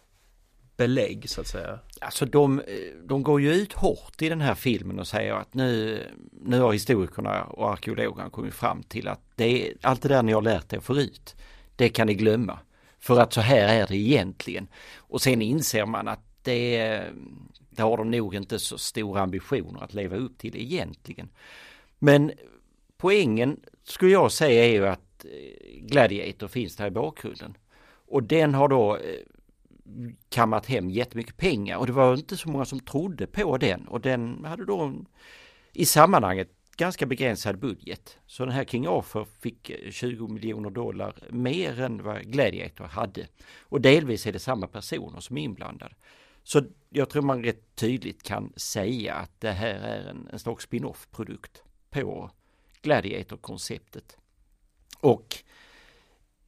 belägg 0.76 1.30
så 1.30 1.40
att 1.40 1.46
säga? 1.46 1.78
Alltså 2.00 2.26
de, 2.26 2.62
de 3.04 3.22
går 3.22 3.40
ju 3.40 3.54
ut 3.54 3.72
hårt 3.72 4.22
i 4.22 4.28
den 4.28 4.40
här 4.40 4.54
filmen 4.54 4.98
och 4.98 5.06
säger 5.06 5.34
att 5.34 5.54
nu, 5.54 6.00
nu 6.42 6.60
har 6.60 6.72
historikerna 6.72 7.44
och 7.44 7.70
arkeologerna 7.70 8.30
kommit 8.30 8.54
fram 8.54 8.82
till 8.82 9.08
att 9.08 9.20
det, 9.34 9.72
allt 9.80 10.02
det 10.02 10.08
där 10.08 10.22
ni 10.22 10.32
har 10.32 10.42
lärt 10.42 10.72
er 10.72 10.80
förut, 10.80 11.36
det 11.76 11.88
kan 11.88 12.06
ni 12.06 12.14
glömma. 12.14 12.58
För 12.98 13.20
att 13.20 13.32
så 13.32 13.40
här 13.40 13.82
är 13.82 13.86
det 13.86 13.96
egentligen. 13.96 14.68
Och 14.96 15.20
sen 15.20 15.42
inser 15.42 15.86
man 15.86 16.08
att 16.08 16.20
det, 16.42 17.02
det 17.70 17.82
har 17.82 17.96
de 17.96 18.10
nog 18.10 18.34
inte 18.34 18.58
så 18.58 18.78
stora 18.78 19.22
ambitioner 19.22 19.84
att 19.84 19.94
leva 19.94 20.16
upp 20.16 20.38
till 20.38 20.56
egentligen. 20.56 21.28
Men 21.98 22.32
poängen 22.96 23.60
skulle 23.84 24.12
jag 24.12 24.32
säga 24.32 24.64
är 24.64 24.72
ju 24.72 24.86
att 24.86 25.24
eh, 25.24 25.80
Gladiator 25.80 26.48
finns 26.48 26.76
där 26.76 26.86
i 26.86 26.90
bakgrunden. 26.90 27.56
Och 28.08 28.22
den 28.22 28.54
har 28.54 28.68
då 28.68 28.96
eh, 28.96 29.02
kammat 30.28 30.66
hem 30.66 30.90
jättemycket 30.90 31.36
pengar 31.36 31.76
och 31.76 31.86
det 31.86 31.92
var 31.92 32.14
inte 32.14 32.36
så 32.36 32.48
många 32.48 32.64
som 32.64 32.80
trodde 32.80 33.26
på 33.26 33.56
den 33.56 33.88
och 33.88 34.00
den 34.00 34.44
hade 34.44 34.64
då 34.64 34.94
i 35.72 35.84
sammanhanget 35.84 36.48
ganska 36.76 37.06
begränsad 37.06 37.58
budget. 37.58 38.18
Så 38.26 38.44
den 38.44 38.54
här 38.54 38.64
King 38.64 38.86
Arthur 38.86 39.24
fick 39.24 39.70
eh, 39.70 39.90
20 39.90 40.28
miljoner 40.28 40.70
dollar 40.70 41.14
mer 41.30 41.80
än 41.80 42.02
vad 42.02 42.22
Gladiator 42.22 42.84
hade. 42.84 43.26
Och 43.60 43.80
delvis 43.80 44.26
är 44.26 44.32
det 44.32 44.38
samma 44.38 44.66
personer 44.66 45.20
som 45.20 45.38
är 45.38 45.42
inblandade. 45.42 45.94
Så 46.42 46.62
jag 46.90 47.10
tror 47.10 47.22
man 47.22 47.44
rätt 47.44 47.76
tydligt 47.76 48.22
kan 48.22 48.52
säga 48.56 49.14
att 49.14 49.40
det 49.40 49.50
här 49.50 49.74
är 49.74 50.10
en, 50.10 50.28
en 50.32 50.38
slags 50.38 50.64
spin-off 50.64 51.08
produkt 51.10 51.62
på 51.90 52.30
Gladiator-konceptet. 52.82 54.16
Och 55.00 55.36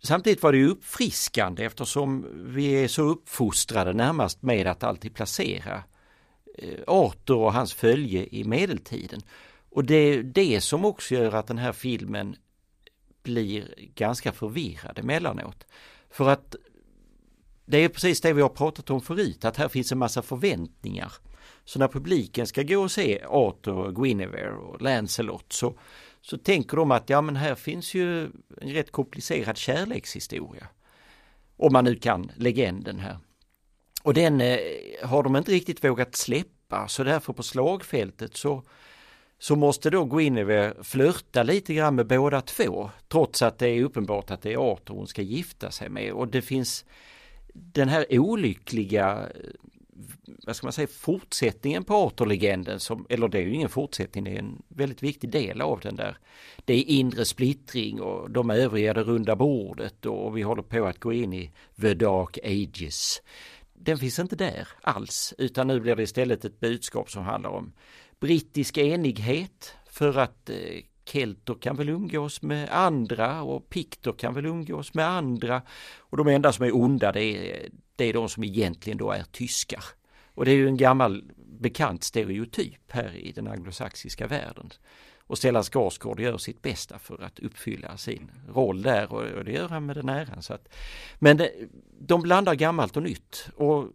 samtidigt 0.09 0.43
var 0.43 0.53
det 0.53 0.59
ju 0.59 0.69
uppfriskande 0.69 1.65
eftersom 1.65 2.27
vi 2.55 2.85
är 2.85 2.89
så 2.89 3.03
uppfostrade 3.03 3.93
närmast 3.93 4.43
med 4.43 4.67
att 4.67 4.83
alltid 4.83 5.15
placera 5.15 5.83
eh, 6.59 6.79
Arthur 6.87 7.37
och 7.37 7.53
hans 7.53 7.75
följe 7.75 8.27
i 8.31 8.45
medeltiden. 8.45 9.21
Och 9.71 9.85
det 9.85 9.95
är 9.95 10.23
det 10.23 10.61
som 10.61 10.85
också 10.85 11.15
gör 11.15 11.35
att 11.35 11.47
den 11.47 11.59
här 11.59 11.73
filmen 11.73 12.37
blir 13.23 13.75
ganska 13.95 14.33
förvirrad 14.33 14.99
emellanåt. 14.99 15.67
För 16.11 16.29
att 16.29 16.57
det 17.67 17.79
är 17.79 17.89
precis 17.89 18.21
det 18.21 18.33
vi 18.33 18.43
har 18.43 18.49
pratat 18.49 18.91
om 18.91 19.01
förut, 19.01 19.45
att 19.45 19.57
här 19.57 19.69
finns 19.69 19.93
en 19.93 19.99
massa 19.99 20.23
förväntningar. 20.23 21.13
Så 21.65 21.79
när 21.79 21.89
publiken 21.89 22.47
ska 22.47 22.63
gå 22.63 22.83
och 22.83 22.91
se 22.91 23.25
Arthur 23.29 23.75
och 23.75 23.97
Guinevere 23.97 24.53
och 24.53 24.83
Lancelot 24.83 25.53
så, 25.53 25.79
så 26.21 26.39
tänker 26.39 26.77
de 26.77 26.91
att 26.91 27.11
ja 27.11 27.21
men 27.21 27.37
här 27.37 27.55
finns 27.55 27.95
ju 27.95 28.25
en 28.61 28.73
rätt 28.73 28.93
komplicerad 28.93 29.57
kärlekshistoria. 29.57 30.66
Om 31.57 31.73
man 31.73 31.85
nu 31.85 31.95
kan 31.95 32.33
legenden 32.37 32.99
här. 32.99 33.19
Och 34.03 34.14
den 34.14 34.41
eh, 34.41 34.59
har 35.03 35.23
de 35.23 35.37
inte 35.37 35.53
riktigt 35.53 35.85
vågat 35.85 36.16
släppa 36.16 36.89
så 36.89 37.05
därför 37.05 37.33
på 37.33 37.43
slagfältet 37.43 38.37
så 38.37 38.62
så 39.39 39.57
måste 39.57 39.91
då 39.91 40.05
Guinevere 40.05 40.75
flörta 40.83 41.43
lite 41.43 41.75
grann 41.75 41.95
med 41.95 42.07
båda 42.07 42.41
två 42.41 42.91
trots 43.09 43.43
att 43.43 43.59
det 43.59 43.69
är 43.69 43.85
uppenbart 43.85 44.31
att 44.31 44.43
det 44.43 44.53
är 44.53 44.73
Arthur 44.73 44.95
hon 44.95 45.07
ska 45.07 45.23
gifta 45.23 45.71
sig 45.71 45.89
med 45.89 46.12
och 46.12 46.29
det 46.29 46.43
finns 46.43 46.85
den 47.55 47.89
här 47.89 48.07
olyckliga 48.11 49.19
eh, 49.35 49.51
vad 50.47 50.57
ska 50.57 50.67
man 50.67 50.73
säga, 50.73 50.89
fortsättningen 50.89 51.85
på 51.85 51.95
Arthur-legenden, 51.95 52.81
som, 52.81 53.07
eller 53.09 53.29
det 53.29 53.39
är 53.39 53.43
ju 53.43 53.55
ingen 53.55 53.69
fortsättning, 53.69 54.25
det 54.25 54.31
är 54.31 54.39
en 54.39 54.63
väldigt 54.69 55.03
viktig 55.03 55.31
del 55.31 55.61
av 55.61 55.81
den 55.81 55.97
där. 55.97 56.19
Det 56.65 56.75
är 56.75 56.85
inre 56.85 57.25
splittring 57.25 58.01
och 58.01 58.31
de 58.31 58.51
övriga 58.51 58.95
det 58.95 59.03
runda 59.03 59.37
bordet 59.37 60.07
och 60.07 60.37
vi 60.37 60.43
håller 60.43 60.63
på 60.63 60.87
att 60.87 60.99
gå 60.99 61.13
in 61.13 61.33
i 61.33 61.53
the 61.81 61.95
dark 61.95 62.39
ages. 62.45 63.23
Den 63.75 63.99
finns 63.99 64.19
inte 64.19 64.37
där 64.37 64.69
alls, 64.83 65.35
utan 65.39 65.67
nu 65.67 65.81
blir 65.81 65.97
det 65.97 66.03
istället 66.03 66.45
ett 66.45 66.61
budskap 66.61 67.11
som 67.11 67.25
handlar 67.25 67.51
om 67.51 67.73
brittisk 68.21 68.79
enighet 68.79 69.75
för 69.91 70.19
att 70.19 70.51
eh, 70.51 70.57
kelter 71.09 71.55
kan 71.55 71.77
väl 71.77 71.89
umgås 71.89 72.43
med 72.43 72.69
andra 72.71 73.43
och 73.43 73.69
pikter 73.69 74.13
kan 74.13 74.35
väl 74.35 74.47
umgås 74.47 74.95
med 74.95 75.09
andra. 75.09 75.63
Och 75.99 76.17
de 76.17 76.29
enda 76.29 76.53
som 76.53 76.65
är 76.65 76.77
onda 76.77 77.13
det 77.13 77.25
är, 77.25 77.69
det 77.97 78.05
är 78.05 78.13
de 78.13 78.29
som 78.29 78.45
egentligen 78.45 78.99
då 78.99 79.11
är 79.11 79.23
tyskar. 79.33 79.85
Och 80.35 80.45
det 80.45 80.51
är 80.51 80.57
ju 80.57 80.69
en 80.69 80.77
gammal 80.77 81.25
bekant 81.37 82.05
stereotyp 82.05 82.93
här 82.93 83.17
i 83.17 83.33
den 83.33 83.49
anglosaxiska 83.49 84.27
världen. 84.27 84.71
Och 85.29 85.39
Stellan 85.39 85.65
Skarsgård 85.65 86.21
gör 86.21 86.39
sitt 86.39 86.63
bästa 86.63 86.99
för 86.99 87.23
att 87.23 87.39
uppfylla 87.39 87.97
sin 87.97 88.31
roll 88.49 88.83
där 88.83 89.13
och 89.13 89.45
det 89.45 89.53
gör 89.53 89.69
han 89.69 89.87
med 89.87 89.97
den 89.97 90.09
äran. 90.09 90.43
Så 90.43 90.55
att, 90.55 90.69
men 91.19 91.37
det, 91.37 91.53
de 91.99 92.23
blandar 92.23 92.55
gammalt 92.55 92.97
och 92.97 93.03
nytt. 93.03 93.49
Och 93.57 93.93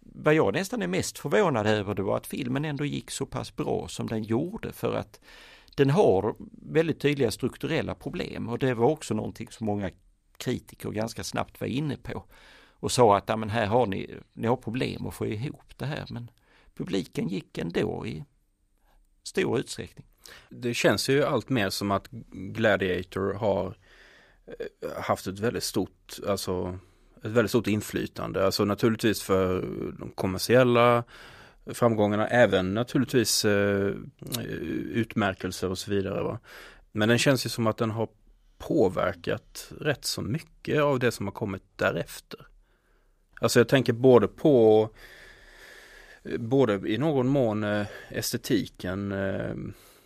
vad 0.00 0.34
jag 0.34 0.54
nästan 0.54 0.82
är 0.82 0.86
mest 0.86 1.18
förvånad 1.18 1.66
över 1.66 1.94
det 1.94 2.02
var 2.02 2.16
att 2.16 2.26
filmen 2.26 2.64
ändå 2.64 2.84
gick 2.84 3.10
så 3.10 3.26
pass 3.26 3.56
bra 3.56 3.88
som 3.88 4.06
den 4.06 4.22
gjorde 4.22 4.72
för 4.72 4.94
att 4.94 5.20
den 5.74 5.90
har 5.90 6.34
väldigt 6.72 7.00
tydliga 7.00 7.30
strukturella 7.30 7.94
problem 7.94 8.48
och 8.48 8.58
det 8.58 8.74
var 8.74 8.86
också 8.86 9.14
någonting 9.14 9.48
som 9.50 9.66
många 9.66 9.90
kritiker 10.36 10.90
ganska 10.90 11.24
snabbt 11.24 11.60
var 11.60 11.68
inne 11.68 11.96
på 11.96 12.24
och 12.80 12.92
sa 12.92 13.16
att 13.16 13.38
men 13.38 13.50
här 13.50 13.66
har 13.66 13.86
ni, 13.86 14.16
ni 14.32 14.46
har 14.46 14.56
problem 14.56 15.06
att 15.06 15.14
få 15.14 15.26
ihop 15.26 15.78
det 15.78 15.86
här 15.86 16.06
men 16.10 16.30
publiken 16.74 17.28
gick 17.28 17.58
ändå 17.58 18.06
i 18.06 18.24
stor 19.22 19.58
utsträckning. 19.58 20.06
Det 20.48 20.74
känns 20.74 21.08
ju 21.08 21.24
allt 21.24 21.48
mer 21.48 21.70
som 21.70 21.90
att 21.90 22.10
Gladiator 22.32 23.34
har 23.34 23.76
eh, 24.46 25.02
haft 25.02 25.26
ett 25.26 25.38
väldigt 25.38 25.64
stort, 25.64 26.18
alltså 26.28 26.78
ett 27.24 27.30
väldigt 27.30 27.50
stort 27.50 27.66
inflytande. 27.66 28.46
Alltså 28.46 28.64
naturligtvis 28.64 29.22
för 29.22 29.62
de 29.98 30.10
kommersiella 30.10 31.04
framgångarna, 31.66 32.28
även 32.28 32.74
naturligtvis 32.74 33.44
eh, 33.44 33.94
utmärkelser 34.92 35.70
och 35.70 35.78
så 35.78 35.90
vidare. 35.90 36.22
Va? 36.22 36.38
Men 36.92 37.08
den 37.08 37.18
känns 37.18 37.46
ju 37.46 37.50
som 37.50 37.66
att 37.66 37.76
den 37.76 37.90
har 37.90 38.08
påverkat 38.58 39.72
rätt 39.80 40.04
så 40.04 40.22
mycket 40.22 40.80
av 40.80 40.98
det 40.98 41.12
som 41.12 41.26
har 41.26 41.32
kommit 41.32 41.62
därefter. 41.76 42.46
Alltså 43.40 43.60
jag 43.60 43.68
tänker 43.68 43.92
både 43.92 44.28
på 44.28 44.88
både 46.38 46.88
i 46.88 46.98
någon 46.98 47.28
mån 47.28 47.64
eh, 47.64 47.86
estetiken 48.08 49.12
eh, 49.12 49.54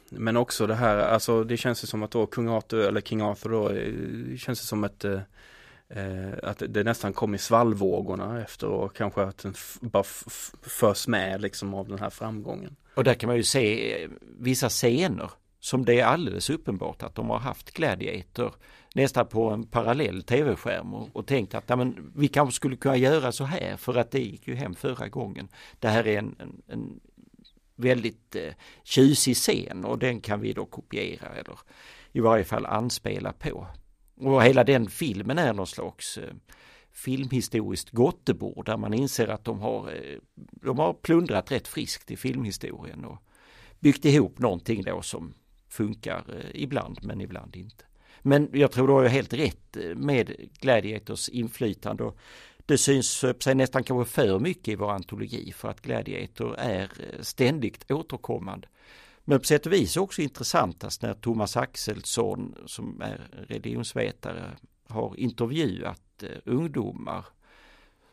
men 0.09 0.37
också 0.37 0.67
det 0.67 0.75
här, 0.75 0.97
alltså 0.97 1.45
det 1.45 1.57
känns 1.57 1.85
ju 1.85 1.87
som 1.87 2.03
att 2.03 2.11
då 2.11 2.27
kung 2.27 2.49
Arthur, 2.49 2.89
eller 2.89 3.01
King 3.01 3.21
Arthur 3.21 3.51
då, 3.51 3.71
eh, 3.71 4.37
känns 4.37 4.61
det 4.61 4.67
som 4.67 4.85
ett 4.85 5.05
Eh, 5.05 5.21
Eh, 5.97 6.39
att 6.43 6.63
det 6.69 6.85
nästan 6.85 7.13
kom 7.13 7.35
i 7.35 7.39
svallvågorna 7.39 8.43
efter 8.43 8.67
och 8.67 8.97
kanske 8.97 9.23
att 9.23 9.39
den 9.39 9.55
bara 9.81 10.05
förs 10.63 11.09
med 11.09 11.41
liksom 11.41 11.75
av 11.75 11.89
den 11.89 11.99
här 11.99 12.11
framgången. 12.11 12.77
Och 12.95 13.05
där 13.05 13.15
kan 13.15 13.27
man 13.27 13.37
ju 13.37 13.43
se 13.43 14.03
eh, 14.03 14.11
vissa 14.39 14.69
scener 14.69 15.31
som 15.61 15.85
det 15.85 16.01
är 16.01 16.05
alldeles 16.05 16.51
uppenbart 16.51 17.03
att 17.03 17.15
de 17.15 17.31
har 17.31 17.39
haft 17.39 17.71
Gladiator 17.71 18.55
nästan 18.95 19.27
på 19.27 19.51
en 19.51 19.67
parallell 19.67 20.23
tv-skärm 20.23 20.95
och, 20.95 21.09
och 21.13 21.27
tänkt 21.27 21.55
att 21.55 21.65
ja, 21.67 21.77
men, 21.77 22.13
vi 22.17 22.29
kanske 22.29 22.57
skulle 22.57 22.77
kunna 22.77 22.97
göra 22.97 23.33
så 23.33 23.45
här 23.45 23.77
för 23.77 23.95
att 23.95 24.11
det 24.11 24.21
gick 24.21 24.49
ju 24.49 24.55
hem 24.55 24.75
förra 24.75 25.09
gången. 25.09 25.49
Det 25.79 25.89
här 25.89 26.07
är 26.07 26.19
en, 26.19 26.37
en, 26.39 26.63
en 26.69 27.01
väldigt 27.77 28.37
eh, 28.37 28.53
tjusig 28.85 29.37
scen 29.37 29.85
och 29.85 29.99
den 29.99 30.21
kan 30.21 30.41
vi 30.41 30.53
då 30.53 30.65
kopiera 30.65 31.27
eller 31.29 31.59
i 32.13 32.21
varje 32.21 32.45
fall 32.45 32.67
anspela 32.67 33.33
på. 33.33 33.67
Och 34.17 34.43
hela 34.43 34.65
den 34.65 34.91
filmen 34.91 35.39
är 35.39 35.53
någon 35.53 35.67
slags 35.67 36.19
eh, 36.19 36.35
filmhistoriskt 36.93 37.91
gottebord 37.91 38.67
där 38.67 38.77
man 38.77 38.95
inser 38.95 39.29
att 39.29 39.45
de 39.45 39.61
har, 39.61 39.89
eh, 39.89 40.19
de 40.35 40.79
har 40.79 40.93
plundrat 40.93 41.53
rätt 41.53 41.69
friskt 41.69 42.11
i 42.11 42.17
filmhistorien 42.17 43.05
och 43.05 43.19
byggt 43.81 44.05
ihop 44.05 44.39
någonting 44.39 44.83
då 44.83 45.03
som 45.03 45.35
funkar 45.69 46.25
eh, 46.29 46.63
ibland 46.63 46.99
men 47.03 47.21
ibland 47.21 47.57
inte. 47.57 47.85
Men 48.23 48.49
jag 48.53 48.73
tror 48.73 48.87
du 48.87 48.93
har 48.93 49.07
helt 49.07 49.33
rätt 49.33 49.77
med 49.97 50.37
Gladiators 50.61 51.29
inflytande 51.29 52.05
och 52.05 52.19
det 52.67 52.79
syns 52.79 53.25
sig 53.41 53.55
nästan 53.55 53.85
kanske 53.85 54.13
för 54.13 54.39
mycket 54.39 54.69
i 54.69 54.77
vår 54.77 54.91
antologi 54.91 55.53
för 55.53 55.69
att 55.69 55.81
Gladiator 55.81 56.59
är 56.59 56.91
ständigt 57.21 57.91
återkommande. 57.91 58.69
Men 59.25 59.39
på 59.39 59.45
sätt 59.45 59.67
och 59.67 59.73
vis 59.73 59.97
också 59.97 60.23
intressantast 60.23 61.03
när 61.03 61.15
Thomas 61.15 61.57
Axelsson 61.57 62.55
som 62.67 63.01
är 63.01 63.21
religionsvetare 63.49 64.57
har 64.89 65.21
intervjuat 65.21 66.23
eh, 66.23 66.29
ungdomar 66.45 67.25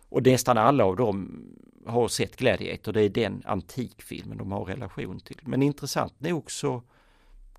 och 0.10 0.26
nästan 0.26 0.58
alla 0.58 0.86
av 0.86 0.96
dem 0.96 1.46
har 1.86 2.08
sett 2.08 2.36
Gladiator, 2.36 2.94
det 2.94 3.02
är 3.02 3.10
den 3.10 3.44
antikfilmen 3.46 4.38
de 4.38 4.52
har 4.52 4.66
relation 4.66 5.20
till. 5.20 5.40
Men 5.44 5.64
intressant 5.64 6.20
nog 6.20 6.52
så 6.52 6.84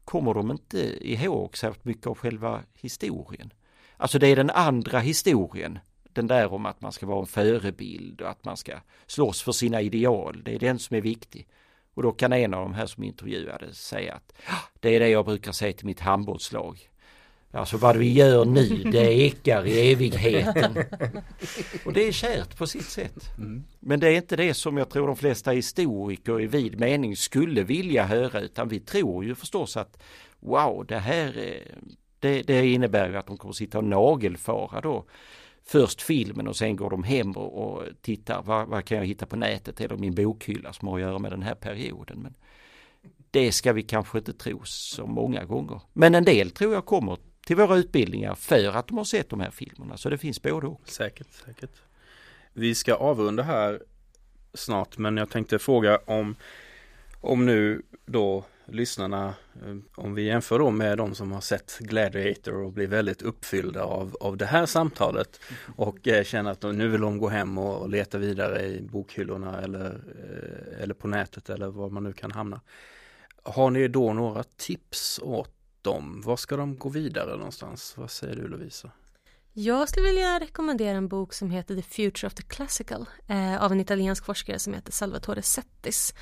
kommer 0.04 0.34
de 0.34 0.50
inte 0.50 1.08
ihåg 1.12 1.56
särskilt 1.56 1.84
mycket 1.84 2.06
av 2.06 2.18
själva 2.18 2.62
historien. 2.74 3.52
Alltså 3.96 4.18
det 4.18 4.26
är 4.26 4.36
den 4.36 4.50
andra 4.50 4.98
historien, 4.98 5.78
den 6.12 6.26
där 6.26 6.52
om 6.52 6.66
att 6.66 6.80
man 6.80 6.92
ska 6.92 7.06
vara 7.06 7.20
en 7.20 7.26
förebild 7.26 8.20
och 8.20 8.30
att 8.30 8.44
man 8.44 8.56
ska 8.56 8.72
slåss 9.06 9.42
för 9.42 9.52
sina 9.52 9.80
ideal, 9.80 10.42
det 10.44 10.54
är 10.54 10.58
den 10.58 10.78
som 10.78 10.96
är 10.96 11.00
viktig. 11.00 11.48
Och 11.94 12.02
då 12.02 12.12
kan 12.12 12.32
en 12.32 12.54
av 12.54 12.62
de 12.62 12.74
här 12.74 12.86
som 12.86 13.04
intervjuades 13.04 13.86
säga 13.86 14.14
att 14.14 14.32
det 14.80 14.96
är 14.96 15.00
det 15.00 15.08
jag 15.08 15.24
brukar 15.24 15.52
säga 15.52 15.72
till 15.72 15.86
mitt 15.86 16.00
handbollslag. 16.00 16.88
Alltså 17.54 17.76
vad 17.76 17.96
vi 17.96 18.12
gör 18.12 18.44
nu 18.44 18.68
det 18.92 19.12
ekar 19.12 19.66
i 19.66 19.92
evigheten. 19.92 20.76
Och 21.84 21.92
det 21.92 22.08
är 22.08 22.12
kärt 22.12 22.58
på 22.58 22.66
sitt 22.66 22.84
sätt. 22.84 23.30
Mm. 23.38 23.64
Men 23.80 24.00
det 24.00 24.08
är 24.08 24.16
inte 24.16 24.36
det 24.36 24.54
som 24.54 24.76
jag 24.76 24.90
tror 24.90 25.06
de 25.06 25.16
flesta 25.16 25.50
historiker 25.50 26.40
i 26.40 26.46
vid 26.46 26.80
mening 26.80 27.16
skulle 27.16 27.62
vilja 27.62 28.04
höra 28.04 28.40
utan 28.40 28.68
vi 28.68 28.80
tror 28.80 29.24
ju 29.24 29.34
förstås 29.34 29.76
att 29.76 30.02
wow 30.40 30.86
det 30.86 30.98
här 30.98 31.58
det, 32.18 32.42
det 32.42 32.66
innebär 32.66 33.08
ju 33.08 33.16
att 33.16 33.26
de 33.26 33.36
kommer 33.36 33.52
sitta 33.52 33.78
och 33.78 33.84
nagelfara 33.84 34.80
då 34.80 35.04
först 35.64 36.02
filmen 36.02 36.48
och 36.48 36.56
sen 36.56 36.76
går 36.76 36.90
de 36.90 37.04
hem 37.04 37.32
och, 37.32 37.62
och 37.62 37.82
tittar 38.00 38.42
vad, 38.42 38.68
vad, 38.68 38.84
kan 38.84 38.98
jag 38.98 39.04
hitta 39.04 39.26
på 39.26 39.36
nätet 39.36 39.80
eller 39.80 39.96
min 39.96 40.14
bokhylla 40.14 40.72
som 40.72 40.88
har 40.88 40.94
att 40.94 41.00
göra 41.00 41.18
med 41.18 41.32
den 41.32 41.42
här 41.42 41.54
perioden. 41.54 42.18
Men 42.18 42.34
det 43.30 43.52
ska 43.52 43.72
vi 43.72 43.82
kanske 43.82 44.18
inte 44.18 44.32
tro 44.32 44.60
så 44.64 45.06
många 45.06 45.44
gånger. 45.44 45.80
Men 45.92 46.14
en 46.14 46.24
del 46.24 46.50
tror 46.50 46.74
jag 46.74 46.84
kommer 46.84 47.18
till 47.46 47.56
våra 47.56 47.76
utbildningar 47.76 48.34
för 48.34 48.72
att 48.72 48.88
de 48.88 48.98
har 48.98 49.04
sett 49.04 49.28
de 49.28 49.40
här 49.40 49.50
filmerna. 49.50 49.96
Så 49.96 50.10
det 50.10 50.18
finns 50.18 50.42
både 50.42 50.66
och. 50.66 50.88
Säkert, 50.88 51.32
säkert. 51.46 51.82
Vi 52.52 52.74
ska 52.74 52.94
avrunda 52.94 53.42
här 53.42 53.82
snart 54.54 54.98
men 54.98 55.16
jag 55.16 55.30
tänkte 55.30 55.58
fråga 55.58 55.98
om 56.06 56.36
om 57.22 57.46
nu 57.46 57.82
då 58.06 58.44
lyssnarna, 58.66 59.34
eh, 59.66 59.76
om 59.94 60.14
vi 60.14 60.22
jämför 60.22 60.58
då 60.58 60.70
med 60.70 60.98
de 60.98 61.14
som 61.14 61.32
har 61.32 61.40
sett 61.40 61.78
Gladiator 61.78 62.54
och 62.54 62.72
blir 62.72 62.86
väldigt 62.86 63.22
uppfyllda 63.22 63.84
av, 63.84 64.16
av 64.20 64.36
det 64.36 64.46
här 64.46 64.66
samtalet 64.66 65.40
och 65.76 66.08
eh, 66.08 66.24
känner 66.24 66.50
att 66.50 66.62
nu 66.62 66.88
vill 66.88 67.00
de 67.00 67.18
gå 67.18 67.28
hem 67.28 67.58
och, 67.58 67.88
leta 67.88 68.18
vidare 68.18 68.62
i 68.66 68.82
bokhyllorna 68.82 69.62
eller, 69.62 69.86
eh, 69.86 70.82
eller 70.82 70.94
på 70.94 71.08
nätet 71.08 71.50
eller 71.50 71.66
var 71.66 71.90
man 71.90 72.04
nu 72.04 72.12
kan 72.12 72.32
hamna. 72.32 72.60
Har 73.42 73.70
ni 73.70 73.88
då 73.88 74.12
några 74.12 74.44
tips 74.56 75.20
åt 75.22 75.54
dem? 75.82 76.22
Var 76.24 76.36
ska 76.36 76.56
de 76.56 76.78
gå 76.78 76.88
vidare 76.88 77.36
någonstans? 77.36 77.94
Vad 77.96 78.10
säger 78.10 78.36
du 78.36 78.48
Lovisa? 78.48 78.90
Jag 79.54 79.88
skulle 79.88 80.06
vilja 80.06 80.40
rekommendera 80.40 80.96
en 80.96 81.08
bok 81.08 81.32
som 81.32 81.50
heter 81.50 81.76
The 81.76 81.82
Future 81.82 82.26
of 82.26 82.34
the 82.34 82.42
Classical 82.42 83.06
eh, 83.26 83.62
av 83.62 83.72
en 83.72 83.80
italiensk 83.80 84.24
forskare 84.24 84.58
som 84.58 84.74
heter 84.74 84.92
Salvatore 84.92 85.42
Settis. 85.42 86.14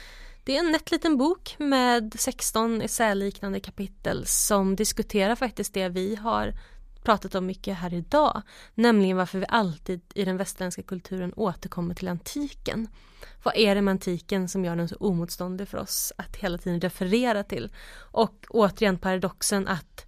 Det 0.45 0.57
är 0.57 0.61
en 0.61 0.73
nätt 0.73 0.91
liten 0.91 1.17
bok 1.17 1.57
med 1.59 2.15
16 2.19 2.83
essäliknande 2.83 3.61
kapitel 3.61 4.27
som 4.27 4.77
diskuterar 4.77 5.35
faktiskt 5.35 5.75
det 5.75 5.89
vi 5.89 6.17
har 6.17 6.53
pratat 7.03 7.35
om 7.35 7.47
mycket 7.47 7.77
här 7.77 7.95
idag, 7.95 8.43
nämligen 8.75 9.17
varför 9.17 9.39
vi 9.39 9.47
alltid 9.49 10.01
i 10.15 10.25
den 10.25 10.37
västerländska 10.37 10.83
kulturen 10.83 11.33
återkommer 11.37 11.95
till 11.95 12.09
antiken. 12.09 12.89
Vad 13.43 13.57
är 13.57 13.75
det 13.75 13.83
med 13.83 13.93
antiken 13.93 14.49
som 14.49 14.65
gör 14.65 14.77
den 14.77 14.89
så 14.89 14.97
omotståndlig 14.97 15.69
för 15.69 15.79
oss 15.79 16.13
att 16.17 16.37
hela 16.37 16.59
tiden 16.59 16.81
referera 16.81 17.45
till? 17.45 17.73
Och 17.97 18.47
återigen 18.49 18.99
paradoxen 18.99 19.69
att 19.69 20.07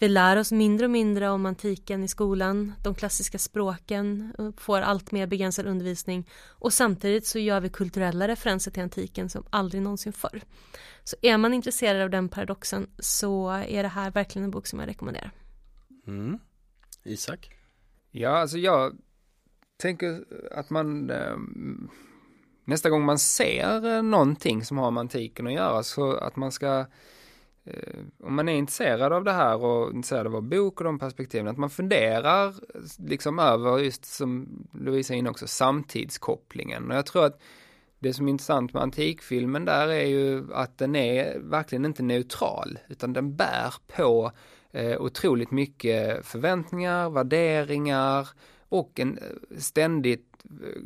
vi 0.00 0.08
lär 0.08 0.36
oss 0.36 0.52
mindre 0.52 0.86
och 0.86 0.90
mindre 0.90 1.28
om 1.28 1.46
antiken 1.46 2.04
i 2.04 2.08
skolan, 2.08 2.72
de 2.82 2.94
klassiska 2.94 3.38
språken 3.38 4.34
får 4.56 4.80
allt 4.80 5.12
mer 5.12 5.26
begränsad 5.26 5.66
undervisning 5.66 6.28
och 6.48 6.72
samtidigt 6.72 7.26
så 7.26 7.38
gör 7.38 7.60
vi 7.60 7.68
kulturella 7.68 8.28
referenser 8.28 8.70
till 8.70 8.82
antiken 8.82 9.28
som 9.28 9.44
aldrig 9.50 9.82
någonsin 9.82 10.12
förr. 10.12 10.42
Så 11.04 11.16
är 11.22 11.38
man 11.38 11.54
intresserad 11.54 12.02
av 12.02 12.10
den 12.10 12.28
paradoxen 12.28 12.86
så 12.98 13.50
är 13.50 13.82
det 13.82 13.88
här 13.88 14.10
verkligen 14.10 14.44
en 14.44 14.50
bok 14.50 14.66
som 14.66 14.80
jag 14.80 14.88
rekommenderar. 14.88 15.30
Mm. 16.06 16.38
Isak? 17.04 17.50
Ja, 18.10 18.30
alltså 18.30 18.58
jag 18.58 18.96
tänker 19.76 20.24
att 20.52 20.70
man 20.70 21.10
eh, 21.10 21.36
nästa 22.64 22.90
gång 22.90 23.04
man 23.04 23.18
ser 23.18 24.02
någonting 24.02 24.64
som 24.64 24.78
har 24.78 24.90
med 24.90 25.00
antiken 25.00 25.46
att 25.46 25.52
göra 25.52 25.82
så 25.82 26.12
att 26.12 26.36
man 26.36 26.52
ska 26.52 26.78
eh, 26.78 26.86
Eh, 27.64 28.04
om 28.22 28.34
man 28.34 28.48
är 28.48 28.52
intresserad 28.52 29.12
av 29.12 29.24
det 29.24 29.32
här 29.32 29.64
och 29.64 29.94
intresserad 29.94 30.26
av 30.26 30.32
vår 30.32 30.40
bok 30.40 30.80
och 30.80 30.84
de 30.84 30.98
perspektiven, 30.98 31.48
att 31.48 31.58
man 31.58 31.70
funderar 31.70 32.54
liksom 33.08 33.38
över 33.38 33.78
just 33.78 34.04
som 34.04 34.48
Lovisa 34.72 35.14
är 35.14 35.18
inne 35.18 35.30
också, 35.30 35.46
samtidskopplingen. 35.46 36.90
Och 36.90 36.96
jag 36.96 37.06
tror 37.06 37.24
att 37.24 37.40
det 37.98 38.14
som 38.14 38.26
är 38.26 38.30
intressant 38.30 38.72
med 38.72 38.82
antikfilmen 38.82 39.64
där 39.64 39.88
är 39.88 40.06
ju 40.06 40.54
att 40.54 40.78
den 40.78 40.96
är 40.96 41.38
verkligen 41.38 41.84
inte 41.84 42.02
neutral, 42.02 42.78
utan 42.88 43.12
den 43.12 43.36
bär 43.36 43.74
på 43.96 44.32
eh, 44.72 45.00
otroligt 45.00 45.50
mycket 45.50 46.26
förväntningar, 46.26 47.10
värderingar 47.10 48.28
och 48.68 49.00
en 49.00 49.18
eh, 49.18 49.58
ständigt 49.58 50.44
eh, 50.44 50.82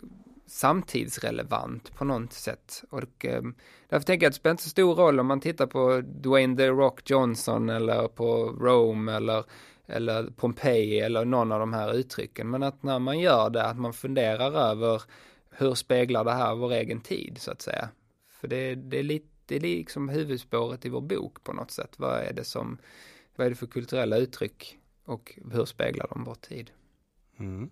samtidsrelevant 0.55 1.95
på 1.95 2.05
något 2.05 2.33
sätt. 2.33 2.85
Och 2.91 3.25
eh, 3.25 3.43
därför 3.89 4.07
tänker 4.07 4.27
jag 4.27 4.31
att 4.31 4.35
det 4.35 4.39
spelar 4.39 4.51
inte 4.51 4.63
så 4.63 4.69
stor 4.69 4.95
roll 4.95 5.21
om 5.21 5.27
man 5.27 5.41
tittar 5.41 5.67
på 5.67 6.01
Dwayne 6.01 6.57
The 6.57 6.69
Rock 6.69 7.11
Johnson 7.11 7.71
eller 7.71 8.09
på 8.09 8.47
Rome 8.61 9.13
eller 9.13 9.45
eller 9.87 10.31
Pompeji 10.31 11.01
eller 11.01 11.25
någon 11.25 11.53
av 11.53 11.61
de 11.61 11.73
här 11.73 11.95
uttrycken. 11.95 12.51
Men 12.51 12.63
att 12.63 12.83
när 12.83 12.99
man 12.99 13.21
gör 13.21 13.51
det, 13.51 13.65
att 13.65 13.79
man 13.79 13.93
funderar 13.93 14.53
över 14.71 15.03
hur 15.51 15.75
speglar 15.75 16.25
det 16.25 16.33
här 16.33 16.55
vår 16.55 16.73
egen 16.73 17.01
tid 17.01 17.39
så 17.39 17.51
att 17.51 17.63
säga. 17.63 17.89
För 18.31 18.49
det, 18.49 18.75
det 18.75 18.99
är 18.99 19.03
lite, 19.03 19.27
det 19.47 19.57
är 19.57 19.61
liksom 19.61 20.09
huvudspåret 20.09 20.85
i 20.85 20.89
vår 20.89 21.01
bok 21.01 21.45
på 21.45 21.53
något 21.53 21.71
sätt. 21.71 21.95
Vad 21.97 22.21
är 22.21 22.33
det 22.33 22.45
som, 22.45 22.79
vad 23.37 23.47
är 23.47 23.51
det 23.51 23.57
för 23.57 23.67
kulturella 23.67 24.17
uttryck 24.17 24.79
och 25.05 25.39
hur 25.53 25.65
speglar 25.65 26.07
de 26.11 26.25
vår 26.25 26.35
tid? 26.35 26.71
Mm. 27.39 27.71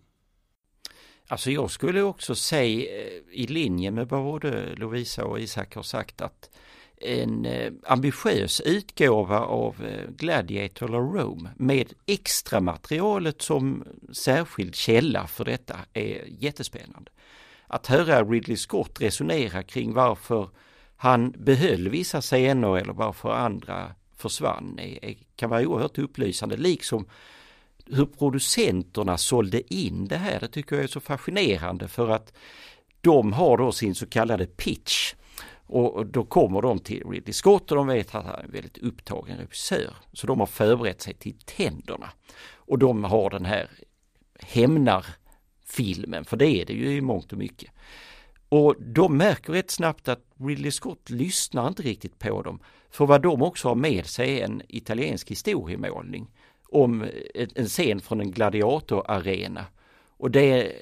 Alltså 1.33 1.51
jag 1.51 1.71
skulle 1.71 2.03
också 2.03 2.35
säga 2.35 3.03
eh, 3.03 3.23
i 3.31 3.47
linje 3.47 3.91
med 3.91 4.09
vad 4.09 4.23
både 4.23 4.75
Lovisa 4.77 5.25
och 5.25 5.41
Isak 5.41 5.75
har 5.75 5.83
sagt 5.83 6.21
att 6.21 6.51
en 6.97 7.47
eh, 7.47 7.73
ambitiös 7.85 8.61
utgåva 8.61 9.41
av 9.41 9.85
eh, 9.85 10.11
Gladiator 10.17 10.89
eller 10.89 10.99
Rome 10.99 11.51
med 11.57 11.93
extra 12.07 12.61
materialet 12.61 13.43
som 13.43 13.85
särskild 14.13 14.75
källa 14.75 15.27
för 15.27 15.45
detta 15.45 15.77
är 15.93 16.25
jättespännande. 16.29 17.11
Att 17.67 17.87
höra 17.87 18.25
Ridley 18.25 18.57
Scott 18.57 19.01
resonera 19.01 19.63
kring 19.63 19.95
varför 19.95 20.49
han 20.97 21.31
behöll 21.31 21.89
vissa 21.89 22.21
scener 22.21 22.77
eller 22.79 22.93
varför 22.93 23.31
andra 23.31 23.95
försvann 24.17 24.79
är, 24.79 25.15
kan 25.37 25.51
vara 25.51 25.67
oerhört 25.67 25.99
upplysande 25.99 26.57
liksom 26.57 27.07
hur 27.93 28.07
producenterna 28.07 29.19
sålde 29.19 29.75
in 29.75 30.09
det 30.09 30.17
här, 30.17 30.41
det 30.41 30.49
tycker 30.49 30.77
jag 30.77 30.85
är 30.85 30.89
så 30.89 31.01
fascinerande 31.01 31.89
för 31.89 32.09
att 32.09 32.33
de 33.01 33.33
har 33.33 33.57
då 33.57 33.73
sin 33.73 33.95
så 33.95 34.07
kallade 34.07 34.47
pitch 34.47 35.15
och 35.67 36.07
då 36.07 36.25
kommer 36.25 36.63
de 36.63 36.79
till 36.79 37.11
Ridley 37.11 37.33
Scott 37.33 37.71
och 37.71 37.77
de 37.77 37.87
vet 37.87 38.15
att 38.15 38.25
han 38.25 38.35
är 38.35 38.45
en 38.45 38.51
väldigt 38.51 38.79
upptagen 38.79 39.39
regissör. 39.39 39.95
Så 40.13 40.27
de 40.27 40.41
har 40.41 40.47
förberett 40.47 41.03
sig 41.03 41.15
till 41.15 41.39
tänderna. 41.45 42.11
Och 42.55 42.79
de 42.79 43.05
har 43.05 43.31
den 43.31 43.45
här 43.45 43.71
hämnarfilmen, 44.39 46.25
för 46.25 46.37
det 46.37 46.47
är 46.47 46.67
det 46.67 46.73
ju 46.73 46.97
i 46.97 47.01
mångt 47.01 47.33
och 47.33 47.39
mycket. 47.39 47.71
Och 48.49 48.75
de 48.79 49.17
märker 49.17 49.53
rätt 49.53 49.71
snabbt 49.71 50.09
att 50.09 50.25
Ridley 50.39 50.71
Scott 50.71 51.11
lyssnar 51.11 51.69
inte 51.69 51.83
riktigt 51.83 52.19
på 52.19 52.43
dem. 52.43 52.61
För 52.91 53.07
vad 53.07 53.23
de 53.23 53.43
också 53.43 53.69
har 53.69 53.75
med 53.75 54.07
sig 54.07 54.41
är 54.41 54.45
en 54.45 54.63
italiensk 54.69 55.31
historiemålning 55.31 56.31
om 56.73 57.07
en 57.55 57.67
scen 57.67 58.01
från 58.01 58.21
en 58.21 58.31
gladiatorarena. 58.31 59.65
Och 60.07 60.31
det, 60.31 60.73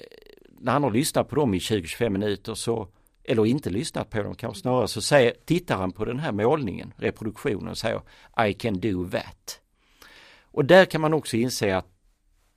när 0.59 0.71
han 0.71 0.83
har 0.83 0.91
lyssnat 0.91 1.29
på 1.29 1.35
dem 1.35 1.53
i 1.53 1.57
20-25 1.57 2.09
minuter 2.09 2.53
så, 2.53 2.87
eller 3.23 3.45
inte 3.45 3.69
lyssnat 3.69 4.09
på 4.09 4.23
dem 4.23 4.35
kanske 4.35 4.61
snarare, 4.61 4.87
så 4.87 5.01
säger, 5.01 5.33
tittar 5.45 5.77
han 5.77 5.91
på 5.91 6.05
den 6.05 6.19
här 6.19 6.31
målningen, 6.31 6.93
reproduktionen 6.97 7.67
och 7.67 7.77
säger 7.77 8.01
I 8.47 8.53
can 8.53 8.79
do 8.79 9.09
that. 9.09 9.59
Och 10.41 10.65
där 10.65 10.85
kan 10.85 11.01
man 11.01 11.13
också 11.13 11.37
inse 11.37 11.77
att 11.77 11.87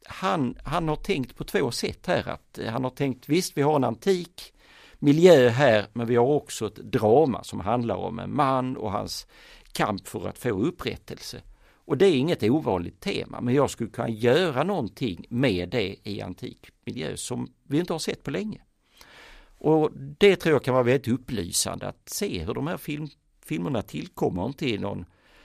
han, 0.07 0.59
han 0.64 0.89
har 0.89 0.97
tänkt 0.97 1.37
på 1.37 1.45
två 1.45 1.70
sätt 1.70 2.07
här. 2.07 2.28
Att 2.28 2.59
han 2.68 2.85
har 2.85 2.91
tänkt 2.91 3.28
visst 3.28 3.57
vi 3.57 3.62
har 3.62 3.76
en 3.76 3.85
antik 3.85 4.53
miljö 4.99 5.49
här 5.49 5.87
men 5.93 6.07
vi 6.07 6.16
har 6.16 6.26
också 6.26 6.66
ett 6.66 6.76
drama 6.76 7.45
som 7.45 7.61
handlar 7.61 7.97
om 7.97 8.18
en 8.18 8.37
man 8.37 8.76
och 8.76 8.93
hans 8.93 9.26
kamp 9.72 10.09
för 10.09 10.28
att 10.28 10.39
få 10.39 10.49
upprättelse. 10.49 11.41
Och 11.85 11.99
det 11.99 12.07
är 12.07 12.16
inget 12.16 12.43
ovanligt 12.43 13.01
tema, 13.01 13.41
men 13.41 13.55
jag 13.55 13.70
skulle 13.70 13.91
kunna 13.91 14.09
göra 14.09 14.62
någonting 14.62 15.26
med 15.28 15.68
det 15.68 15.97
i 16.09 16.20
antik 16.20 16.70
miljö 16.85 17.16
som 17.16 17.53
vi 17.62 17.78
inte 17.78 17.93
har 17.93 17.99
sett 17.99 18.22
på 18.22 18.30
länge. 18.30 18.61
Och 19.59 19.91
det 19.95 20.37
tror 20.37 20.53
jag 20.53 20.64
kan 20.64 20.74
vara 20.74 20.85
väldigt 20.85 21.09
upplysande 21.09 21.89
att 21.89 22.09
se 22.09 22.45
hur 22.45 22.55
de 22.55 22.66
här 22.66 22.76
film, 22.76 23.09
filmerna 23.45 23.82
tillkommer 23.82 24.47
inte 24.47 24.70
i 24.70 24.78
någon, 24.78 25.05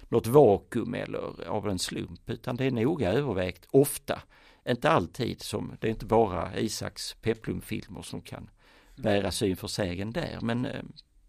något 0.10 0.28
vakuum 0.28 0.94
eller 0.94 1.48
av 1.48 1.70
en 1.70 1.80
slump 1.80 2.30
utan 2.30 2.56
det 2.56 2.66
är 2.66 2.72
noga 2.72 3.12
övervägt 3.12 3.68
ofta. 3.72 4.22
Inte 4.68 4.90
alltid 4.90 5.42
som, 5.42 5.78
det 5.80 5.88
är 5.88 5.92
inte 5.92 6.06
bara 6.06 6.60
Isaks 6.60 7.14
Peplum-filmer 7.22 8.02
som 8.02 8.22
kan 8.22 8.50
bära 8.96 9.32
syn 9.32 9.58
för 9.58 9.68
sägen 9.68 10.12
där 10.12 10.38
men 10.42 10.66
eh, 10.66 10.84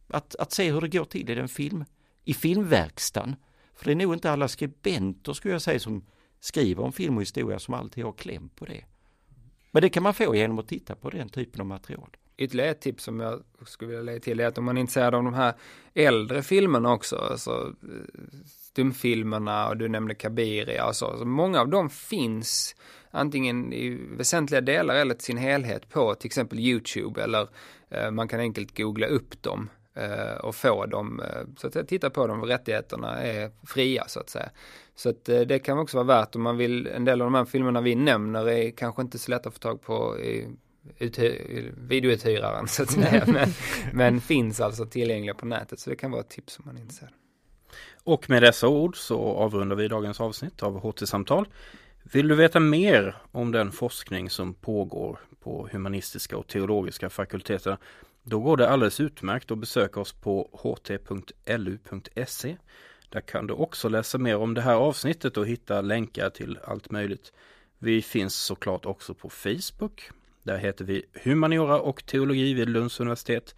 att, 0.08 0.36
att 0.36 0.52
se 0.52 0.72
hur 0.72 0.80
det 0.80 0.88
går 0.88 1.04
till 1.04 1.30
i 1.30 1.34
den 1.34 1.48
film, 1.48 1.84
i 2.24 2.34
filmverkstan 2.34 3.36
för 3.80 3.86
det 3.86 3.92
är 3.92 3.96
nog 3.96 4.14
inte 4.14 4.30
alla 4.30 4.48
skribenter 4.48 5.32
skulle 5.32 5.54
jag 5.54 5.62
säga 5.62 5.80
som 5.80 6.04
skriver 6.40 6.84
om 6.84 6.92
film 6.92 7.16
och 7.16 7.22
historia 7.22 7.58
som 7.58 7.74
alltid 7.74 8.04
har 8.04 8.12
kläm 8.12 8.48
på 8.48 8.64
det. 8.64 8.84
Men 9.70 9.82
det 9.82 9.88
kan 9.88 10.02
man 10.02 10.14
få 10.14 10.34
genom 10.34 10.58
att 10.58 10.68
titta 10.68 10.94
på 10.94 11.10
den 11.10 11.28
typen 11.28 11.60
av 11.60 11.66
material. 11.66 12.16
Ytterligare 12.36 12.70
ett 12.70 12.80
tips 12.80 13.04
som 13.04 13.20
jag 13.20 13.42
skulle 13.66 13.88
vilja 13.88 14.02
lägga 14.02 14.20
till 14.20 14.40
är 14.40 14.46
att 14.46 14.58
om 14.58 14.64
man 14.64 14.76
är 14.76 14.80
intresserad 14.80 15.14
av 15.14 15.24
de 15.24 15.34
här 15.34 15.54
äldre 15.94 16.42
filmerna 16.42 16.92
också, 16.92 17.16
alltså 17.16 17.74
eh, 17.82 18.38
stumfilmerna 18.46 19.68
och 19.68 19.76
du 19.76 19.88
nämnde 19.88 20.14
Kabiria 20.14 20.86
och 20.86 20.96
så, 20.96 21.06
alltså, 21.06 21.24
många 21.24 21.60
av 21.60 21.68
dem 21.68 21.90
finns 21.90 22.76
antingen 23.10 23.72
i 23.72 23.90
väsentliga 24.16 24.60
delar 24.60 24.94
eller 24.94 25.14
till 25.14 25.24
sin 25.24 25.38
helhet 25.38 25.88
på 25.88 26.14
till 26.14 26.26
exempel 26.26 26.58
YouTube 26.58 27.22
eller 27.22 27.48
eh, 27.90 28.10
man 28.10 28.28
kan 28.28 28.40
enkelt 28.40 28.76
googla 28.76 29.06
upp 29.06 29.42
dem 29.42 29.68
och 30.40 30.54
få 30.54 30.86
dem, 30.86 31.20
eh, 31.20 31.42
så 31.56 31.66
att 31.78 31.88
titta 31.88 32.10
på 32.10 32.26
dem, 32.26 32.44
rättigheterna 32.44 33.22
är 33.22 33.50
fria 33.66 34.04
så 34.08 34.20
att 34.20 34.30
säga. 34.30 34.50
Så 34.94 35.08
att 35.08 35.28
eh, 35.28 35.40
det 35.40 35.58
kan 35.58 35.78
också 35.78 35.96
vara 35.96 36.06
värt 36.06 36.34
om 36.34 36.42
man 36.42 36.56
vill, 36.56 36.86
en 36.86 37.04
del 37.04 37.20
av 37.20 37.26
de 37.26 37.34
här 37.34 37.44
filmerna 37.44 37.80
vi 37.80 37.94
nämner 37.94 38.48
är 38.48 38.70
kanske 38.70 39.02
inte 39.02 39.18
så 39.18 39.30
lätt 39.30 39.46
att 39.46 39.52
få 39.52 39.58
tag 39.58 39.82
på 39.82 40.18
i 40.18 40.48
videouthyraren 41.88 42.68
så 42.68 42.82
att 42.82 42.90
säga. 42.90 43.24
Men, 43.32 43.48
men, 43.92 44.20
finns 44.20 44.60
alltså 44.60 44.86
tillgängliga 44.86 45.34
på 45.34 45.46
nätet 45.46 45.80
så 45.80 45.90
det 45.90 45.96
kan 45.96 46.10
vara 46.10 46.20
ett 46.20 46.30
tips 46.30 46.58
om 46.58 46.64
man 46.66 46.76
är 46.76 46.80
intresserad. 46.80 47.12
Och 48.04 48.30
med 48.30 48.42
dessa 48.42 48.68
ord 48.68 48.96
så 48.96 49.20
avrundar 49.20 49.76
vi 49.76 49.88
dagens 49.88 50.20
avsnitt 50.20 50.62
av 50.62 50.80
HT-samtal. 50.80 51.48
Vill 52.02 52.28
du 52.28 52.34
veta 52.34 52.60
mer 52.60 53.16
om 53.32 53.52
den 53.52 53.72
forskning 53.72 54.30
som 54.30 54.54
pågår 54.54 55.18
på 55.40 55.68
humanistiska 55.72 56.36
och 56.36 56.46
teologiska 56.46 57.10
fakulteterna 57.10 57.78
då 58.22 58.40
går 58.40 58.56
det 58.56 58.68
alldeles 58.68 59.00
utmärkt 59.00 59.50
att 59.50 59.58
besöka 59.58 60.00
oss 60.00 60.12
på 60.12 60.60
ht.lu.se. 60.86 62.56
Där 63.08 63.20
kan 63.20 63.46
du 63.46 63.54
också 63.54 63.88
läsa 63.88 64.18
mer 64.18 64.36
om 64.36 64.54
det 64.54 64.60
här 64.60 64.74
avsnittet 64.74 65.36
och 65.36 65.46
hitta 65.46 65.80
länkar 65.80 66.30
till 66.30 66.58
allt 66.64 66.90
möjligt. 66.90 67.32
Vi 67.78 68.02
finns 68.02 68.34
såklart 68.34 68.86
också 68.86 69.14
på 69.14 69.30
Facebook. 69.30 70.10
Där 70.42 70.58
heter 70.58 70.84
vi 70.84 71.04
Humaniora 71.24 71.80
och 71.80 72.06
teologi 72.06 72.54
vid 72.54 72.68
Lunds 72.68 73.00
universitet. 73.00 73.54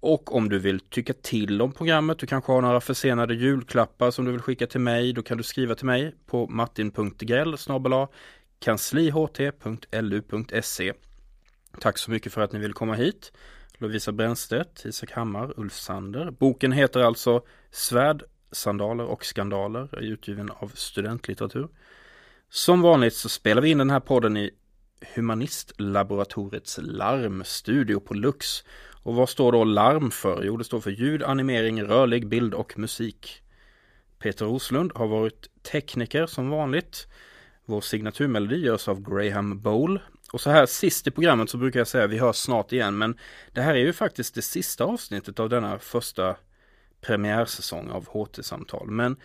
Och 0.00 0.34
om 0.34 0.48
du 0.48 0.58
vill 0.58 0.80
tycka 0.80 1.12
till 1.12 1.62
om 1.62 1.72
programmet, 1.72 2.18
du 2.18 2.26
kanske 2.26 2.52
har 2.52 2.62
några 2.62 2.80
försenade 2.80 3.34
julklappar 3.34 4.10
som 4.10 4.24
du 4.24 4.32
vill 4.32 4.40
skicka 4.40 4.66
till 4.66 4.80
mig, 4.80 5.12
då 5.12 5.22
kan 5.22 5.38
du 5.38 5.42
skriva 5.42 5.74
till 5.74 5.86
mig 5.86 6.14
på 6.26 6.46
martin.grell 6.46 7.56
kansliht.lu.se 8.58 10.92
Tack 11.80 11.98
så 11.98 12.10
mycket 12.10 12.32
för 12.32 12.40
att 12.40 12.52
ni 12.52 12.58
vill 12.58 12.72
komma 12.72 12.94
hit. 12.94 13.32
Lovisa 13.84 14.12
Brännstedt, 14.12 14.84
Isak 14.84 15.10
Hammar, 15.10 15.54
Ulf 15.56 15.72
Sander. 15.72 16.30
Boken 16.30 16.72
heter 16.72 17.00
alltså 17.00 17.42
Svärd, 17.70 18.22
sandaler 18.52 19.04
och 19.04 19.24
skandaler, 19.24 19.88
är 19.92 20.02
utgiven 20.02 20.50
av 20.50 20.72
studentlitteratur. 20.74 21.68
Som 22.48 22.80
vanligt 22.80 23.14
så 23.14 23.28
spelar 23.28 23.62
vi 23.62 23.70
in 23.70 23.78
den 23.78 23.90
här 23.90 24.00
podden 24.00 24.36
i 24.36 24.50
Humanistlaboratoriets 25.14 26.78
larmstudio 26.82 28.00
på 28.00 28.14
Lux. 28.14 28.64
Och 29.02 29.14
vad 29.14 29.28
står 29.28 29.52
då 29.52 29.64
larm 29.64 30.10
för? 30.10 30.42
Jo, 30.44 30.56
det 30.56 30.64
står 30.64 30.80
för 30.80 30.90
ljud, 30.90 31.22
animering, 31.22 31.82
rörlig 31.82 32.28
bild 32.28 32.54
och 32.54 32.78
musik. 32.78 33.42
Peter 34.18 34.44
Roslund 34.46 34.92
har 34.94 35.06
varit 35.06 35.48
tekniker 35.62 36.26
som 36.26 36.50
vanligt. 36.50 37.06
Vår 37.64 37.80
signaturmelodi 37.80 38.56
görs 38.56 38.88
av 38.88 39.02
Graham 39.02 39.60
Bowl. 39.60 40.00
Och 40.34 40.40
så 40.40 40.50
här 40.50 40.66
sist 40.66 41.06
i 41.06 41.10
programmet 41.10 41.50
så 41.50 41.58
brukar 41.58 41.80
jag 41.80 41.86
säga 41.86 42.06
vi 42.06 42.18
hörs 42.18 42.36
snart 42.36 42.72
igen 42.72 42.98
men 42.98 43.18
det 43.52 43.60
här 43.60 43.74
är 43.74 43.78
ju 43.78 43.92
faktiskt 43.92 44.34
det 44.34 44.42
sista 44.42 44.84
avsnittet 44.84 45.40
av 45.40 45.48
denna 45.48 45.78
första 45.78 46.36
premiärsäsong 47.00 47.90
av 47.90 48.08
HT-samtal. 48.08 48.86
Men 48.90 49.16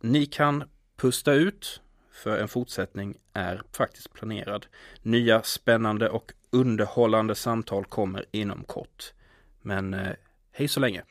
ni 0.00 0.26
kan 0.26 0.64
pusta 0.96 1.32
ut 1.32 1.80
för 2.12 2.38
en 2.38 2.48
fortsättning 2.48 3.16
är 3.32 3.62
faktiskt 3.72 4.12
planerad. 4.12 4.66
Nya 5.02 5.42
spännande 5.42 6.08
och 6.08 6.32
underhållande 6.50 7.34
samtal 7.34 7.84
kommer 7.84 8.24
inom 8.30 8.64
kort. 8.64 9.12
Men 9.62 9.94
eh, 9.94 10.12
hej 10.52 10.68
så 10.68 10.80
länge! 10.80 11.02